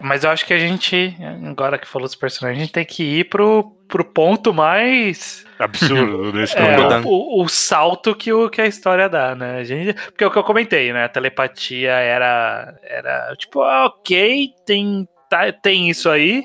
Mas 0.00 0.24
eu 0.24 0.30
acho 0.30 0.44
que 0.44 0.52
a 0.52 0.58
gente, 0.58 1.16
agora 1.48 1.78
que 1.78 1.86
falou 1.86 2.06
dos 2.06 2.16
personagens, 2.16 2.60
a 2.60 2.64
gente 2.64 2.72
tem 2.74 2.84
que 2.84 3.02
ir 3.20 3.24
pro, 3.24 3.72
pro 3.88 4.04
ponto 4.04 4.52
mais. 4.52 5.44
Absurdo 5.58 6.32
desse 6.32 6.56
É, 6.58 6.60
mangá. 6.62 6.82
mudando. 6.82 7.08
o, 7.08 7.42
o 7.42 7.48
salto 7.48 8.14
que, 8.14 8.32
o, 8.32 8.48
que 8.50 8.60
a 8.60 8.66
história 8.66 9.08
dá, 9.08 9.34
né? 9.34 9.58
A 9.58 9.64
gente, 9.64 9.94
porque 9.94 10.24
é 10.24 10.26
o 10.26 10.30
que 10.30 10.38
eu 10.38 10.44
comentei, 10.44 10.92
né? 10.92 11.04
A 11.04 11.08
telepatia 11.08 11.92
era. 11.92 12.74
Era 12.82 13.34
tipo, 13.36 13.62
ah, 13.62 13.86
ok, 13.86 14.50
tem, 14.66 15.08
tá, 15.30 15.50
tem 15.52 15.88
isso 15.88 16.10
aí, 16.10 16.42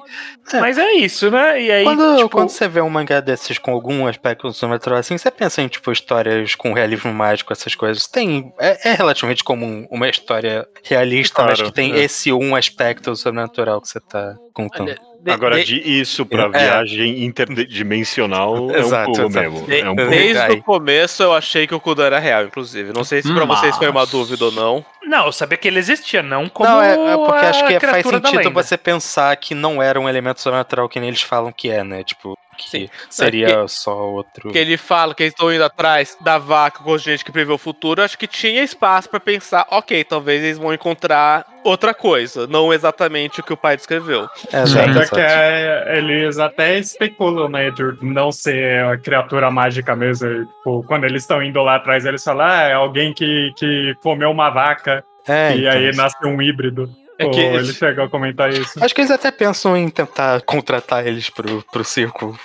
É. 0.53 0.59
mas 0.59 0.77
é 0.77 0.93
isso, 0.93 1.29
né? 1.29 1.61
E 1.61 1.71
aí. 1.71 1.83
Quando, 1.83 2.15
tipo, 2.17 2.29
quando 2.29 2.49
você 2.49 2.67
vê 2.69 2.79
um 2.81 2.89
mangá 2.89 3.19
desses 3.19 3.57
com 3.57 3.71
algum 3.71 4.07
aspecto 4.07 4.51
sobrenatural 4.53 4.99
assim, 4.99 5.17
você 5.17 5.29
pensa 5.29 5.61
em 5.61 5.67
tipo 5.67 5.91
histórias 5.91 6.55
com 6.55 6.71
realismo 6.73 7.13
mágico, 7.13 7.51
essas 7.51 7.75
coisas. 7.75 8.07
Tem. 8.07 8.53
É, 8.59 8.91
é 8.91 8.93
relativamente 8.93 9.43
comum 9.43 9.85
uma 9.91 10.07
história 10.07 10.65
realista, 10.85 11.43
mas 11.43 11.55
Claro, 11.59 11.69
que 11.69 11.75
tem 11.75 11.93
é. 11.93 11.99
esse 11.99 12.31
um 12.31 12.55
aspecto 12.55 13.13
sobrenatural 13.15 13.81
que 13.81 13.89
você 13.89 13.99
tá 13.99 14.35
contando. 14.53 14.95
De- 15.23 15.29
Agora, 15.31 15.63
de- 15.63 15.79
de 15.79 16.01
isso 16.01 16.25
pra 16.25 16.45
É. 16.45 16.49
viagem 16.49 17.23
interdimensional 17.23 18.55
é 18.55 18.59
um 18.59 18.75
Exato, 18.75 19.11
pulo 19.11 19.27
exato. 19.27 19.51
mesmo. 19.51 19.67
de- 19.67 19.79
É 19.79 19.89
um 19.89 19.95
pulo. 19.95 20.09
desde 20.09 20.51
o 20.53 20.63
começo 20.63 21.21
eu 21.23 21.33
achei 21.33 21.67
que 21.67 21.75
o 21.75 21.79
Kudan 21.79 22.05
era 22.05 22.17
real, 22.19 22.45
inclusive. 22.45 22.91
Não 22.91 23.03
sei 23.03 23.21
se 23.21 23.31
pra 23.33 23.45
vocês 23.45 23.75
foi 23.77 23.87
uma 23.89 24.05
dúvida 24.05 24.45
ou 24.45 24.51
não. 24.51 24.85
Não, 25.03 25.27
eu 25.27 25.31
sabia 25.31 25.57
que 25.57 25.67
ele 25.67 25.77
existia, 25.79 26.23
não 26.23 26.49
como. 26.49 26.67
não, 26.69 26.81
é, 26.81 26.93
é 27.13 27.15
porque 27.17 27.45
acho 27.45 27.65
que 27.67 27.79
faz 27.79 28.05
sentido 28.05 28.51
você 28.51 28.77
pensar 28.77 29.35
que 29.35 29.53
não 29.53 29.81
era 29.81 29.99
um 29.99 30.09
elemento 30.09 30.41
sobrenatural 30.41 30.89
que 30.89 30.99
nem 30.99 31.09
eles 31.09 31.21
falam 31.21 31.51
que 31.51 31.69
é, 31.69 31.83
né? 31.83 32.03
Tipo, 32.03 32.35
que 32.57 32.69
Sim. 32.69 32.89
seria 33.09 33.67
só 33.67 33.95
outro. 33.97 34.51
Que 34.51 34.57
ele 34.57 34.77
fala 34.77 35.13
que 35.15 35.23
eles 35.23 35.33
estão 35.33 35.51
indo 35.53 35.63
atrás 35.63 36.17
da 36.21 36.37
vaca 36.37 36.83
com 36.83 36.97
gente 36.97 37.23
que 37.25 37.31
prevê 37.31 37.51
o 37.51 37.57
futuro. 37.57 38.01
Acho 38.01 38.17
que 38.17 38.27
tinha 38.27 38.63
espaço 38.63 39.09
pra 39.09 39.19
pensar, 39.19 39.65
ok, 39.71 40.03
talvez 40.03 40.43
eles 40.43 40.57
vão 40.57 40.73
encontrar 40.73 41.45
outra 41.63 41.93
coisa, 41.93 42.47
não 42.47 42.73
exatamente 42.73 43.39
o 43.39 43.43
que 43.43 43.53
o 43.53 43.57
pai 43.57 43.75
descreveu. 43.77 44.27
É, 44.51 44.63
Tanto 44.63 44.99
é 44.99 45.07
que 45.07 45.19
é- 45.19 45.97
eles 45.97 46.39
até 46.39 46.77
especulam, 46.79 47.49
né, 47.49 47.69
de 47.71 47.83
não 48.01 48.31
ser 48.31 48.83
a 48.85 48.97
criatura 48.97 49.51
mágica 49.51 49.95
mesmo. 49.95 50.45
Tipo, 50.45 50.83
quando 50.87 51.03
eles 51.03 51.23
estão 51.23 51.41
indo 51.41 51.61
lá 51.61 51.75
atrás, 51.75 52.03
eles 52.05 52.23
falam, 52.23 52.47
ah, 52.47 52.61
é 52.63 52.73
alguém 52.73 53.13
que, 53.13 53.51
que 53.57 53.95
comeu 54.01 54.31
uma 54.31 54.49
vaca 54.49 55.03
É, 55.27 55.55
e 55.55 55.59
então, 55.61 55.71
aí 55.71 55.95
nasce 55.95 56.17
um 56.25 56.41
híbrido. 56.41 56.89
É 57.21 57.29
que 57.29 57.39
ele 57.39 57.73
chegou 57.73 58.03
a 58.05 58.09
comentar 58.09 58.49
isso. 58.51 58.83
Acho 58.83 58.93
que 58.95 59.01
eles 59.01 59.11
até 59.11 59.31
pensam 59.31 59.75
em 59.77 59.89
tentar 59.89 60.41
contratar 60.41 61.05
eles 61.05 61.29
pro, 61.29 61.63
pro 61.71 61.83
circo. 61.83 62.37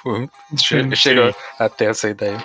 Sim, 0.56 0.94
Chega 0.94 1.34
até 1.58 1.86
essa 1.86 2.08
ideia. 2.08 2.36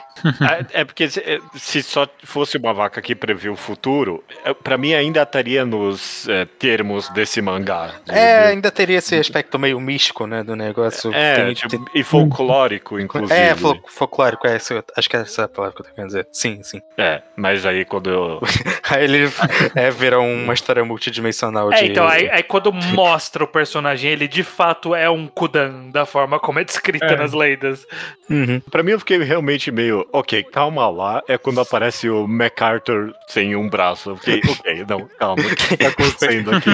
É, 0.74 0.82
é 0.82 0.86
porque 0.86 1.10
se, 1.10 1.20
é, 1.20 1.40
se 1.56 1.82
só 1.84 2.08
fosse 2.24 2.58
uma 2.58 2.74
vaca 2.74 3.02
que 3.02 3.16
prevê 3.16 3.50
o 3.50 3.56
futuro, 3.56 4.24
pra 4.64 4.78
mim 4.78 4.94
ainda 4.94 5.22
estaria 5.24 5.66
nos 5.66 6.28
é, 6.30 6.46
termos 6.46 7.10
desse 7.10 7.42
mangá. 7.42 7.92
É, 8.08 8.48
ainda 8.48 8.72
teria 8.72 8.98
esse 9.00 9.16
aspecto 9.16 9.58
meio 9.60 9.80
místico, 9.80 10.26
né, 10.28 10.44
do 10.44 10.56
negócio. 10.56 11.12
É, 11.14 11.36
Tem- 11.46 11.54
tipo, 11.54 11.70
tem- 11.70 11.86
e 11.96 12.04
folclórico, 12.04 13.00
inclusive. 13.00 13.40
é 13.40 13.56
fol- 13.56 13.80
folclórico, 13.88 14.48
é, 14.48 14.56
acho 14.56 15.10
que 15.10 15.18
é 15.18 15.22
essa 15.22 15.46
a 15.46 15.48
palavra 15.48 15.76
que 15.76 15.82
eu 15.82 15.86
tô 15.86 15.92
querendo 15.94 16.08
dizer. 16.10 16.28
Sim, 16.32 16.62
sim. 16.64 16.82
É, 16.98 17.22
mas 17.36 17.66
aí 17.66 17.86
quando 17.86 18.10
eu. 18.10 18.40
Aí 18.92 19.06
ele 19.06 19.20
é, 19.74 19.90
vira 19.90 20.20
uma 20.20 20.54
história 20.54 20.84
multidimensional 20.84 21.72
É, 21.72 21.78
de. 21.78 21.86
então, 21.92 22.06
aí, 22.06 22.21
aí 22.30 22.44
quando 22.44 22.72
mostra 22.72 23.44
o 23.44 23.48
personagem, 23.48 24.12
ele 24.12 24.28
de 24.28 24.44
fato 24.44 24.94
é 24.94 25.10
um 25.10 25.28
Kudan, 25.28 25.90
da 25.90 26.06
forma 26.06 26.40
como 26.40 26.60
é 26.60 26.64
descrita 26.64 27.06
É. 27.06 27.16
nas 27.16 27.34
lendas. 27.34 27.86
Uhum. 28.30 28.60
Pra 28.72 28.84
mim 28.84 28.92
eu 28.92 29.00
fiquei 29.00 29.18
realmente 29.24 29.72
meio. 29.72 30.08
Ok, 30.12 30.44
calma 30.44 30.90
lá. 30.90 31.22
É 31.28 31.38
quando 31.38 31.60
aparece 31.62 32.10
o 32.10 32.28
MacArthur 32.28 33.14
sem 33.28 33.56
um 33.56 33.70
braço. 33.70 34.12
Eu 34.12 34.18
fiquei, 34.18 34.42
ok, 34.50 34.86
não, 34.88 35.08
calma. 35.20 35.44
O 35.44 35.56
que 35.56 35.78
tá 35.78 35.88
acontecendo 35.90 36.56
aqui? 36.56 36.70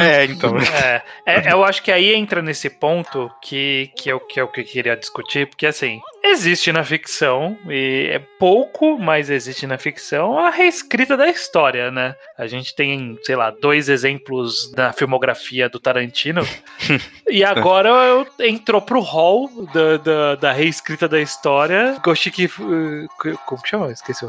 É, 0.00 0.24
então. 0.24 0.56
É, 0.58 1.02
é, 1.26 1.52
eu 1.52 1.64
acho 1.64 1.82
que 1.82 1.90
aí 1.92 2.14
entra 2.14 2.42
nesse 2.42 2.68
ponto 2.70 3.30
que, 3.42 3.90
que, 3.96 4.08
eu, 4.10 4.20
que 4.20 4.38
é 4.40 4.42
o 4.44 4.48
que 4.48 4.60
eu 4.60 4.64
queria 4.64 4.96
discutir, 4.96 5.46
porque 5.46 5.66
assim, 5.66 6.00
existe 6.24 6.72
na 6.72 6.82
ficção, 6.84 7.56
e 7.68 8.08
é 8.10 8.18
pouco, 8.38 8.98
mas 8.98 9.30
existe 9.30 9.66
na 9.66 9.78
ficção, 9.78 10.38
a 10.38 10.50
reescrita 10.50 11.16
da 11.16 11.28
história, 11.28 11.90
né? 11.90 12.14
A 12.38 12.46
gente 12.46 12.74
tem, 12.74 13.18
sei 13.22 13.36
lá, 13.36 13.50
dois 13.50 13.88
exemplos 13.88 14.72
na 14.76 14.92
filmografia 14.92 15.68
do 15.68 15.78
Tarantino, 15.78 16.42
e 17.28 17.44
agora 17.44 17.88
eu, 17.88 18.26
entrou 18.40 18.80
pro 18.80 19.00
hall 19.00 19.50
da, 19.72 19.96
da, 19.98 20.34
da 20.36 20.52
reescrita 20.52 21.08
da 21.08 21.20
história, 21.20 21.96
Goshiki. 22.02 22.46
uh, 22.46 23.38
Como 23.46 23.62
que 23.62 23.68
chama? 23.68 23.92
Esqueci 23.92 24.24
o 24.24 24.28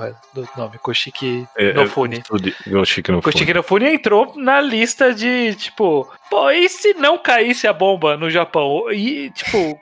nome. 0.57 0.77
Koshiki 0.79 1.47
É, 1.57 1.73
no 1.73 1.83
é, 1.83 1.87
Fune. 1.87 2.23
Eu 2.67 2.81
achei 2.81 3.01
que 3.01 3.11
não 3.11 3.21
foi. 3.21 3.31
Koshiki 3.31 3.53
no 3.53 3.63
Fune 3.63 3.93
entrou 3.93 4.33
na 4.35 4.59
lista 4.61 5.13
de, 5.13 5.55
tipo, 5.55 6.09
pô, 6.29 6.49
e 6.51 6.67
se 6.69 6.93
não 6.95 7.17
caísse 7.17 7.67
a 7.67 7.73
bomba 7.73 8.17
no 8.17 8.29
Japão? 8.29 8.91
E, 8.91 9.29
tipo, 9.31 9.79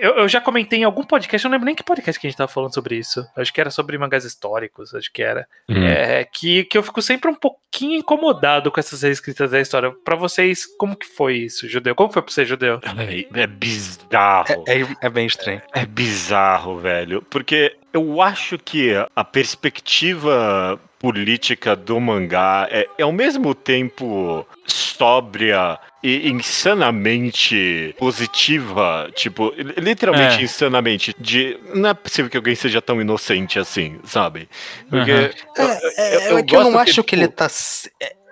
eu, 0.00 0.16
eu 0.18 0.28
já 0.28 0.40
comentei 0.40 0.80
em 0.80 0.84
algum 0.84 1.02
podcast, 1.02 1.44
eu 1.44 1.48
não 1.48 1.54
lembro 1.56 1.66
nem 1.66 1.74
que 1.74 1.82
podcast 1.82 2.20
que 2.20 2.26
a 2.26 2.30
gente 2.30 2.36
tava 2.38 2.50
falando 2.52 2.74
sobre 2.74 2.96
isso. 2.96 3.26
Acho 3.36 3.52
que 3.52 3.60
era 3.60 3.70
sobre 3.70 3.98
mangás 3.98 4.24
históricos, 4.24 4.94
acho 4.94 5.12
que 5.12 5.22
era. 5.22 5.46
Hum. 5.68 5.84
É, 5.84 6.24
que, 6.24 6.64
que 6.64 6.76
eu 6.78 6.82
fico 6.82 7.02
sempre 7.02 7.30
um 7.30 7.34
pouquinho 7.34 7.98
incomodado 7.98 8.70
com 8.70 8.80
essas 8.80 9.02
reescritas 9.02 9.50
da 9.50 9.60
história. 9.60 9.92
Pra 10.04 10.16
vocês, 10.16 10.66
como 10.76 10.96
que 10.96 11.06
foi 11.06 11.36
isso, 11.38 11.68
Judeu? 11.68 11.94
Como 11.94 12.12
foi 12.12 12.22
pra 12.22 12.32
você, 12.32 12.44
Judeu? 12.44 12.80
É, 13.34 13.42
é 13.42 13.46
bizarro. 13.46 14.64
É, 14.66 14.80
é- 14.80 14.96
é 15.02 15.08
bem 15.08 15.26
estranho. 15.26 15.62
É 15.72 15.84
bizarro, 15.86 16.78
velho. 16.78 17.22
Porque 17.30 17.76
eu 17.92 18.20
acho 18.22 18.58
que 18.58 18.92
a 19.14 19.24
perspectiva 19.24 20.78
política 21.02 21.74
do 21.74 22.00
mangá 22.00 22.68
é, 22.70 22.86
é 22.96 23.02
ao 23.02 23.10
mesmo 23.12 23.54
tempo 23.56 24.46
sóbria 24.64 25.78
e 26.02 26.30
insanamente 26.30 27.94
positiva. 27.98 29.10
Tipo, 29.14 29.52
li- 29.56 29.74
literalmente 29.78 30.38
É. 30.38 30.42
insanamente. 30.42 31.14
De, 31.18 31.58
não 31.74 31.90
é 31.90 31.94
possível 31.94 32.30
que 32.30 32.36
alguém 32.36 32.54
seja 32.54 32.80
tão 32.80 33.00
inocente 33.00 33.58
assim, 33.58 33.98
sabe? 34.04 34.48
Porque. 34.88 35.10
Aham. 35.10 35.30
eu- 35.58 35.68
É, 35.98 36.16
eu- 36.16 36.20
eu 36.30 36.38
é 36.38 36.42
que 36.44 36.54
eu 36.56 36.60
não 36.62 36.72
gosto 36.72 36.84
que, 36.84 36.90
acho 36.90 37.04
que, 37.04 37.14
ele 37.16 37.22
tipo, 37.24 37.36
tá. 37.36 37.48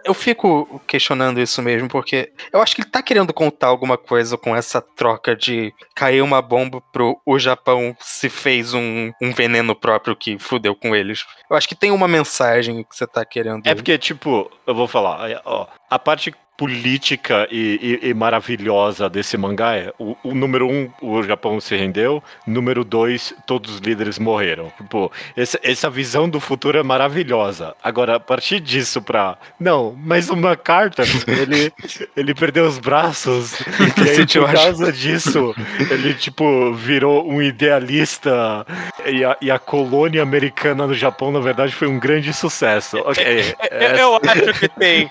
Eu 0.05 0.15
fico 0.15 0.81
questionando 0.87 1.41
isso 1.41 1.63
mesmo, 1.63 1.89
porque 1.89 2.33
eu 2.53 2.61
acho 2.61 2.75
que 2.75 2.83
ele 2.83 2.91
tá 2.91 3.03
querendo 3.03 3.33
contar 3.33 3.69
alguma 3.69 3.97
coisa 3.97 4.37
com 4.37 4.55
essa 4.55 4.81
troca 4.81 5.35
de 5.37 5.73
cair 5.95 6.23
uma 6.23 6.41
bomba 6.43 6.81
pro 6.93 7.21
o 7.25 7.39
Japão 7.39 7.97
se 8.01 8.29
fez 8.29 8.75
um, 8.75 9.13
um 9.21 9.33
veneno 9.33 9.75
próprio 9.75 10.17
que 10.17 10.39
fudeu 10.39 10.75
com 10.75 10.95
eles. 10.95 11.25
Eu 11.51 11.57
acho 11.57 11.69
que 11.69 11.75
tem 11.75 11.91
uma 11.91 12.09
mensagem 12.09 12.83
que 12.85 12.97
você 12.97 13.07
tá 13.07 13.25
querendo. 13.25 13.67
É 13.67 13.75
porque, 13.75 13.97
tipo, 13.99 14.51
eu 14.67 14.75
vou 14.75 14.89
falar, 14.89 15.41
ó, 15.45 15.67
a 15.91 15.99
parte 15.99 16.33
política 16.57 17.49
e, 17.51 17.99
e- 18.03 18.09
e 18.11 18.13
maravilhosa 18.15 19.09
desse 19.09 19.35
mangá 19.39 19.77
é 19.77 19.95
o, 19.99 20.15
o 20.23 20.35
número 20.35 20.69
um, 20.69 20.91
o 21.01 21.23
Japão 21.23 21.59
se 21.59 21.75
rendeu, 21.75 22.23
número 22.47 22.85
dois, 22.85 23.33
todos 23.47 23.77
os 23.77 23.81
líderes 23.81 24.19
morreram. 24.19 24.71
Tipo, 24.77 25.11
essa, 25.35 25.59
essa 25.63 25.89
visão 25.89 26.29
do 26.29 26.39
futuro 26.39 26.77
é 26.77 26.83
maravilhosa. 26.83 27.75
Agora, 27.83 28.17
a 28.17 28.21
partir 28.21 28.61
disso 28.61 29.01
pra. 29.01 29.39
Não, 29.59 29.97
mas 30.05 30.29
o 30.29 30.37
MacArthur, 30.37 31.07
ele, 31.29 31.73
ele 32.15 32.35
perdeu 32.35 32.67
os 32.67 32.79
braços. 32.79 33.59
e 33.97 34.11
aí, 34.11 34.27
por 34.27 34.51
a- 34.51 34.53
causa 34.53 34.93
disso, 34.93 35.55
ele, 35.91 36.13
tipo, 36.13 36.75
virou 36.75 37.27
um 37.27 37.41
idealista. 37.41 38.67
E 39.07 39.25
a, 39.25 39.35
e 39.41 39.51
a 39.51 39.59
colônia 39.59 40.23
americana 40.23 40.87
no 40.87 40.93
Japão, 40.93 41.33
na 41.33 41.41
verdade, 41.41 41.75
foi 41.75 41.89
um 41.89 41.99
grande 41.99 42.35
sucesso. 42.35 42.99
Ok, 42.99 43.25
Eu, 43.73 43.97
eu 43.97 44.15
acho 44.17 44.61
que 44.61 44.69
tem 44.69 45.11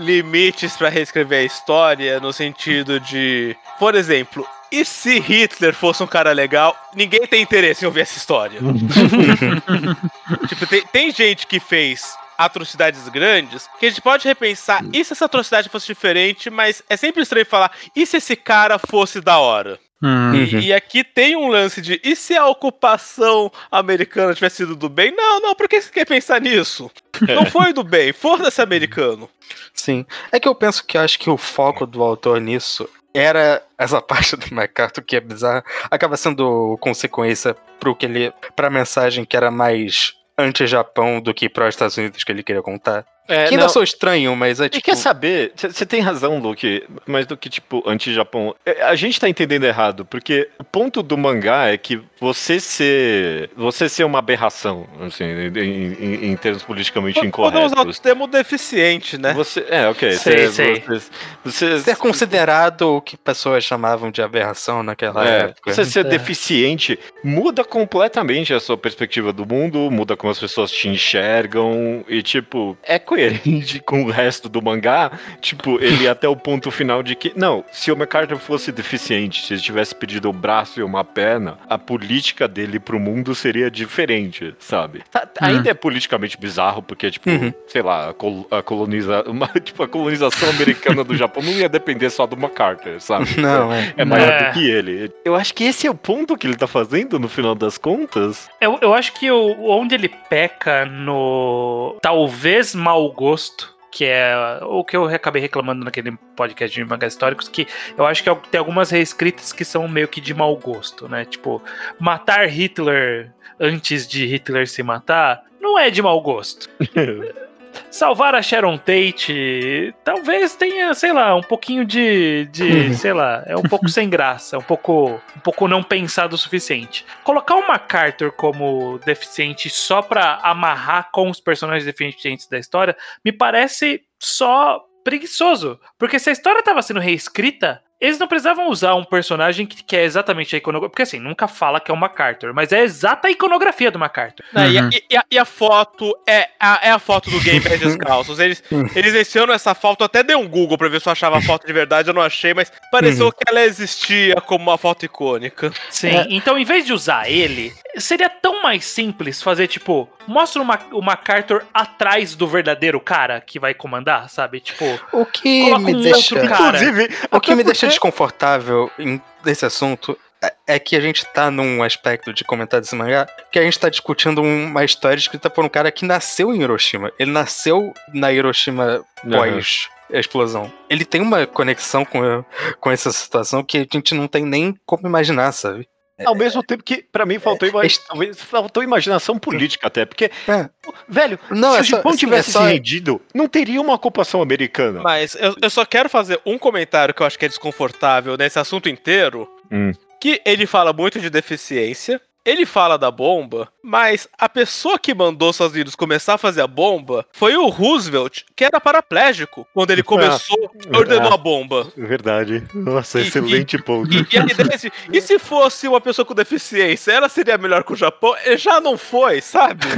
limites 0.00 0.76
pra 0.76 0.88
reescrever 0.88 1.40
a 1.40 1.44
história 1.44 2.20
no 2.20 2.32
sentido 2.32 2.98
de, 2.98 3.56
por 3.78 3.94
exemplo, 3.94 4.46
e 4.72 4.84
se 4.84 5.18
Hitler 5.18 5.74
fosse 5.74 6.02
um 6.02 6.06
cara 6.06 6.32
legal, 6.32 6.76
ninguém 6.94 7.26
tem 7.26 7.42
interesse 7.42 7.84
em 7.84 7.86
ouvir 7.86 8.00
essa 8.00 8.16
história. 8.16 8.60
tipo, 10.48 10.66
tem, 10.66 10.82
tem 10.92 11.10
gente 11.10 11.46
que 11.46 11.58
fez 11.58 12.14
atrocidades 12.38 13.06
grandes 13.08 13.68
que 13.78 13.86
a 13.86 13.88
gente 13.90 14.00
pode 14.00 14.26
repensar 14.26 14.82
e 14.92 15.04
se 15.04 15.12
essa 15.12 15.26
atrocidade 15.26 15.68
fosse 15.68 15.86
diferente, 15.86 16.48
mas 16.48 16.82
é 16.88 16.96
sempre 16.96 17.22
estranho 17.22 17.44
falar 17.44 17.70
e 17.94 18.06
se 18.06 18.16
esse 18.16 18.34
cara 18.34 18.78
fosse 18.78 19.20
da 19.20 19.38
hora. 19.38 19.78
Hum. 20.02 20.34
E, 20.34 20.68
e 20.68 20.72
aqui 20.72 21.04
tem 21.04 21.36
um 21.36 21.48
lance 21.48 21.82
de 21.82 22.00
e 22.02 22.16
se 22.16 22.34
a 22.34 22.46
ocupação 22.46 23.52
americana 23.70 24.34
tivesse 24.34 24.56
sido 24.56 24.74
do 24.74 24.88
bem? 24.88 25.14
Não, 25.14 25.40
não, 25.40 25.54
por 25.54 25.68
que 25.68 25.80
você 25.80 25.90
quer 25.90 26.06
pensar 26.06 26.40
nisso? 26.40 26.90
Não 27.34 27.46
foi 27.46 27.72
do 27.72 27.82
bem, 27.82 28.12
foda-se 28.12 28.60
americano. 28.60 29.28
Sim. 29.74 30.06
É 30.32 30.40
que 30.40 30.48
eu 30.48 30.54
penso 30.54 30.84
que 30.84 30.96
acho 30.96 31.18
que 31.18 31.30
o 31.30 31.36
foco 31.36 31.86
do 31.86 32.02
autor 32.02 32.40
nisso 32.40 32.88
era 33.14 33.62
essa 33.78 34.00
parte 34.02 34.36
do 34.36 34.54
MacArthur 34.54 35.04
que 35.04 35.16
é 35.16 35.20
bizarra, 35.20 35.64
acaba 35.90 36.16
sendo 36.16 36.76
consequência 36.80 37.56
pro 37.78 37.94
que 37.94 38.06
ele 38.06 38.32
pra 38.54 38.70
mensagem 38.70 39.24
que 39.24 39.36
era 39.36 39.50
mais 39.50 40.14
anti-Japão 40.38 41.20
do 41.20 41.34
que 41.34 41.48
pró-Estados 41.48 41.96
Unidos 41.96 42.24
que 42.24 42.32
ele 42.32 42.42
queria 42.42 42.62
contar. 42.62 43.04
É, 43.30 43.44
que 43.44 43.50
ainda 43.54 43.62
não, 43.64 43.68
sou 43.68 43.82
estranho, 43.82 44.34
mas 44.36 44.60
é 44.60 44.66
E 44.66 44.68
tipo 44.70 44.84
quer 44.84 44.96
saber? 44.96 45.52
Você 45.56 45.86
tem 45.86 46.00
razão, 46.00 46.38
Luke, 46.38 46.84
mas 47.06 47.26
do 47.26 47.36
que, 47.36 47.48
tipo, 47.48 47.82
anti-Japão. 47.86 48.54
É, 48.66 48.82
A 48.82 48.94
gente 48.94 49.18
tá 49.20 49.28
entendendo 49.28 49.64
errado, 49.64 50.04
porque 50.04 50.48
o 50.58 50.64
ponto 50.64 51.02
do 51.02 51.16
mangá 51.16 51.68
é 51.68 51.76
que 51.76 52.00
você 52.20 52.58
ser. 52.60 53.50
Você 53.56 53.88
ser 53.88 54.04
uma 54.04 54.18
aberração, 54.18 54.86
assim, 55.00 55.24
em, 55.24 55.56
em- 55.58 56.30
em 56.32 56.36
termos 56.36 56.62
politicamente 56.62 57.20
Podemos 57.30 57.66
usar 57.66 57.66
o 57.66 57.68
incorretos. 57.80 57.98
termo 58.00 58.26
deficiente, 58.26 59.16
né? 59.16 59.32
Você, 59.34 59.64
é, 59.68 59.88
ok. 59.88 60.12
Sei, 60.12 60.46
você, 60.48 60.52
sei. 60.52 60.80
Você, 60.86 61.10
você, 61.44 61.80
ser 61.80 61.96
considerado 61.96 62.82
o 62.96 63.00
que 63.00 63.16
pessoas 63.16 63.64
chamavam 63.64 64.10
de 64.10 64.20
aberração 64.22 64.82
naquela 64.82 65.26
é, 65.28 65.38
época. 65.44 65.72
você 65.72 65.84
ser 65.84 66.00
É. 66.06 66.08
deficiente 66.08 66.98
muda 67.22 67.64
completamente 67.64 68.52
a 68.52 68.60
sua 68.60 68.76
perspectiva 68.76 69.32
do 69.32 69.46
mundo, 69.46 69.90
muda 69.90 70.16
como 70.16 70.30
as 70.30 70.38
pessoas 70.38 70.70
te 70.70 70.88
enxergam 70.88 72.04
e, 72.08 72.22
tipo, 72.22 72.76
é 72.82 72.98
coerente 73.20 73.80
com 73.84 74.02
o 74.04 74.10
resto 74.10 74.48
do 74.48 74.62
mangá. 74.62 75.12
Tipo, 75.40 75.78
ele 75.82 76.08
até 76.08 76.28
o 76.28 76.36
ponto 76.36 76.70
final 76.70 77.02
de 77.02 77.14
que, 77.14 77.32
não, 77.36 77.64
se 77.72 77.90
o 77.92 77.96
MacArthur 77.96 78.38
fosse 78.38 78.72
deficiente, 78.72 79.44
se 79.44 79.54
ele 79.54 79.60
tivesse 79.60 79.94
pedido 79.94 80.30
um 80.30 80.32
braço 80.32 80.80
e 80.80 80.82
uma 80.82 81.04
perna, 81.04 81.58
a 81.68 81.78
política 81.78 82.46
dele 82.48 82.78
pro 82.80 82.98
mundo 82.98 83.34
seria 83.34 83.70
diferente, 83.70 84.54
sabe? 84.58 85.02
Tá- 85.10 85.28
ainda 85.40 85.70
é 85.70 85.74
politicamente 85.74 86.38
bizarro, 86.38 86.82
porque, 86.82 87.10
tipo, 87.10 87.28
Uhum. 87.30 87.52
sei 87.66 87.82
lá, 87.82 88.10
a, 88.10 88.14
col 88.14 88.46
a 88.50 88.62
coloniza 88.62 89.22
uma- 89.26 89.46
tipo, 89.62 89.82
a 89.82 89.88
colonização 89.88 90.48
americana 90.50 91.04
do 91.04 91.14
Japão 91.16 91.42
não 91.42 91.52
ia 91.52 91.68
depender 91.68 92.10
só 92.10 92.26
do 92.26 92.36
MacArthur, 92.36 93.00
sabe? 93.00 93.20
Não, 93.40 93.72
é. 93.72 93.92
é 93.96 94.04
maior 94.04 94.28
É. 94.28 94.44
do 94.48 94.52
que 94.54 94.68
ele. 94.68 95.12
Eu 95.24 95.34
acho 95.34 95.54
que 95.54 95.64
esse 95.64 95.86
é 95.86 95.90
o 95.90 95.94
ponto 95.94 96.36
que 96.36 96.46
ele 96.46 96.56
tá 96.56 96.66
fazendo 96.66 97.18
no 97.18 97.28
final 97.28 97.54
das 97.54 97.78
contas. 97.78 98.48
Eu, 98.60 98.78
eu 98.82 98.94
acho 98.94 99.12
que 99.14 99.30
o, 99.30 99.68
onde 99.70 99.94
ele 99.94 100.08
peca 100.08 100.84
no 100.86 101.96
talvez 102.02 102.74
mau 103.00 103.12
gosto, 103.12 103.74
que 103.90 104.04
é 104.04 104.60
o 104.62 104.84
que 104.84 104.96
eu 104.96 105.06
acabei 105.06 105.40
reclamando 105.40 105.84
naquele 105.84 106.12
podcast 106.36 106.74
de 106.74 106.84
mangás 106.84 107.14
históricos, 107.14 107.48
que 107.48 107.66
eu 107.96 108.06
acho 108.06 108.22
que 108.22 108.48
tem 108.48 108.58
algumas 108.58 108.90
reescritas 108.90 109.52
que 109.52 109.64
são 109.64 109.88
meio 109.88 110.06
que 110.06 110.20
de 110.20 110.34
mau 110.34 110.56
gosto, 110.56 111.08
né? 111.08 111.24
Tipo, 111.24 111.62
matar 111.98 112.46
Hitler 112.46 113.32
antes 113.58 114.06
de 114.06 114.26
Hitler 114.26 114.68
se 114.68 114.82
matar 114.82 115.42
não 115.60 115.78
é 115.78 115.90
de 115.90 116.02
mau 116.02 116.20
gosto. 116.20 116.68
Salvar 117.90 118.34
a 118.34 118.42
Sharon 118.42 118.78
Tate 118.78 119.94
talvez 120.04 120.54
tenha, 120.54 120.94
sei 120.94 121.12
lá, 121.12 121.34
um 121.34 121.42
pouquinho 121.42 121.84
de, 121.84 122.46
de 122.46 122.94
sei 122.94 123.12
lá, 123.12 123.42
é 123.46 123.56
um 123.56 123.62
pouco 123.62 123.88
sem 123.88 124.08
graça, 124.08 124.58
um 124.58 124.62
pouco, 124.62 125.20
um 125.36 125.40
pouco 125.40 125.68
não 125.68 125.82
pensado 125.82 126.34
o 126.34 126.38
suficiente. 126.38 127.04
Colocar 127.24 127.56
o 127.56 127.66
MacArthur 127.66 128.32
como 128.32 128.98
deficiente 129.04 129.68
só 129.68 130.02
pra 130.02 130.40
amarrar 130.42 131.10
com 131.12 131.28
os 131.28 131.40
personagens 131.40 131.84
deficientes 131.84 132.46
da 132.46 132.58
história 132.58 132.96
me 133.24 133.32
parece 133.32 134.02
só 134.18 134.84
preguiçoso, 135.02 135.80
porque 135.98 136.18
se 136.18 136.30
a 136.30 136.32
história 136.32 136.62
tava 136.62 136.82
sendo 136.82 137.00
reescrita, 137.00 137.82
eles 138.00 138.18
não 138.18 138.26
precisavam 138.26 138.68
usar 138.68 138.94
um 138.94 139.04
personagem 139.04 139.66
que, 139.66 139.82
que 139.82 139.96
é 139.96 140.04
exatamente 140.04 140.54
a 140.54 140.58
iconografia. 140.58 140.90
Porque 140.90 141.02
assim, 141.02 141.18
nunca 141.18 141.46
fala 141.46 141.80
que 141.80 141.90
é 141.90 141.94
o 141.94 141.96
MacArthur, 141.96 142.54
mas 142.54 142.72
é 142.72 142.82
exata 142.82 143.28
a 143.28 143.30
iconografia 143.30 143.90
do 143.90 143.98
MacArthur. 143.98 144.44
Né, 144.52 144.70
e, 144.70 144.78
a, 144.78 144.82
Uhum. 144.82 144.90
e 145.10 145.16
a- 145.16 145.24
e 145.32 145.38
a 145.38 145.44
foto 145.44 146.16
é 146.26 146.48
a, 146.58 146.80
é 146.82 146.90
a 146.90 146.98
foto 146.98 147.30
do 147.30 147.38
Game 147.40 147.60
Pés 147.60 147.78
Descalços. 147.80 148.38
Eles, 148.38 148.62
eles 148.96 149.12
mencionam 149.12 149.52
essa 149.54 149.74
foto, 149.74 150.00
eu 150.00 150.06
até 150.06 150.22
dei 150.22 150.34
um 150.36 150.48
Google 150.48 150.78
pra 150.78 150.88
ver 150.88 151.00
se 151.00 151.08
eu 151.08 151.12
achava 151.12 151.38
a 151.38 151.42
foto 151.42 151.66
de 151.66 151.72
verdade, 151.72 152.08
eu 152.08 152.14
não 152.14 152.22
achei, 152.22 152.54
mas 152.54 152.72
pareceu 152.90 153.30
que 153.30 153.44
ela 153.46 153.60
existia 153.62 154.36
como 154.40 154.64
uma 154.70 154.78
foto 154.78 155.04
icônica. 155.04 155.72
Sim, 155.90 156.26
então 156.30 156.56
em 156.58 156.64
vez 156.64 156.86
de 156.86 156.92
usar 156.92 157.28
ele, 157.30 157.72
seria 157.98 158.28
tão 158.30 158.62
mais 158.62 158.84
simples 158.84 159.42
fazer 159.42 159.66
tipo, 159.66 160.08
mostra 160.26 160.62
uma, 160.62 160.78
o 160.92 161.02
MacArthur 161.02 161.64
atrás 161.74 162.34
do 162.34 162.46
verdadeiro 162.46 163.00
cara 163.00 163.40
que 163.40 163.58
vai 163.58 163.74
comandar, 163.74 164.28
sabe? 164.30 164.60
Tipo, 164.60 164.84
O 165.12 165.24
que 165.26 165.64
Coloca 165.64 165.82
me 165.84 165.94
um 165.94 166.00
deixa. 166.00 166.38
Inclusive, 166.44 167.08
O 167.30 167.40
que 167.40 167.54
me 167.54 167.64
deixa 167.64 167.89
desconfortável 167.90 168.90
em- 168.98 169.20
nesse 169.44 169.64
assunto 169.66 170.16
é- 170.42 170.54
é 170.66 170.78
que 170.78 170.96
a 170.96 171.00
gente 171.00 171.24
tá 171.26 171.50
num 171.50 171.82
aspecto 171.82 172.32
de 172.32 172.44
comentar 172.44 172.80
desse 172.80 172.94
mangá 172.94 173.26
que 173.52 173.58
a 173.58 173.62
gente 173.62 173.78
tá 173.78 173.88
discutindo 173.88 174.42
uma 174.42 174.84
história 174.84 175.18
escrita 175.18 175.50
por 175.50 175.64
um 175.64 175.68
cara 175.68 175.92
que 175.92 176.04
nasceu 176.04 176.54
em 176.54 176.62
Hiroshima. 176.62 177.12
Ele 177.18 177.30
nasceu 177.30 177.92
na 178.14 178.32
Hiroshima 178.32 179.04
pós 179.30 179.88
a 180.12 180.18
explosão. 180.18 180.72
Ele 180.88 181.04
tem 181.04 181.20
uma 181.20 181.46
conexão 181.46 182.04
com, 182.04 182.44
com 182.80 182.90
essa 182.90 183.12
situação 183.12 183.62
que 183.62 183.78
a 183.78 183.86
gente 183.92 184.14
não 184.14 184.26
tem 184.26 184.44
nem 184.44 184.74
como 184.86 185.06
imaginar, 185.06 185.52
sabe? 185.52 185.86
Ao 186.24 186.34
mesmo 186.34 186.62
tempo 186.62 186.82
que, 186.82 187.04
pra 187.10 187.24
mim, 187.26 187.38
faltou, 187.38 187.68
ima- 187.68 187.84
é- 187.84 187.88
talvez 188.06 188.40
faltou 188.40 188.82
imaginação 188.82 189.38
política 189.38 189.86
até, 189.86 190.04
porque, 190.04 190.30
É. 190.48 190.68
velho, 191.08 191.38
Não, 191.50 191.72
se 191.72 191.78
é 191.78 191.80
o 191.80 191.84
só- 191.84 191.96
Japão 191.96 192.10
assim, 192.10 192.18
tivesse 192.18 192.50
é 192.50 192.52
só- 192.52 192.64
rendido, 192.66 193.20
não 193.34 193.48
teria 193.48 193.80
uma 193.80 193.94
ocupação 193.94 194.42
americana. 194.42 195.00
Mas 195.02 195.34
eu, 195.34 195.54
eu 195.62 195.70
só 195.70 195.84
quero 195.84 196.08
fazer 196.08 196.40
um 196.44 196.58
comentário 196.58 197.14
que 197.14 197.22
eu 197.22 197.26
acho 197.26 197.38
que 197.38 197.44
é 197.44 197.48
desconfortável 197.48 198.36
nesse 198.36 198.58
assunto 198.58 198.88
inteiro. 198.88 199.48
Hum. 199.70 199.92
Que 200.20 200.40
ele 200.44 200.66
fala 200.66 200.92
muito 200.92 201.18
de 201.18 201.30
deficiência. 201.30 202.20
Ele 202.50 202.66
fala 202.66 202.98
da 202.98 203.10
bomba, 203.12 203.68
mas 203.82 204.26
a 204.36 204.48
pessoa 204.48 204.98
que 204.98 205.14
mandou 205.14 205.50
os 205.50 205.54
Estados 205.56 205.72
Unidos 205.74 205.94
começar 205.94 206.34
a 206.34 206.38
fazer 206.38 206.60
a 206.62 206.66
bomba 206.66 207.24
foi 207.32 207.56
o 207.56 207.68
Roosevelt, 207.68 208.42
que 208.56 208.64
era 208.64 208.80
paraplégico 208.80 209.64
quando 209.72 209.92
ele 209.92 210.02
começou, 210.02 210.68
ordenou 210.92 211.32
a 211.32 211.36
bomba. 211.36 211.86
Verdade. 211.96 212.64
Nossa, 212.74 213.20
E- 213.20 213.28
excelente 213.28 213.78
ponto. 213.78 214.12
E, 214.12 214.26
e 214.32 214.38
a 214.38 214.42
ideia 214.42 214.68
é 214.72 214.74
assim, 214.74 214.90
e 215.12 215.20
se 215.20 215.38
fosse 215.38 215.86
uma 215.86 216.00
pessoa 216.00 216.24
com 216.26 216.34
deficiência, 216.34 217.12
ela 217.12 217.28
seria 217.28 217.56
melhor 217.56 217.84
que 217.84 217.92
o 217.92 217.96
Japão? 217.96 218.34
Já 218.56 218.80
não 218.80 218.98
foi, 218.98 219.40
sabe? 219.40 219.86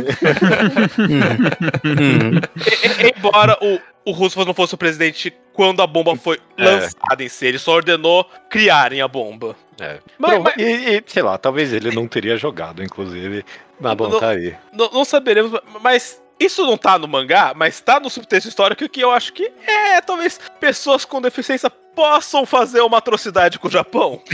E- 1.84 3.06
e- 3.06 3.14
embora 3.16 3.56
o, 3.62 3.80
o 4.04 4.10
Roosevelt 4.12 4.46
não 4.46 4.54
fosse 4.54 4.74
o 4.74 4.78
presidente 4.78 5.32
quando 5.52 5.82
a 5.82 5.86
bomba 5.86 6.16
foi 6.16 6.38
É. 6.56 6.64
lançada 6.64 7.22
em 7.22 7.28
si, 7.28 7.46
ele 7.46 7.58
só 7.58 7.72
ordenou 7.72 8.24
criarem 8.48 9.00
a 9.00 9.08
bomba. 9.08 9.54
É. 9.80 9.98
Mas- 10.18 10.30
Prova- 10.32 10.52
mas- 10.56 10.66
E, 10.66 10.96
e, 10.98 11.02
sei 11.06 11.22
lá, 11.22 11.36
talvez 11.38 11.72
ele 11.72 11.90
não 11.94 12.06
teria 12.08 12.36
jogado, 12.36 12.82
inclusive. 12.82 13.44
Mas 13.80 13.94
bom, 13.94 14.08
Não- 14.08 14.20
tá 14.20 14.30
aí. 14.30 14.54
Não, 14.72 14.90
não 14.90 15.04
saberemos, 15.04 15.60
mas 15.80 16.22
isso 16.40 16.64
não 16.64 16.76
tá 16.76 16.98
no 16.98 17.06
mangá, 17.08 17.52
mas 17.54 17.80
tá 17.80 18.00
no 18.00 18.08
subtexto 18.08 18.48
histórico 18.48 18.88
que 18.88 19.00
eu 19.00 19.10
acho 19.10 19.32
que 19.32 19.52
é, 19.66 20.00
talvez 20.00 20.40
pessoas 20.60 21.04
com 21.04 21.20
deficiência 21.20 21.70
possam 21.94 22.44
fazer 22.46 22.80
uma 22.80 22.98
atrocidade 22.98 23.58
com 23.58 23.68
o 23.68 23.70
Japão. 23.70 24.20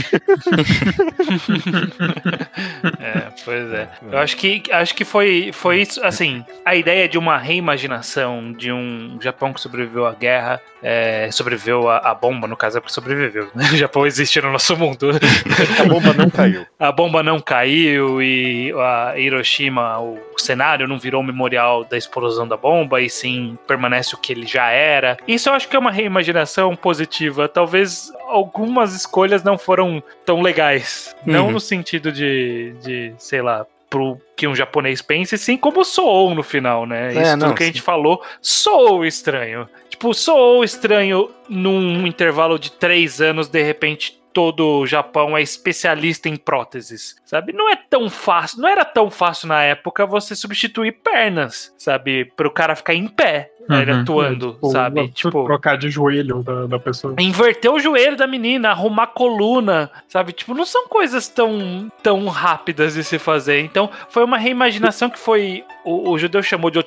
É, 2.99 3.27
pois 3.45 3.71
é. 3.73 3.89
Eu 4.11 4.19
acho 4.19 4.35
que, 4.35 4.63
acho 4.71 4.95
que 4.95 5.05
foi, 5.05 5.51
foi 5.53 5.81
isso, 5.81 6.03
assim, 6.03 6.43
a 6.65 6.75
ideia 6.75 7.07
de 7.07 7.17
uma 7.17 7.37
reimaginação 7.37 8.51
de 8.51 8.71
um 8.71 9.17
Japão 9.21 9.53
que 9.53 9.61
sobreviveu 9.61 10.05
à 10.05 10.13
guerra, 10.13 10.61
é, 10.81 11.29
sobreviveu 11.31 11.89
à, 11.89 11.97
à 11.97 12.13
bomba, 12.13 12.47
no 12.47 12.55
caso 12.55 12.77
é 12.77 12.81
porque 12.81 12.93
sobreviveu, 12.93 13.49
né? 13.55 13.69
O 13.73 13.77
Japão 13.77 14.05
existe 14.05 14.41
no 14.41 14.51
nosso 14.51 14.75
mundo. 14.75 15.09
A 15.79 15.83
bomba 15.85 16.13
não 16.13 16.29
caiu. 16.29 16.65
a 16.79 16.91
bomba 16.91 17.23
não 17.23 17.39
caiu 17.39 18.21
e 18.21 18.73
a 18.73 19.17
Hiroshima, 19.17 19.99
o 19.99 20.19
cenário 20.37 20.87
não 20.87 20.97
virou 20.97 21.21
um 21.21 21.25
memorial 21.25 21.83
da 21.83 21.97
explosão 21.97 22.47
da 22.47 22.57
bomba 22.57 23.01
e 23.01 23.09
sim 23.09 23.57
permanece 23.67 24.15
o 24.15 24.17
que 24.17 24.33
ele 24.33 24.45
já 24.45 24.69
era. 24.69 25.17
Isso 25.27 25.49
eu 25.49 25.53
acho 25.53 25.67
que 25.67 25.75
é 25.75 25.79
uma 25.79 25.91
reimaginação 25.91 26.75
positiva. 26.75 27.48
Talvez 27.49 28.11
algumas 28.27 28.93
escolhas 28.95 29.43
não 29.43 29.57
foram 29.57 30.01
tão 30.25 30.41
legais. 30.41 31.15
Não 31.25 31.47
Uhum. 31.47 31.51
no 31.53 31.59
sentido 31.59 32.11
de, 32.11 32.73
de, 32.81 33.13
sei 33.17 33.41
lá, 33.41 33.65
pro 33.89 34.19
que 34.35 34.47
um 34.47 34.55
japonês 34.55 35.01
pense, 35.01 35.37
sim 35.37 35.57
como 35.57 35.83
soou 35.83 36.33
no 36.35 36.43
final, 36.43 36.85
né? 36.85 37.13
É, 37.15 37.21
Isso 37.23 37.37
não, 37.37 37.47
tudo 37.47 37.57
que 37.57 37.63
a 37.63 37.65
sim. 37.65 37.73
gente 37.73 37.81
falou 37.81 38.21
soou 38.41 39.03
estranho. 39.05 39.67
Tipo, 39.89 40.13
soou 40.13 40.63
estranho 40.63 41.29
num 41.49 42.05
intervalo 42.05 42.57
de 42.59 42.71
três 42.71 43.19
anos, 43.19 43.47
de 43.49 43.61
repente 43.63 44.18
todo 44.33 44.79
o 44.79 44.87
Japão 44.87 45.37
é 45.37 45.41
especialista 45.41 46.29
em 46.29 46.35
próteses, 46.35 47.15
sabe? 47.25 47.51
Não 47.53 47.69
é 47.69 47.75
tão 47.75 48.09
fácil, 48.09 48.61
não 48.61 48.69
era 48.69 48.85
tão 48.85 49.09
fácil 49.09 49.47
na 49.47 49.63
época 49.63 50.05
você 50.05 50.35
substituir 50.35 50.91
pernas, 51.03 51.73
sabe? 51.77 52.25
Pro 52.35 52.51
cara 52.51 52.75
ficar 52.75 52.93
em 52.93 53.07
pé, 53.07 53.51
né, 53.67 53.81
ele 53.81 53.91
Uhum. 53.91 54.01
atuando, 54.01 54.53
Tipo, 54.53 54.69
sabe? 54.71 55.07
Tipo, 55.09 55.43
trocar 55.45 55.77
de 55.77 55.89
joelho 55.89 56.41
da, 56.43 56.65
da 56.67 56.79
pessoa. 56.79 57.15
inverter 57.19 57.71
o 57.71 57.79
joelho 57.79 58.15
da 58.17 58.25
menina, 58.27 58.69
arrumar 58.69 59.07
coluna, 59.07 59.91
sabe? 60.07 60.31
Tipo, 60.33 60.53
não 60.53 60.65
são 60.65 60.87
coisas 60.87 61.27
tão, 61.27 61.91
tão 62.01 62.27
rápidas 62.27 62.93
de 62.95 63.03
se 63.03 63.19
fazer. 63.19 63.59
Então, 63.61 63.89
foi 64.09 64.23
uma 64.23 64.37
reimaginação 64.37 65.09
que 65.09 65.19
foi. 65.19 65.63
O, 65.83 66.11
o 66.11 66.17
judeu 66.17 66.41
chamou 66.43 66.69
de 66.71 66.79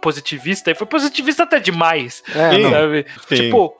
positivista, 0.00 0.70
e 0.70 0.74
foi 0.74 0.86
positivista 0.86 1.42
até 1.42 1.58
demais, 1.60 2.22
É, 2.34 2.58
não. 2.58 2.70
sabe? 2.70 3.06
Sim, 3.28 3.34
Tipo. 3.36 3.74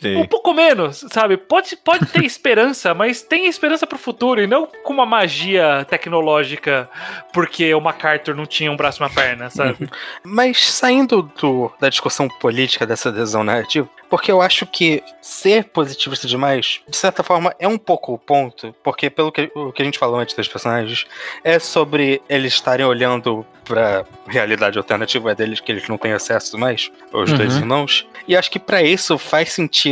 Sim. 0.00 0.16
Um 0.16 0.26
pouco 0.26 0.52
menos, 0.52 1.04
sabe? 1.12 1.36
Pode, 1.36 1.76
pode 1.76 2.06
ter 2.06 2.22
esperança, 2.26 2.92
mas 2.94 3.22
tem 3.22 3.46
esperança 3.46 3.86
pro 3.86 3.98
futuro 3.98 4.40
e 4.42 4.46
não 4.46 4.66
com 4.82 4.92
uma 4.92 5.06
magia 5.06 5.84
tecnológica 5.88 6.88
porque 7.32 7.74
o 7.74 7.80
MacArthur 7.80 8.34
não 8.34 8.46
tinha 8.46 8.70
um 8.70 8.76
braço 8.76 9.02
e 9.02 9.04
uma 9.04 9.10
perna, 9.10 9.50
sabe? 9.50 9.88
Mas 10.24 10.58
saindo 10.70 11.22
do- 11.40 11.70
da 11.80 11.88
discussão 11.88 12.28
política 12.28 12.86
dessa 12.86 13.08
adesão 13.08 13.42
narrativa, 13.44 13.88
porque 14.08 14.30
eu 14.30 14.40
acho 14.40 14.64
que 14.66 15.02
ser 15.20 15.64
positivista 15.64 16.28
demais, 16.28 16.80
de 16.88 16.96
certa 16.96 17.22
forma, 17.22 17.54
é 17.58 17.66
um 17.66 17.78
pouco 17.78 18.12
o 18.14 18.18
ponto, 18.18 18.74
porque 18.82 19.10
pelo 19.10 19.32
que, 19.32 19.50
o 19.54 19.72
que 19.72 19.82
a 19.82 19.84
gente 19.84 19.98
falou 19.98 20.18
antes 20.20 20.34
dos 20.36 20.46
personagens, 20.46 21.06
é 21.42 21.58
sobre 21.58 22.22
eles 22.28 22.52
estarem 22.54 22.86
olhando 22.86 23.44
pra 23.64 24.04
realidade 24.28 24.76
alternativa 24.78 25.34
deles 25.34 25.58
que 25.58 25.72
eles 25.72 25.88
não 25.88 25.96
têm 25.98 26.12
acesso 26.12 26.56
mais, 26.58 26.92
os 27.12 27.32
dois 27.32 27.54
Uhum. 27.54 27.60
irmãos, 27.60 28.06
e 28.28 28.36
acho 28.36 28.50
que 28.50 28.58
pra 28.58 28.82
isso 28.82 29.16
faz 29.18 29.52
sentido 29.52 29.83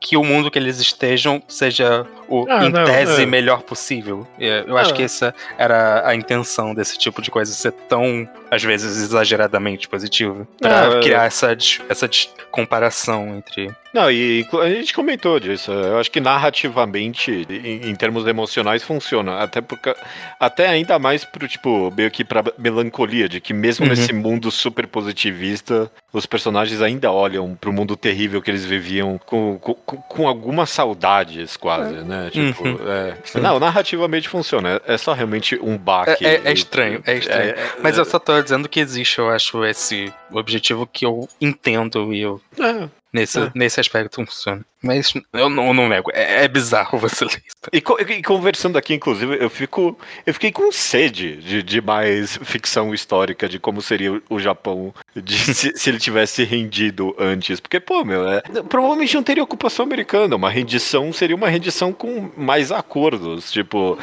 que 0.00 0.16
o 0.16 0.24
mundo 0.24 0.50
que 0.50 0.58
eles 0.58 0.80
estejam 0.80 1.42
seja 1.48 2.06
o, 2.28 2.46
Ah, 2.48 2.66
em 2.66 2.70
não, 2.70 2.84
tese, 2.84 3.22
é. 3.22 3.26
melhor 3.26 3.62
possível. 3.62 4.26
E 4.38 4.46
Eu 4.66 4.76
acho 4.76 4.90
Ah. 4.92 4.94
que 4.94 5.02
essa 5.02 5.34
era 5.58 6.06
a 6.06 6.14
intenção 6.14 6.74
desse 6.74 6.98
tipo 6.98 7.20
de 7.22 7.30
coisa 7.30 7.52
ser 7.52 7.72
tão, 7.72 8.28
às 8.50 8.62
vezes, 8.62 8.96
exageradamente 9.02 9.88
positiva. 9.88 10.46
Pra 10.60 10.88
Ah, 10.94 10.96
é. 10.98 11.00
criar 11.00 11.24
essa, 11.24 11.54
dis- 11.54 11.80
essa 11.88 12.08
dis- 12.08 12.30
comparação 12.50 13.36
entre. 13.36 13.70
Não, 13.92 14.10
e 14.10 14.46
a 14.62 14.68
gente 14.68 14.92
comentou 14.94 15.38
disso. 15.40 15.70
Eu 15.72 15.98
acho 15.98 16.10
que 16.10 16.20
narrativamente, 16.20 17.46
em, 17.48 17.88
em 17.90 17.94
termos 17.94 18.26
emocionais, 18.26 18.82
funciona. 18.82 19.38
Até 19.42 19.60
porque. 19.60 19.94
Até 20.40 20.68
ainda 20.68 20.98
mais 20.98 21.24
pro, 21.24 21.46
tipo, 21.48 21.92
meio 21.96 22.10
que 22.10 22.24
pra 22.24 22.42
melancolia, 22.58 23.28
de 23.28 23.40
que 23.40 23.52
mesmo 23.54 23.84
Uhum. 23.84 23.90
nesse 23.90 24.12
mundo 24.12 24.50
super 24.50 24.86
positivista, 24.86 25.90
os 26.12 26.26
personagens 26.26 26.80
ainda 26.82 27.10
olham 27.10 27.54
pro 27.54 27.72
mundo 27.72 27.96
terrível 27.96 28.40
que 28.42 28.50
eles 28.50 28.64
viviam 28.64 29.18
com, 29.24 29.58
com, 29.58 29.74
com- 29.74 29.96
com 29.96 30.28
algumas 30.28 30.70
saudades, 30.70 31.56
quase, 31.56 31.94
né? 32.04 32.15
Tipo, 32.30 32.64
Uhum. 32.64 32.78
é. 32.88 33.16
Não, 33.40 33.58
narrativamente 33.58 34.28
funciona. 34.28 34.80
É 34.86 34.96
só 34.98 35.12
realmente 35.12 35.58
um 35.62 35.74
É, 35.74 35.78
baque. 35.78 36.26
é- 36.26 36.40
é 36.44 36.52
estranho, 36.52 37.02
é 37.06 37.16
estranho. 37.18 37.50
É, 37.50 37.68
Mas 37.82 37.96
eu 37.98 38.04
só 38.04 38.18
tô 38.18 38.40
dizendo 38.42 38.68
que 38.68 38.80
existe, 38.80 39.18
eu 39.18 39.30
acho, 39.30 39.64
esse 39.64 40.12
objetivo 40.30 40.86
que 40.86 41.04
eu 41.06 41.28
entendo 41.40 42.12
e 42.12 42.20
eu. 42.22 42.40
é. 42.60 42.88
Nesse, 43.12 43.40
É. 43.40 43.50
nesse 43.54 43.80
aspecto 43.80 44.16
funciona. 44.16 44.60
Mas 44.86 45.12
eu 45.32 45.48
não, 45.50 45.66
eu 45.68 45.74
não 45.74 45.88
nego. 45.88 46.10
É, 46.14 46.44
é 46.44 46.48
bizarro 46.48 46.98
você 46.98 47.24
ler 47.24 47.42
isso. 47.46 47.56
E, 47.72 48.12
e 48.18 48.22
conversando 48.22 48.78
aqui, 48.78 48.94
inclusive, 48.94 49.36
eu 49.40 49.50
fico. 49.50 49.98
Eu 50.24 50.32
fiquei 50.34 50.52
com 50.52 50.70
sede 50.72 51.36
de, 51.36 51.62
de 51.62 51.80
mais 51.80 52.38
ficção 52.42 52.94
histórica 52.94 53.48
de 53.48 53.58
como 53.58 53.82
seria 53.82 54.20
o- 54.30 54.38
Japão 54.38 54.94
de, 55.14 55.36
se, 55.54 55.72
se 55.76 55.90
ele 55.90 55.98
tivesse 55.98 56.44
rendido 56.44 57.14
antes. 57.18 57.58
Porque, 57.58 57.80
pô, 57.80 58.04
meu, 58.04 58.28
é, 58.28 58.40
provavelmente 58.68 59.14
não 59.14 59.22
teria 59.22 59.42
ocupação 59.42 59.84
americana. 59.84 60.36
Uma 60.36 60.50
rendição 60.50 61.12
seria 61.12 61.34
uma 61.34 61.48
rendição 61.48 61.92
com 61.92 62.30
mais 62.36 62.70
acordos. 62.70 63.50
Tipo, 63.50 63.98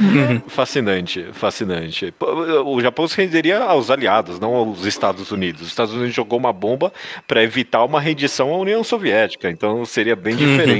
fascinante, 0.47 1.25
fascinante. 1.33 2.11
Pô, 2.17 2.25
O 2.65 2.81
Japão 2.81 3.07
se 3.07 3.15
renderia 3.17 3.59
aos 3.63 3.89
aliados, 3.89 4.39
não 4.39 4.53
aos 4.55 4.85
Estados 4.85 5.31
Unidos. 5.31 5.61
Os 5.61 5.67
Estados 5.67 5.93
Unidos 5.93 6.13
jogou 6.13 6.37
uma 6.39 6.51
bomba 6.53 6.91
para 7.27 7.43
evitar 7.43 7.83
uma 7.83 7.99
rendição 8.01 8.53
à 8.53 8.57
União 8.57 8.83
Soviética. 8.83 9.49
Então 9.49 9.85
seria 9.85 10.15
bem 10.15 10.35
diferente. 10.35 10.72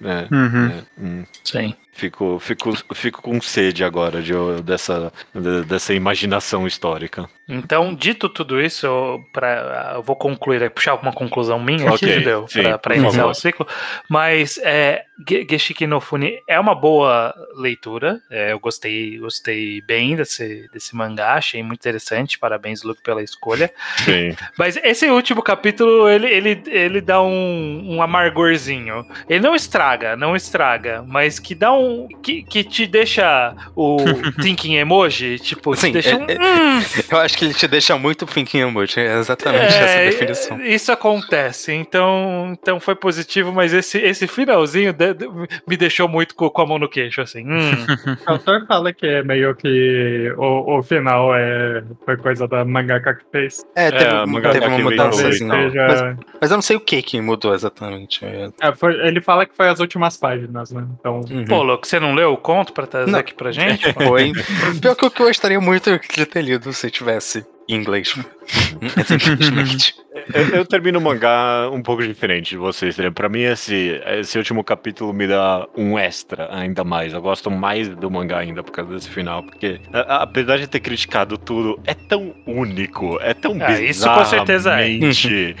Né? 0.00 0.28
Uhum. 0.30 0.66
É, 0.68 0.82
hum. 0.98 1.24
Sim. 1.44 1.74
Fico, 1.94 2.38
fico, 2.40 2.72
fico 2.94 3.22
com 3.22 3.40
sede 3.40 3.84
agora 3.84 4.20
de, 4.20 4.32
dessa, 4.64 5.12
de- 5.34 5.62
dessa 5.64 5.94
imaginação 5.94 6.66
histórica. 6.66 7.28
Então, 7.48 7.94
dito 7.94 8.28
tudo 8.28 8.60
isso, 8.60 8.86
eu, 8.86 9.20
pra, 9.32 9.92
eu 9.96 10.02
vou 10.02 10.16
concluir, 10.16 10.68
puxar 10.70 10.94
uma 10.94 11.12
conclusão 11.12 11.60
minha 11.62 11.92
Ok, 11.92 12.08
aqui, 12.08 12.18
Judeu, 12.18 12.48
sim, 12.48 12.62
pra, 12.62 12.78
pra 12.78 12.94
por 12.94 13.00
iniciar 13.00 13.26
o 13.26 13.34
ciclo. 13.34 13.66
Mas 14.08 14.58
é, 14.58 15.04
Ge- 15.28 15.46
Geshiki 15.48 15.86
no 15.86 16.00
Funi 16.00 16.38
é 16.48 16.58
uma 16.58 16.74
boa 16.74 17.34
leitura. 17.54 18.18
é, 18.30 18.50
eu 18.52 18.58
gostei, 18.58 19.18
gostei 19.18 19.80
bem 19.82 20.16
desse, 20.16 20.68
desse 20.72 20.96
mangá, 20.96 21.34
achei 21.34 21.62
muito 21.62 21.80
interessante. 21.80 22.38
Parabéns, 22.38 22.82
Luke, 22.82 23.02
pela 23.02 23.22
escolha. 23.22 23.70
Sim. 23.98 24.34
Mas 24.58 24.76
esse 24.82 25.06
último 25.10 25.42
capítulo, 25.42 26.08
ele, 26.08 26.26
ele, 26.26 26.62
ele 26.66 27.00
dá 27.02 27.22
um, 27.22 27.96
um 27.96 28.02
amargorzinho. 28.02 29.06
Ele 29.28 29.40
não 29.40 29.54
estraga, 29.54 30.16
não 30.16 30.34
estraga, 30.34 31.04
mas 31.06 31.38
que 31.38 31.54
dá 31.54 31.72
um. 31.72 31.83
Que, 32.22 32.42
que 32.42 32.64
te 32.64 32.86
deixa 32.86 33.54
o 33.76 33.96
thinking 34.42 34.74
emoji, 34.76 35.38
tipo, 35.38 35.74
te 35.74 35.80
Sim, 35.80 35.92
deixa 35.92 36.10
é- 36.10 36.16
um. 36.16 36.24
é- 36.28 36.34
"Hum", 36.34 36.82
Eu 37.10 37.18
acho 37.18 37.36
que 37.38 37.44
ele 37.46 37.54
te 37.54 37.66
deixa 37.68 37.96
muito 37.96 38.26
thinking 38.26 38.58
emoji. 38.60 39.00
É 39.00 39.18
exatamente 39.18 39.64
essa 39.64 39.98
É, 39.98 40.04
definição. 40.10 40.60
Isso 40.64 40.90
acontece, 40.92 41.72
então, 41.72 42.50
então 42.52 42.80
foi 42.80 42.94
positivo, 42.94 43.52
mas 43.52 43.72
esse, 43.72 43.98
esse 43.98 44.26
finalzinho 44.26 44.92
de- 44.92 45.14
de- 45.14 45.28
me 45.66 45.76
deixou 45.76 46.08
muito 46.08 46.34
com, 46.34 46.48
com 46.50 46.62
a 46.62 46.66
mão 46.66 46.78
no 46.78 46.88
queixo, 46.88 47.20
assim. 47.20 47.44
hum. 47.46 47.70
O 48.26 48.30
autor 48.32 48.66
fala 48.66 48.92
que 48.92 49.06
é 49.06 49.22
meio 49.22 49.54
que 49.54 50.32
o, 50.36 50.78
o 50.78 50.82
final 50.82 51.34
é, 51.34 51.82
foi 52.04 52.16
coisa 52.16 52.46
da 52.48 52.64
mangaka 52.64 53.14
que 53.14 53.24
fez. 53.30 53.64
É, 53.74 53.90
teve, 53.90 54.26
mangaka 54.26 54.50
teve 54.60 54.66
uma 54.66 54.78
mudança 54.78 55.28
assim. 55.28 55.48
seja. 55.50 55.86
Mas, 55.86 56.16
mas 56.40 56.50
eu 56.50 56.56
não 56.56 56.62
sei 56.62 56.76
o 56.76 56.80
que 56.80 57.02
que 57.02 57.20
mudou 57.20 57.54
exatamente. 57.54 58.24
É, 58.24 58.48
É, 58.60 58.72
foi- 58.74 58.94
ele 59.06 59.20
fala 59.20 59.46
que 59.46 59.54
foi 59.56 59.68
as 59.68 59.80
últimas 59.80 60.16
páginas, 60.16 60.70
né? 60.70 60.84
Então. 60.98 61.20
uhum. 61.30 61.44
Pô, 61.44 61.62
louco, 61.74 61.86
você 61.86 62.00
não 62.00 62.14
leu 62.14 62.32
o 62.32 62.36
conto 62.36 62.72
pra 62.72 62.86
trazer 62.86 63.10
Não. 63.10 63.18
aqui 63.18 63.34
pra 63.34 63.52
gente? 63.52 63.92
Foi. 63.94 64.32
Pior 64.80 64.94
que 64.96 65.04
eu 65.04 65.10
gostaria 65.26 65.60
muito 65.60 65.90
de 66.16 66.26
ter 66.26 66.42
lido 66.42 66.72
se 66.72 66.90
tivesse 66.90 67.44
em 67.68 67.76
inglês. 67.76 68.14
Eu, 70.32 70.48
eu 70.58 70.64
termino 70.64 70.98
o 70.98 71.02
mangá 71.02 71.68
um 71.72 71.82
pouco 71.82 72.02
diferente 72.02 72.50
de 72.50 72.56
vocês. 72.56 72.96
Né? 72.96 73.10
Pra 73.10 73.28
mim, 73.28 73.42
esse, 73.42 74.00
esse 74.18 74.38
último 74.38 74.62
capítulo 74.64 75.12
me 75.12 75.26
dá 75.26 75.66
um 75.76 75.98
extra 75.98 76.48
ainda 76.54 76.82
mais. 76.84 77.12
Eu 77.12 77.20
gosto 77.20 77.50
mais 77.50 77.88
do 77.88 78.10
mangá 78.10 78.38
ainda 78.38 78.62
por 78.62 78.70
causa 78.70 78.94
desse 78.94 79.10
final. 79.10 79.42
Porque, 79.42 79.80
a- 79.92 80.00
a- 80.00 80.22
apesar 80.22 80.56
de 80.58 80.66
ter 80.66 80.80
criticado 80.80 81.36
tudo, 81.36 81.78
é 81.84 81.92
tão 81.94 82.32
único, 82.46 83.18
é 83.20 83.34
tão 83.34 83.58
Ah, 83.60 83.72
isso 83.80 84.08
com 84.08 84.24
certeza 84.24 84.72
é. 84.80 84.86
bizarramente, 84.96 85.56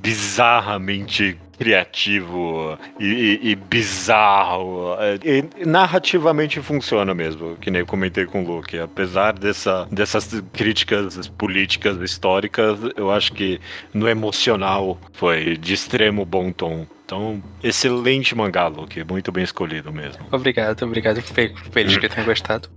bizarramente 0.00 1.36
criativo 1.58 2.78
e, 3.00 3.04
e- 3.06 3.50
e 3.50 3.54
bizarro. 3.56 4.94
É, 4.98 5.18
e 5.24 5.66
narrativamente 5.66 6.60
funciona 6.60 7.14
mesmo, 7.14 7.56
que 7.56 7.70
nem 7.70 7.80
eu 7.80 7.86
comentei 7.86 8.26
com 8.26 8.42
o 8.44 8.46
Luke. 8.56 8.78
Apesar 8.78 9.32
dessa, 9.32 9.86
dessas 9.90 10.42
críticas 10.52 11.28
políticas 11.28 11.98
históricas, 12.00 12.78
eu 12.96 13.10
acho 13.10 13.32
que 13.32 13.60
no 13.92 14.08
emocional 14.08 14.98
foi 15.12 15.56
de 15.56 15.74
extremo 15.74 16.24
bom 16.24 16.52
tom. 16.52 16.86
Então, 17.04 17.40
excelente 17.62 18.34
mangá, 18.34 18.66
Luke. 18.66 19.04
Muito 19.04 19.30
bem 19.30 19.44
escolhido 19.44 19.92
mesmo. 19.92 20.26
Obrigado, 20.32 20.82
obrigado. 20.84 21.22
Fico 21.22 21.58
feliz 21.70 21.96
que 21.96 22.08
tenha 22.08 22.26
gostado. 22.26 22.68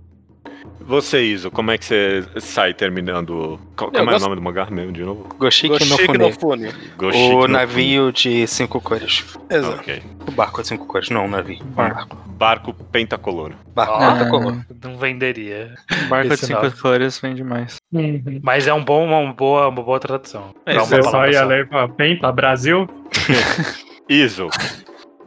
Você, 0.90 1.22
Iso, 1.22 1.50
como 1.52 1.70
é 1.70 1.78
que 1.78 1.84
você 1.84 2.24
sai 2.40 2.74
terminando. 2.74 3.60
Qual, 3.76 3.90
como 3.92 4.02
é 4.02 4.12
gosto- 4.12 4.24
o 4.24 4.28
nome 4.28 4.34
do 4.36 4.42
mangá 4.42 4.66
mesmo, 4.70 4.90
de 4.92 5.04
novo? 5.04 5.28
Goshiki 5.38 5.72
no 5.72 5.78
Goshiki 5.96 6.18
no 6.18 6.32
Fune. 6.32 6.68
Fune. 6.72 6.90
Goshiki 6.98 7.32
O 7.32 7.40
no 7.42 7.48
navio 7.48 8.10
de 8.12 8.44
cinco 8.48 8.80
cores. 8.80 9.24
Exato. 9.48 9.78
Ok. 9.80 10.02
O 10.26 10.32
barco 10.32 10.60
de 10.62 10.66
cinco 10.68 10.86
cores, 10.86 11.08
não 11.08 11.26
o 11.26 11.28
navio. 11.28 11.58
É 11.60 11.62
um 11.64 11.66
barco. 11.70 12.16
Barco 12.26 12.74
pentacolor. 12.74 13.52
Barco 13.72 13.92
Ah. 13.94 14.12
pentacolor. 14.14 14.56
Não 14.82 14.96
venderia. 14.98 15.74
Barco 16.08 16.28
de 16.28 16.34
Esse 16.34 16.46
cinco 16.46 16.62
nome. 16.62 16.74
cores 16.76 17.18
vende 17.20 17.44
mais. 17.44 17.76
Uhum. 17.92 18.40
Mas 18.42 18.66
é 18.66 18.74
um 18.74 18.82
bom, 18.84 19.06
uma 19.06 19.32
boa, 19.32 19.68
uma 19.68 19.82
boa 19.82 20.00
tradução. 20.00 20.52
É, 20.66 20.72
isso 20.76 20.80
uma 20.80 20.86
Você 20.86 21.02
só 21.08 21.26
ia 21.28 21.66
pra 21.66 21.88
Penta, 21.88 22.32
Brasil? 22.32 22.88
Iso. 24.08 24.48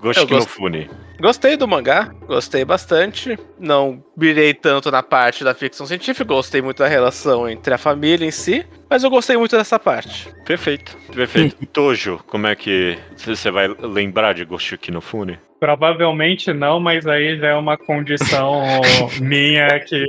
Goshiki 0.01 0.33
no 0.33 0.41
Fune. 0.45 0.89
Gostei 1.23 1.55
do 1.55 1.65
mangá, 1.65 2.13
gostei 2.27 2.65
bastante. 2.65 3.39
Não 3.57 4.03
virei 4.17 4.53
tanto 4.53 4.91
na 4.91 5.01
parte 5.01 5.41
da 5.41 5.53
ficção 5.53 5.85
científica, 5.85 6.25
gostei 6.25 6.61
muito 6.61 6.79
da 6.79 6.87
relação 6.89 7.47
entre 7.47 7.73
a 7.73 7.77
família 7.77 8.25
em 8.25 8.31
si, 8.31 8.65
mas 8.89 9.05
eu 9.05 9.09
gostei 9.09 9.37
muito 9.37 9.55
dessa 9.55 9.79
parte. 9.79 10.27
Perfeito, 10.45 10.97
perfeito. 11.15 11.65
Tojo, 11.67 12.19
como 12.27 12.45
é 12.47 12.57
que 12.57 12.99
você 13.15 13.49
vai 13.49 13.69
lembrar 13.69 14.33
de 14.33 14.43
Goshiki 14.43 14.91
no 14.91 14.99
Fune? 14.99 15.39
Provavelmente 15.61 16.51
não, 16.51 16.77
mas 16.77 17.07
aí 17.07 17.37
já 17.37 17.51
é 17.51 17.55
uma 17.55 17.77
condição 17.77 18.61
minha 19.21 19.79
que, 19.79 20.03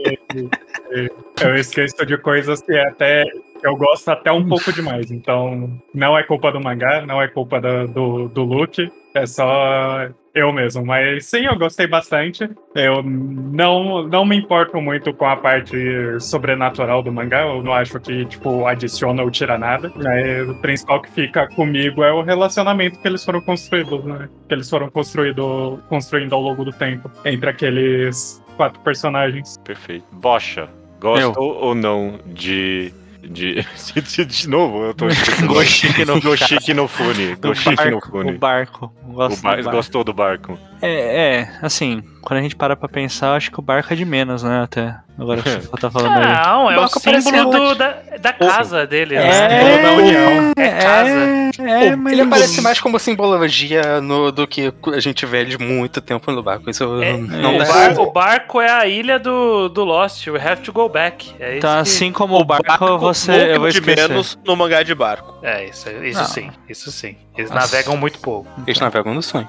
eu 1.40 1.54
esqueço 1.54 2.04
de 2.04 2.18
coisas 2.18 2.60
que 2.60 2.76
até 2.76 3.22
eu 3.62 3.76
gosto 3.76 4.08
até 4.08 4.32
um 4.32 4.48
pouco 4.48 4.72
demais. 4.72 5.12
Então, 5.12 5.80
não 5.94 6.18
é 6.18 6.24
culpa 6.24 6.50
do 6.50 6.60
mangá, 6.60 7.06
não 7.06 7.22
é 7.22 7.28
culpa 7.28 7.60
do, 7.60 7.86
do, 7.86 8.28
do 8.30 8.42
Luke, 8.42 8.90
é 9.14 9.26
só 9.26 10.08
eu 10.34 10.52
mesmo. 10.52 10.84
Mas 10.84 11.26
sim, 11.26 11.46
eu 11.46 11.56
gostei 11.56 11.86
bastante. 11.86 12.48
Eu 12.74 13.02
não, 13.02 14.02
não 14.08 14.24
me 14.24 14.36
importo 14.36 14.80
muito 14.80 15.14
com 15.14 15.26
a 15.26 15.36
parte 15.36 15.76
sobrenatural 16.18 17.02
do 17.02 17.12
mangá. 17.12 17.42
Eu 17.42 17.62
não 17.62 17.72
acho 17.72 18.00
que, 18.00 18.24
tipo, 18.26 18.66
adiciona 18.66 19.22
ou 19.22 19.30
tira 19.30 19.56
nada. 19.56 19.92
Mas 19.94 20.48
o 20.48 20.54
principal 20.60 21.00
que 21.00 21.10
fica 21.10 21.46
comigo 21.48 22.02
é 22.02 22.12
o 22.12 22.22
relacionamento 22.22 23.00
que 23.00 23.06
eles 23.06 23.24
foram 23.24 23.40
construídos, 23.40 24.04
né? 24.04 24.28
Que 24.48 24.54
eles 24.54 24.68
foram 24.68 24.90
construído, 24.90 25.78
construindo 25.88 26.34
ao 26.34 26.42
longo 26.42 26.64
do 26.64 26.72
tempo 26.72 27.10
entre 27.24 27.48
aqueles 27.48 28.42
quatro 28.56 28.80
personagens. 28.80 29.56
Perfeito. 29.64 30.04
Bocha, 30.12 30.68
gosta 31.00 31.38
ou 31.38 31.74
não 31.74 32.18
de. 32.26 32.92
De, 33.28 33.64
de, 34.02 34.24
de 34.24 34.48
novo, 34.48 34.84
eu 34.84 34.94
tô. 34.94 35.06
Goshiki 35.46 36.04
no- 36.04 36.20
Goshiki 36.20 36.74
no 36.74 36.86
Fune. 36.88 37.34
Goshiki 37.36 37.90
no 37.90 38.00
Fune. 38.00 38.32
o 38.32 38.38
barco. 38.38 38.92
Gosto 39.04 39.38
O 39.38 39.42
bar- 39.42 39.56
do 39.56 39.62
barco. 39.64 39.76
Gostou 39.76 40.04
do 40.04 40.12
barco? 40.12 40.58
É, 40.84 41.40
é, 41.40 41.48
assim, 41.62 42.02
quando 42.20 42.38
a 42.40 42.42
gente 42.42 42.56
para 42.56 42.76
pra 42.76 42.88
pensar, 42.88 43.28
eu 43.28 43.32
acho 43.34 43.50
que 43.50 43.58
o 43.58 43.62
barco 43.62 43.92
é 43.92 43.96
de 43.96 44.04
menos, 44.04 44.42
né, 44.42 44.62
até. 44.64 44.96
Agora 45.16 45.40
que 45.42 45.48
você 45.48 45.68
tá 45.80 45.88
falando 45.88 46.12
aí. 46.18 46.24
Não, 46.26 46.70
é 46.72 46.76
o 46.76 46.80
Barco 46.80 47.00
parece 47.00 47.30
símbolo 47.30 47.68
do- 47.68 47.74
da, 47.76 47.92
da 48.20 48.32
casa 48.32 48.84
dele. 48.84 49.14
É, 49.14 49.20
né? 49.48 49.82
da 49.82 49.92
União. 49.92 50.52
É 50.56 50.68
casa. 50.70 51.08
É, 51.62 51.86
é, 51.86 51.96
mas... 51.96 52.12
Ele 52.12 52.22
aparece 52.22 52.60
mais 52.60 52.80
como 52.80 52.98
simbologia 52.98 54.00
no, 54.00 54.32
do 54.32 54.44
que 54.44 54.72
a 54.92 54.98
gente 54.98 55.24
vê 55.24 55.42
ele 55.42 55.56
muito 55.56 56.00
tempo 56.00 56.32
no 56.32 56.42
barco. 56.42 56.68
Isso 56.68 57.00
É, 57.00 57.16
não 57.16 57.54
o, 57.54 57.58
dá 57.58 57.64
bar- 57.64 58.00
o 58.00 58.10
barco 58.10 58.60
é 58.60 58.68
a 58.68 58.88
ilha 58.88 59.16
do, 59.20 59.68
do 59.68 59.84
Lost, 59.84 60.26
we 60.26 60.40
have 60.40 60.62
to 60.62 60.72
go 60.72 60.88
back. 60.88 61.32
É 61.38 61.50
isso 61.50 61.58
Então, 61.58 61.74
que- 61.74 61.78
assim 61.82 62.10
como 62.10 62.36
o 62.36 62.44
barco, 62.44 62.98
você. 62.98 63.54
Eu 63.54 63.60
vou 63.60 63.70
de 63.70 63.80
menos 63.80 64.36
no 64.44 64.56
mangá 64.56 64.82
de 64.82 64.96
barco. 64.96 65.38
É, 65.44 65.64
isso, 65.66 65.88
isso 66.02 66.18
Não. 66.18 66.26
sim, 66.26 66.50
isso 66.68 66.90
sim. 66.90 67.16
Eles 67.38 67.50
Nossa. 67.52 67.62
navegam 67.62 67.96
muito 67.96 68.18
pouco. 68.18 68.48
Eles 68.66 68.80
navegam 68.80 69.14
no 69.14 69.22
sonho. 69.22 69.48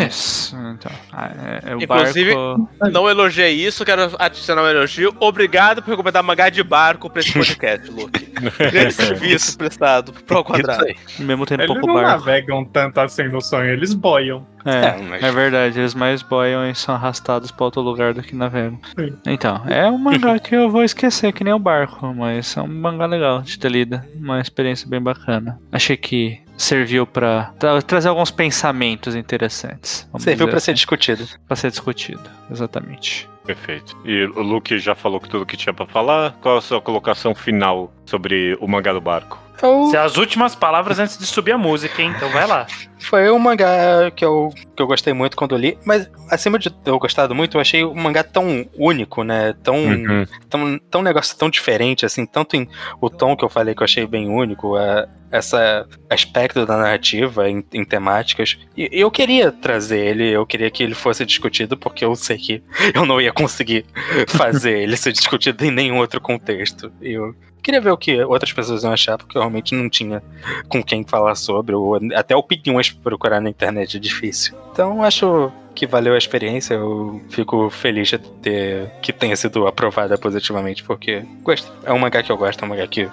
É, 0.00 0.06
isso, 0.06 0.56
então, 0.70 0.92
ah, 1.12 1.30
é, 1.64 1.72
é 1.72 1.76
o 1.76 1.82
Inclusive- 1.82 2.34
barco. 2.34 2.68
Não 2.92 3.08
elogiei 3.08 3.52
isso, 3.52 3.84
quero 3.84 4.14
adicionar 4.18 4.62
um 4.62 4.68
elogio. 4.68 5.14
Obrigado 5.20 5.82
por 5.82 5.90
recomendar 5.90 6.22
mangá 6.22 6.48
de 6.48 6.62
barco 6.62 7.10
pra 7.10 7.20
esse 7.20 7.32
podcast, 7.32 7.90
Luke. 7.90 8.32
Grande 8.70 8.92
serviço 8.92 9.56
prestado 9.58 10.12
pro 10.12 10.42
quadrado. 10.44 10.84
Mesmo 11.18 11.46
tendo 11.46 11.60
Eles 11.62 11.72
pouco 11.72 11.86
não 11.86 11.94
barco. 11.94 12.10
navegam 12.10 12.64
tanto 12.64 13.00
assim 13.00 13.24
no 13.28 13.40
sonho, 13.40 13.70
eles 13.70 13.94
boiam. 13.94 14.46
É, 14.64 14.86
É, 14.98 15.02
mas- 15.02 15.22
é 15.22 15.30
verdade, 15.32 15.78
eles 15.78 15.94
mais 15.94 16.22
boiam 16.22 16.68
e 16.68 16.74
são 16.74 16.94
arrastados 16.94 17.50
pra 17.50 17.64
outro 17.64 17.80
lugar 17.82 18.14
do 18.14 18.22
que 18.22 18.34
navegam. 18.34 18.78
Sim. 18.98 19.14
Então, 19.26 19.62
é 19.66 19.88
um 19.90 19.98
mangá 19.98 20.38
que 20.40 20.54
eu 20.54 20.70
vou 20.70 20.82
esquecer, 20.84 21.32
que 21.32 21.44
nem 21.44 21.52
o 21.52 21.58
barco, 21.58 22.12
mas 22.14 22.56
é 22.56 22.62
um 22.62 22.68
mangá 22.68 23.06
legal 23.06 23.42
de 23.42 23.58
ter 23.58 23.70
lido. 23.70 24.00
Uma 24.14 24.40
experiência 24.40 24.88
bem 24.88 25.00
bacana. 25.00 25.58
Achei 25.70 25.96
que 25.96 26.40
serviu 26.56 27.06
pra 27.06 27.52
tra- 27.58 27.82
trazer 27.82 28.08
alguns 28.08 28.30
pensamentos 28.30 29.14
interessantes. 29.16 30.08
Serviu 30.18 30.46
dizer 30.46 30.50
pra 30.50 30.60
ser 30.60 30.70
assim, 30.70 30.76
discutido. 30.76 31.24
pra 31.46 31.56
ser 31.56 31.70
discutido. 31.70 32.20
Exatamente. 32.50 33.28
Perfeito. 33.44 33.96
E 34.04 34.24
o 34.24 34.40
Luke 34.42 34.78
já 34.78 34.94
falou 34.94 35.18
tudo 35.18 35.44
que 35.44 35.56
tinha 35.56 35.72
pra 35.74 35.84
falar. 35.86 36.36
Qual 36.40 36.56
a 36.58 36.60
sua 36.60 36.80
colocação 36.80 37.34
final 37.34 37.92
sobre 38.06 38.56
o 38.60 38.68
mangá 38.68 38.92
do 38.92 39.00
barco? 39.00 39.36
Eu, 39.62 39.86
São 39.90 40.02
as 40.02 40.16
últimas 40.16 40.54
palavras 40.54 40.98
antes 40.98 41.16
de 41.18 41.26
subir 41.26 41.52
a 41.52 41.58
música, 41.58 42.02
hein? 42.02 42.12
Então 42.16 42.28
vai 42.30 42.46
lá. 42.46 42.66
foi 42.98 43.30
um 43.30 43.38
mangá 43.38 44.10
que 44.14 44.24
eu, 44.24 44.52
que 44.76 44.82
eu 44.82 44.86
gostei 44.86 45.12
muito 45.12 45.36
quando 45.36 45.56
li, 45.56 45.78
mas 45.84 46.08
acima 46.30 46.58
de 46.58 46.70
eu 46.84 46.98
gostado 46.98 47.34
muito, 47.34 47.56
eu 47.56 47.60
achei 47.60 47.84
o 47.84 47.94
mangá 47.94 48.22
tão 48.24 48.66
único, 48.76 49.22
né? 49.24 49.54
Tão, 49.62 49.76
Uhum. 49.76 50.26
tão, 50.48 50.78
tão 50.90 51.02
negócio 51.02 51.36
tão 51.36 51.48
diferente, 51.50 52.04
assim, 52.06 52.24
tanto 52.26 52.56
em 52.56 52.68
o 53.00 53.08
tom 53.10 53.36
que 53.36 53.44
eu 53.44 53.48
falei 53.48 53.74
que 53.74 53.82
eu 53.82 53.84
achei 53.84 54.06
bem 54.06 54.28
único, 54.28 54.76
é, 54.78 55.06
essa 55.30 55.86
aspecto 56.10 56.64
da 56.66 56.76
narrativa 56.76 57.48
em, 57.48 57.64
em 57.72 57.84
temáticas. 57.84 58.58
E 58.76 58.88
eu 58.92 59.10
queria 59.10 59.50
trazer 59.50 59.98
ele, 59.98 60.30
eu 60.30 60.44
queria 60.46 60.70
que 60.70 60.82
ele 60.82 60.94
fosse 60.94 61.24
discutido, 61.24 61.76
porque 61.76 62.04
eu 62.04 62.14
sei 62.14 62.36
que 62.38 62.62
eu 62.94 63.04
não 63.06 63.20
ia 63.20 63.32
conseguir 63.32 63.84
fazer 64.28 64.78
ele 64.80 64.96
ser 64.96 65.12
discutido 65.12 65.64
em 65.64 65.70
nenhum 65.70 65.98
outro 65.98 66.20
contexto. 66.20 66.92
E 67.00 67.12
eu 67.12 67.34
queria 67.62 67.80
ver 67.80 67.90
o 67.90 67.96
que 67.96 68.22
outras 68.24 68.52
pessoas 68.52 68.82
iam 68.82 68.92
achar, 68.92 69.16
porque 69.16 69.36
eu 69.36 69.40
realmente 69.40 69.74
não 69.74 69.88
tinha 69.88 70.22
com 70.68 70.82
quem 70.82 71.04
falar 71.04 71.34
sobre, 71.34 71.74
ou 71.74 71.98
até 72.14 72.34
opiniões 72.36 72.90
procurar 72.90 73.40
na 73.40 73.50
internet 73.50 73.96
é 73.96 74.00
difícil. 74.00 74.54
Então 74.72 75.02
acho 75.02 75.52
que 75.74 75.86
valeu 75.86 76.14
a 76.14 76.18
experiência, 76.18 76.74
eu 76.74 77.20
fico 77.30 77.70
feliz 77.70 78.08
de 78.08 78.18
ter 78.18 78.90
que 79.00 79.12
tenha 79.12 79.34
sido 79.36 79.66
aprovada 79.66 80.18
positivamente, 80.18 80.82
porque 80.82 81.24
gosto, 81.42 81.72
é 81.84 81.92
um 81.92 81.98
mangá 81.98 82.22
que 82.22 82.30
eu 82.30 82.36
gosto, 82.36 82.62
é 82.62 82.66
um 82.66 82.68
mangá 82.68 82.86
que 82.86 83.08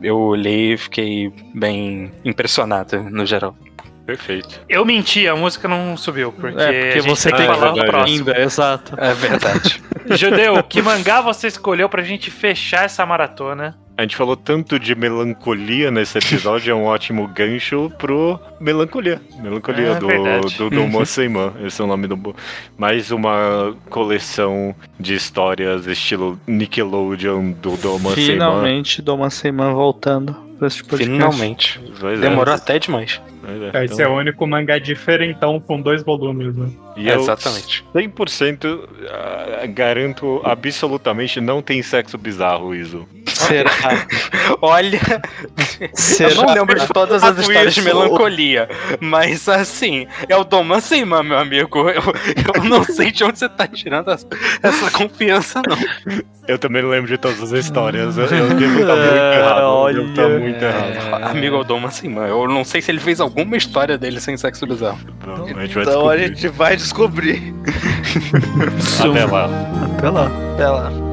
eu 0.00 0.34
li 0.34 0.72
e 0.72 0.76
fiquei 0.78 1.32
bem 1.54 2.10
impressionado 2.24 3.02
no 3.02 3.26
geral. 3.26 3.54
Perfeito. 4.10 4.60
Eu 4.68 4.84
menti, 4.84 5.28
a 5.28 5.36
música 5.36 5.68
não 5.68 5.96
subiu, 5.96 6.32
porque, 6.32 6.60
é, 6.60 6.92
porque 6.94 7.08
você 7.08 7.28
tem 7.30 7.38
tem 7.38 7.48
que 7.50 7.54
falar 7.56 7.72
o 7.72 7.86
próximo. 7.86 8.28
ainda, 8.28 8.40
exato. 8.40 8.94
É 8.98 9.14
verdade. 9.14 9.80
Judeu, 10.16 10.60
que 10.64 10.82
mangá 10.82 11.20
você 11.20 11.46
escolheu 11.46 11.88
pra 11.88 12.02
gente 12.02 12.28
fechar 12.28 12.84
essa 12.84 13.06
maratona? 13.06 13.78
A 13.96 14.02
gente 14.02 14.16
falou 14.16 14.34
tanto 14.34 14.80
de 14.80 14.94
melancolia 14.94 15.90
nesse 15.90 16.18
episódio, 16.18 16.72
é 16.72 16.74
um 16.74 16.86
ótimo 16.86 17.28
gancho 17.28 17.92
pro 17.98 18.40
Melancolia. 18.58 19.20
Melancolia 19.38 19.88
É 19.88 19.94
do, 19.94 20.06
verdade. 20.08 20.56
do, 20.56 20.70
do 20.70 20.86
Mosseiman, 20.88 21.52
esse 21.64 21.80
é 21.80 21.84
o 21.84 21.86
nome 21.86 22.08
do. 22.08 22.34
Mais 22.76 23.12
uma 23.12 23.76
coleção 23.90 24.74
de 24.98 25.14
histórias 25.14 25.86
estilo 25.86 26.40
Nickelodeon 26.46 27.52
do 27.52 27.76
Doma 27.76 28.14
Seiman. 28.14 28.32
Finalmente, 28.32 29.02
Doma 29.02 29.28
Seiman 29.30 29.74
voltando 29.74 30.34
pra 30.58 30.66
esse 30.66 30.82
podcast. 30.82 31.12
Finalmente. 31.12 31.80
Pois 32.00 32.18
é, 32.18 32.22
Demorou 32.22 32.54
até 32.54 32.78
demais. 32.78 33.20
Pois 33.58 33.74
é, 33.74 33.84
Esse 33.84 33.94
então- 33.94 34.06
é 34.06 34.08
o 34.08 34.18
único 34.18 34.46
mangá 34.46 34.78
diferentão 34.78 35.58
com 35.60 35.80
dois 35.80 36.02
volumes, 36.02 36.56
né? 36.56 36.68
E 36.96 37.08
eu 37.08 37.20
Exatamente. 37.20 37.84
100% 37.94 38.88
ah, 39.08 39.66
garanto 39.66 40.40
absolutamente 40.44 41.40
não 41.40 41.62
tem 41.62 41.82
sexo 41.82 42.18
bizarro, 42.18 42.74
Iso. 42.74 43.06
Será? 43.46 43.70
Olha, 44.60 45.00
eu 45.80 45.88
Será? 45.94 46.34
não 46.34 46.54
lembro 46.54 46.78
de 46.78 46.86
todas 46.88 47.22
as 47.22 47.38
histórias 47.38 47.74
de 47.74 47.82
melancolia, 47.82 48.68
mas 49.00 49.48
assim, 49.48 50.06
é 50.28 50.36
o 50.36 50.44
Dom 50.44 50.78
Seima, 50.80 51.22
meu 51.22 51.38
amigo. 51.38 51.88
Eu, 51.88 52.02
eu 52.54 52.64
não 52.64 52.84
sei 52.84 53.10
de 53.10 53.24
onde 53.24 53.38
você 53.38 53.48
tá 53.48 53.66
tirando 53.66 54.10
essa, 54.10 54.26
essa 54.62 54.90
confiança, 54.90 55.62
não. 55.66 55.76
Eu 56.46 56.58
também 56.58 56.82
não 56.82 56.90
lembro 56.90 57.08
de 57.08 57.16
todas 57.16 57.40
as 57.42 57.52
histórias. 57.52 58.16
Eu, 58.18 58.24
eu 58.26 58.48
devo 58.54 58.80
estar 58.80 58.96
muito 58.96 59.14
errado. 59.14 59.88
Eu 59.88 59.94
devo 59.94 60.08
estar 60.10 60.22
olha. 60.24 60.38
muito 60.40 60.62
errado. 60.64 61.24
Amigo, 61.30 61.56
é 61.56 61.58
o 61.60 61.64
Dom 61.64 61.90
Seima. 61.90 62.26
Eu 62.26 62.48
não 62.48 62.64
sei 62.64 62.82
se 62.82 62.90
ele 62.90 63.00
fez 63.00 63.20
alguma 63.20 63.56
história 63.56 63.96
dele 63.96 64.20
sem 64.20 64.36
sexo 64.36 64.66
bizarro. 64.66 64.98
Vamos, 65.24 65.56
a 65.56 65.60
gente 65.66 65.74
vai 65.74 65.82
Então 65.84 66.08
a 66.08 66.16
descobrir. 66.16 66.26
gente 66.36 66.48
vai 66.48 66.76
descobrir. 66.76 67.54
Até 69.00 69.24
lá. 69.24 69.48
Até 69.96 70.10
lá. 70.10 70.30
Até 70.54 70.68
lá. 70.68 71.09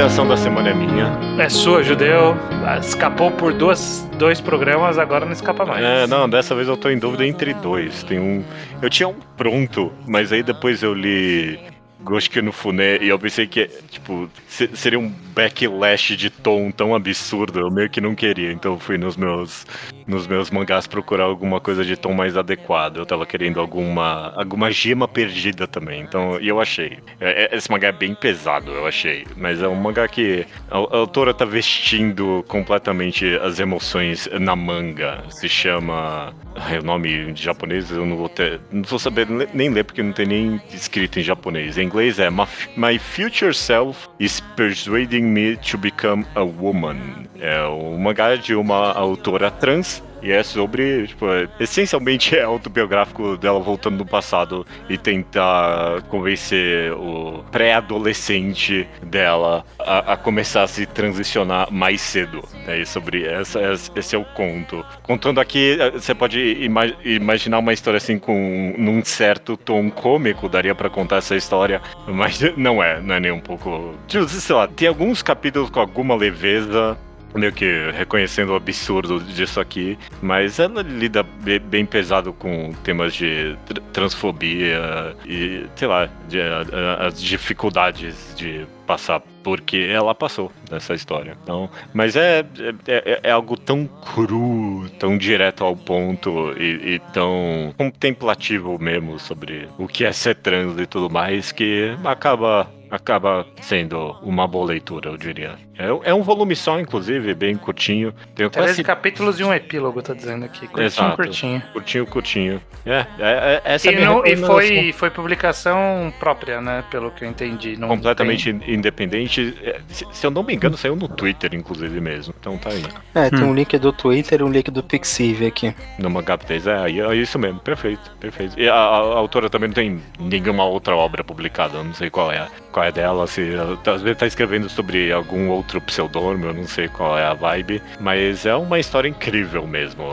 Recomendação 0.00 0.26
da 0.26 0.36
semana 0.36 0.70
é 0.70 0.74
minha. 0.74 1.18
É 1.38 1.48
sua, 1.50 1.82
judeu. 1.82 2.34
Escapou 2.80 3.30
por 3.30 3.52
duas, 3.52 4.08
dois 4.16 4.40
programas, 4.40 4.98
agora 4.98 5.26
não 5.26 5.32
escapa 5.32 5.66
mais. 5.66 5.84
É, 5.84 6.06
não, 6.06 6.28
dessa 6.28 6.54
vez 6.54 6.68
eu 6.68 6.76
tô 6.76 6.88
em 6.88 6.98
dúvida 6.98 7.26
entre 7.26 7.52
dois. 7.52 8.02
Tem 8.02 8.18
um. 8.18 8.42
Eu 8.80 8.88
tinha 8.88 9.08
um 9.08 9.14
pronto, 9.36 9.92
mas 10.06 10.32
aí 10.32 10.42
depois 10.42 10.82
eu 10.82 10.94
li 10.94 11.60
Goshiki 12.02 12.40
no 12.42 12.52
Fune 12.52 12.98
e 13.00 13.08
eu 13.08 13.18
pensei 13.18 13.46
que, 13.46 13.66
tipo, 13.90 14.28
se- 14.48 14.70
seria 14.74 14.98
um 14.98 15.08
backlash 15.34 16.16
de 16.16 16.30
tom 16.30 16.70
tão 16.70 16.94
absurdo, 16.94 17.60
eu 17.60 17.70
meio 17.70 17.88
que 17.90 18.00
não 18.00 18.14
queria, 18.14 18.52
então 18.52 18.78
fui 18.78 18.98
nos 18.98 19.16
meus 19.16 19.66
nos 20.06 20.26
meus 20.26 20.50
mangás 20.50 20.88
procurar 20.88 21.24
alguma 21.24 21.60
coisa 21.60 21.84
de 21.84 21.96
tom 21.96 22.12
mais 22.12 22.36
adequado. 22.36 22.96
Eu 22.96 23.06
tava 23.06 23.24
querendo 23.24 23.60
alguma 23.60 24.32
alguma 24.34 24.68
gema 24.70 25.06
perdida 25.06 25.68
também, 25.68 26.00
então 26.02 26.40
e 26.40 26.48
eu 26.48 26.60
achei. 26.60 26.98
É- 27.20 27.44
é- 27.52 27.56
esse 27.56 27.70
mangá 27.70 27.88
é 27.88 27.92
bem 27.92 28.14
pesado, 28.14 28.72
eu 28.72 28.86
achei, 28.86 29.24
mas 29.36 29.62
é 29.62 29.68
um 29.68 29.76
mangá 29.76 30.08
que 30.08 30.44
a, 30.70 30.76
a 30.78 30.96
autora 30.98 31.32
tá 31.32 31.44
vestindo 31.44 32.44
completamente 32.48 33.24
as 33.42 33.60
emoções 33.60 34.28
na 34.40 34.56
manga. 34.56 35.22
Se 35.30 35.48
chama 35.48 36.34
Ai, 36.56 36.78
o 36.78 36.82
nome 36.82 37.30
em 37.30 37.36
japonês 37.36 37.90
eu 37.92 38.04
não 38.04 38.16
vou 38.16 38.28
ter, 38.28 38.60
não 38.72 38.82
vou 38.82 38.98
saber 38.98 39.26
nem 39.54 39.68
ler 39.70 39.84
porque 39.84 40.02
não 40.02 40.12
tem 40.12 40.26
nem 40.26 40.60
escrito 40.72 41.20
em 41.20 41.22
japonês. 41.22 41.78
Em 41.78 41.88
inglês 41.90 42.20
é 42.20 42.30
My, 42.30 43.00
Future 43.00 43.52
Self 43.52 44.08
is 44.20 44.40
Persuading 44.54 45.22
Me 45.22 45.56
to 45.56 45.76
Become 45.76 46.24
a 46.36 46.42
Woman. 46.42 47.26
É 47.40 47.66
um 47.66 47.98
mangá 47.98 48.36
de 48.36 48.54
uma 48.54 48.92
autora 48.92 49.50
trans 49.50 50.00
e 50.22 50.30
é 50.30 50.42
sobre, 50.42 51.06
tipo, 51.06 51.26
é- 51.30 51.48
essencialmente 51.58 52.34
é 52.38 52.42
autobiográfico 52.42 53.36
dela 53.36 53.60
voltando 53.60 53.98
no 53.98 54.06
passado 54.06 54.66
e 54.88 54.96
tentar 54.98 56.02
convencer 56.08 56.92
o 56.92 57.44
pré-adolescente 57.50 58.88
dela 59.02 59.64
a, 59.78 60.12
a 60.12 60.16
começar 60.16 60.62
a 60.62 60.66
se 60.66 60.86
transicionar 60.86 61.72
mais 61.72 62.00
cedo. 62.00 62.42
É 62.66 62.84
sobre 62.84 63.24
essa, 63.26 63.60
esse 63.96 64.14
é 64.14 64.18
o 64.18 64.24
conto. 64.24 64.84
Contando 65.02 65.40
aqui, 65.40 65.76
eh, 65.80 65.90
você 65.90 66.14
pode 66.14 66.38
ima- 66.62 66.86
imaginar 67.04 67.58
uma 67.58 67.72
história 67.72 67.98
assim 67.98 68.18
com 68.18 68.74
num 68.78 69.04
certo 69.04 69.56
tom 69.56 69.90
cômico, 69.90 70.48
daria 70.48 70.74
pra 70.74 70.88
contar 70.90 71.16
essa 71.16 71.36
história, 71.36 71.80
mas 72.06 72.40
não 72.56 72.82
é, 72.82 73.00
não 73.00 73.14
é 73.14 73.20
nem 73.20 73.32
um 73.32 73.40
pouco. 73.40 73.94
Tipo, 74.06 74.28
sei 74.28 74.54
lá, 74.56 74.66
tem 74.68 74.88
alguns 74.88 75.22
capítulos 75.22 75.70
com 75.70 75.80
alguma 75.80 76.14
leveza, 76.14 76.96
meio 77.34 77.52
que 77.52 77.90
reconhecendo 77.96 78.50
o 78.50 78.54
absurdo 78.56 79.20
disso 79.20 79.60
aqui, 79.60 79.98
mas 80.22 80.58
ela 80.58 80.82
lida 80.82 81.22
be- 81.22 81.58
bem 81.58 81.86
pesado 81.86 82.32
com 82.32 82.72
temas 82.84 83.14
de 83.14 83.56
tr- 83.66 83.80
transfobia 83.92 85.14
e, 85.26 85.64
sei 85.76 85.88
lá, 85.88 86.08
de, 86.28 86.40
a- 86.40 86.64
a- 87.00 87.06
as 87.06 87.20
dificuldades 87.20 88.34
de 88.36 88.66
passar 88.86 89.22
porque 89.42 89.88
ela 89.90 90.14
passou 90.14 90.52
nessa 90.70 90.92
história. 90.94 91.36
Então, 91.42 91.70
mas 91.94 92.16
é, 92.16 92.40
é, 92.86 92.92
é- 93.12 93.20
é 93.22 93.30
algo 93.30 93.56
tão 93.56 93.86
cru, 93.86 94.86
tão 94.98 95.16
direto 95.16 95.64
ao 95.64 95.74
ponto 95.76 96.52
e, 96.58 96.94
e 96.94 96.98
tão 97.12 97.72
contemplativo 97.78 98.78
mesmo 98.78 99.18
sobre 99.18 99.68
o 99.78 99.86
que 99.86 100.04
é 100.04 100.12
ser 100.12 100.34
trans 100.34 100.78
e 100.78 100.86
tudo 100.86 101.08
mais 101.08 101.52
que 101.52 101.94
acaba 102.04 102.68
acaba 102.90 103.46
sendo 103.60 104.16
uma 104.22 104.46
boa 104.46 104.66
leitura, 104.66 105.10
eu 105.10 105.16
diria. 105.16 105.54
É, 105.78 106.10
é 106.10 106.14
um 106.14 106.22
volume 106.22 106.54
só, 106.54 106.78
inclusive, 106.78 107.32
bem 107.34 107.56
curtinho. 107.56 108.12
Tem 108.34 108.48
13 108.48 108.50
quase 108.68 108.84
capítulos 108.84 109.40
e 109.40 109.44
um 109.44 109.52
epílogo, 109.54 110.02
tá 110.02 110.12
dizendo 110.12 110.44
aqui. 110.44 110.66
Curtinho, 110.66 110.84
Exato. 110.86 111.16
curtinho. 111.16 111.62
curtinho, 111.72 112.06
curtinho. 112.06 112.62
É, 112.84 112.90
é, 112.90 113.06
é 113.18 113.62
essa 113.64 113.88
é 113.88 113.90
a 113.90 113.92
E, 113.92 113.96
minha 113.96 114.08
não- 114.08 114.26
e 114.26 114.36
foi, 114.36 114.92
foi 114.92 115.10
publicação 115.10 116.12
própria, 116.18 116.60
né? 116.60 116.84
Pelo 116.90 117.10
que 117.10 117.24
eu 117.24 117.28
entendi. 117.28 117.76
Não 117.78 117.88
completamente 117.88 118.50
independente. 118.66 119.56
É, 119.62 119.80
Se, 119.88 120.04
se 120.12 120.26
eu 120.26 120.30
não 120.30 120.42
me 120.42 120.54
engano, 120.54 120.76
saiu 120.76 120.96
no 120.96 121.08
Twitter, 121.08 121.54
inclusive 121.54 122.00
mesmo. 122.00 122.34
Então 122.38 122.58
tá 122.58 122.70
aí. 122.70 122.84
É, 123.14 123.30
tem 123.30 123.42
um 123.42 123.54
link 123.54 123.76
do 123.78 123.92
Twitter 123.92 124.40
e 124.40 124.44
um 124.44 124.50
link 124.50 124.70
do 124.70 124.82
Pixiv 124.82 125.46
aqui. 125.46 125.74
No 125.98 126.10
Mangá 126.10 126.36
3. 126.36 126.66
É, 126.66 126.76
aí 126.78 127.00
é 127.00 127.14
isso 127.14 127.38
mesmo. 127.38 127.60
Perfeito, 127.60 128.10
perfeito. 128.20 128.58
E 128.58 128.68
a, 128.68 128.74
a- 128.74 128.76
a 129.14 129.18
autora 129.18 129.48
também 129.48 129.68
não 129.68 129.74
tem 129.74 130.00
nenhuma 130.18 130.64
outra 130.64 130.94
obra 130.96 131.22
publicada. 131.24 131.78
Eu 131.78 131.84
não 131.84 131.94
sei 131.94 132.10
qual 132.10 132.30
é, 132.32 132.46
qual 132.72 132.79
é 132.82 132.92
dela. 132.92 133.26
Se 133.26 133.52
tá- 133.84 133.92
às 133.94 134.02
vezes 134.02 134.18
tá 134.18 134.26
escrevendo 134.26 134.68
sobre 134.68 135.12
algum 135.12 135.48
outro 135.48 135.80
pseudônimo, 135.80 136.46
eu 136.46 136.54
não 136.54 136.66
sei 136.66 136.88
qual 136.88 137.18
é 137.18 137.24
a 137.24 137.34
vibe. 137.34 137.82
Mas 138.00 138.46
é 138.46 138.54
uma 138.54 138.78
história 138.78 139.08
incrível 139.08 139.66
mesmo. 139.66 140.04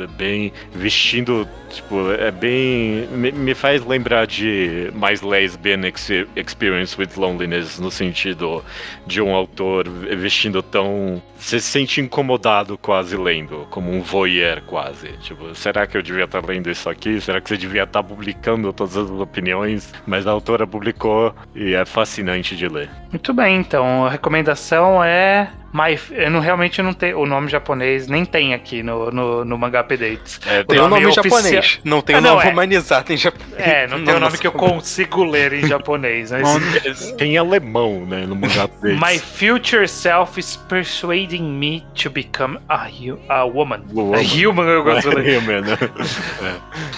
É 0.00 0.06
bem 0.06 0.52
vestindo. 0.72 1.46
Tipo, 1.70 2.12
é 2.12 2.30
bem. 2.30 3.06
Me, 3.12 3.32
me 3.32 3.54
faz 3.54 3.84
lembrar 3.84 4.26
de 4.26 4.90
mais 4.94 5.22
lesbian 5.22 5.80
ex- 5.86 6.26
experience 6.36 6.94
with 7.00 7.08
loneliness, 7.16 7.78
no 7.78 7.90
sentido 7.90 8.62
de 9.06 9.22
um 9.22 9.34
autor 9.34 9.88
vestindo 9.88 10.62
tão. 10.62 11.22
Você 11.38 11.58
se 11.58 11.66
sente 11.72 12.00
incomodado 12.00 12.78
quase 12.78 13.16
lendo, 13.16 13.66
como 13.70 13.90
um 13.90 14.00
voyeur 14.02 14.60
quase. 14.66 15.08
Tipo, 15.22 15.54
será 15.56 15.86
que 15.86 15.96
eu 15.96 16.02
devia 16.02 16.24
estar 16.24 16.44
lendo 16.44 16.70
isso 16.70 16.88
aqui? 16.88 17.20
Será 17.20 17.40
que 17.40 17.48
você 17.48 17.56
devia 17.56 17.82
estar 17.82 18.02
publicando 18.02 18.72
todas 18.72 18.96
as 18.96 19.10
opiniões? 19.10 19.92
Mas 20.06 20.26
a 20.26 20.30
autora 20.30 20.66
publicou 20.66 21.34
e 21.54 21.74
é 21.74 21.84
fascinante 22.02 22.56
de 22.56 22.68
ler. 22.68 22.90
Muito 23.10 23.32
bem, 23.32 23.60
então. 23.60 24.04
A 24.04 24.10
recomendação 24.10 25.02
é. 25.02 25.48
My, 25.72 25.98
eu 26.10 26.30
não, 26.30 26.40
realmente 26.40 26.82
não 26.82 26.92
tenho. 26.92 27.18
O 27.18 27.26
nome 27.26 27.48
japonês 27.48 28.06
nem 28.06 28.24
tem 28.24 28.52
aqui 28.52 28.82
no, 28.82 29.10
no, 29.10 29.44
no 29.44 29.56
Mangá 29.58 29.80
Updates. 29.80 30.38
É, 30.46 30.62
Tem 30.64 30.78
o 30.78 30.82
nome 30.88 31.00
nome 31.02 31.14
japonês, 31.14 31.80
não 31.82 32.02
tem 32.02 32.16
Ah, 32.16 32.18
o 32.18 32.22
não, 32.22 32.34
nome 32.36 32.46
é. 32.48 32.52
humanizado 32.52 33.12
em 33.12 33.16
japonês. 33.16 33.52
É, 33.58 33.86
não 33.86 34.04
tem 34.04 34.14
o 34.14 34.20
nome 34.20 34.36
que 34.36 34.46
eu 34.46 34.52
consigo 34.52 35.24
ler 35.24 35.52
em 35.54 35.66
japonês. 35.66 36.30
Mas 36.30 37.12
tem 37.12 37.38
alemão, 37.38 38.04
né, 38.04 38.26
no 38.26 38.36
mangá 38.36 38.66
deles. 38.82 39.00
My 39.00 39.18
future 39.18 39.88
self 39.88 40.38
is 40.38 40.56
persuading 40.68 41.42
me 41.42 41.82
to 41.94 42.10
become 42.10 42.58
a, 42.68 42.86
hu- 42.88 43.18
a 43.28 43.44
woman. 43.44 43.82
Woman. 43.92 44.18
A 44.18 44.20
human, 44.20 44.66
eu 44.68 44.84
gosto 44.84 45.08
de 45.10 45.16
ler. 45.16 45.38
Human, 45.38 45.60
né? 45.62 45.78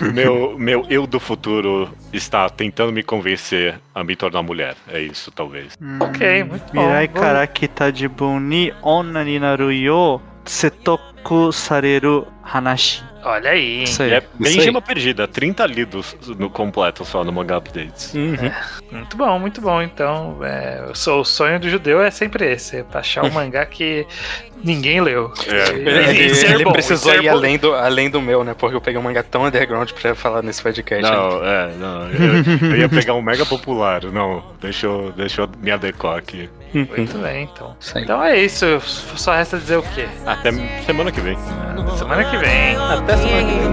É. 0.02 0.04
Meu, 0.12 0.58
meu 0.58 0.84
eu 0.90 1.06
do 1.06 1.20
futuro 1.20 1.88
está 2.12 2.48
tentando 2.48 2.92
me 2.92 3.02
convencer 3.02 3.78
a 3.94 4.02
me 4.02 4.16
tornar 4.16 4.42
mulher. 4.42 4.74
É 4.88 5.00
isso, 5.00 5.30
talvez. 5.30 5.74
Ok, 6.00 6.42
muito 6.44 6.72
bom. 6.72 6.80
Mirai 6.82 7.06
Vou- 7.08 7.22
karaki 7.22 7.68
tajibun 7.68 8.40
ni 8.64 8.72
onna 8.82 9.24
ni 9.24 9.38
naru 9.38 9.70
yo 9.72 10.20
setoku 10.44 11.52
sareru 11.52 12.26
hanashi. 12.42 13.02
Olha 13.26 13.50
aí. 13.52 13.84
Isso 13.84 14.02
E 14.02 14.06
aí. 14.06 14.12
é 14.12 14.20
bem 14.20 14.50
Isso 14.50 14.58
aí. 14.60 14.64
gema 14.66 14.82
perdida, 14.82 15.26
30 15.26 15.64
lidos 15.66 16.14
no 16.38 16.50
completo 16.50 17.06
só 17.06 17.24
no 17.24 17.32
mangá 17.32 17.56
updates. 17.56 18.12
Uhum. 18.12 18.50
Muito 18.92 19.16
bom, 19.16 19.38
muito 19.38 19.60
bom. 19.62 19.80
Então, 19.80 20.38
é, 20.44 20.84
o 20.90 20.94
so- 20.94 21.20
o 21.20 21.24
sonho 21.24 21.58
do 21.58 21.70
judeu 21.70 22.02
é 22.02 22.10
sempre 22.10 22.52
esse: 22.52 22.76
é 22.76 22.84
achar 22.92 23.24
um 23.24 23.30
mangá 23.32 23.64
que 23.64 24.06
ninguém 24.62 25.00
leu. 25.00 25.32
É. 25.48 25.72
E- 25.72 25.88
Ele, 25.88 26.34
e 26.36 26.44
ele 26.52 26.64
bom, 26.64 26.72
precisou 26.72 27.14
ir 27.14 27.26
além 27.26 27.56
do, 27.56 27.72
além 27.74 28.10
do 28.10 28.20
meu, 28.20 28.44
né? 28.44 28.52
Porque 28.52 28.76
eu 28.76 28.80
peguei 28.82 29.00
um 29.00 29.04
mangá 29.04 29.22
tão 29.22 29.44
underground 29.46 29.90
pra 29.92 30.14
falar 30.14 30.42
nesse 30.42 30.62
podcast. 30.62 31.02
Não, 31.10 31.42
é, 31.42 31.72
não. 31.78 32.10
Eu, 32.10 32.68
eu 32.72 32.76
ia 32.76 32.88
pegar 32.90 33.14
um 33.14 33.22
mega 33.22 33.46
popular. 33.46 34.04
Não, 34.04 34.44
deixa 34.60 34.86
eu, 34.86 35.10
deixa 35.16 35.40
eu 35.42 35.48
me 35.62 35.70
adequar 35.70 36.18
aqui. 36.18 36.50
Muito 36.74 37.18
bem, 37.18 37.50
então. 37.52 37.76
Aí. 37.94 38.02
Então 38.02 38.22
é 38.22 38.38
isso. 38.38 38.80
Só 39.16 39.32
resta 39.32 39.58
dizer 39.58 39.76
o 39.78 39.82
quê? 39.82 40.08
Até 40.26 40.50
semana 40.84 41.12
que 41.12 41.20
vem. 41.20 41.38
Semana 41.96 42.24
que 42.24 42.36
vem. 42.36 42.76
Até 42.76 43.16
semana 43.16 43.44
que 43.44 43.56
vem. 43.56 43.72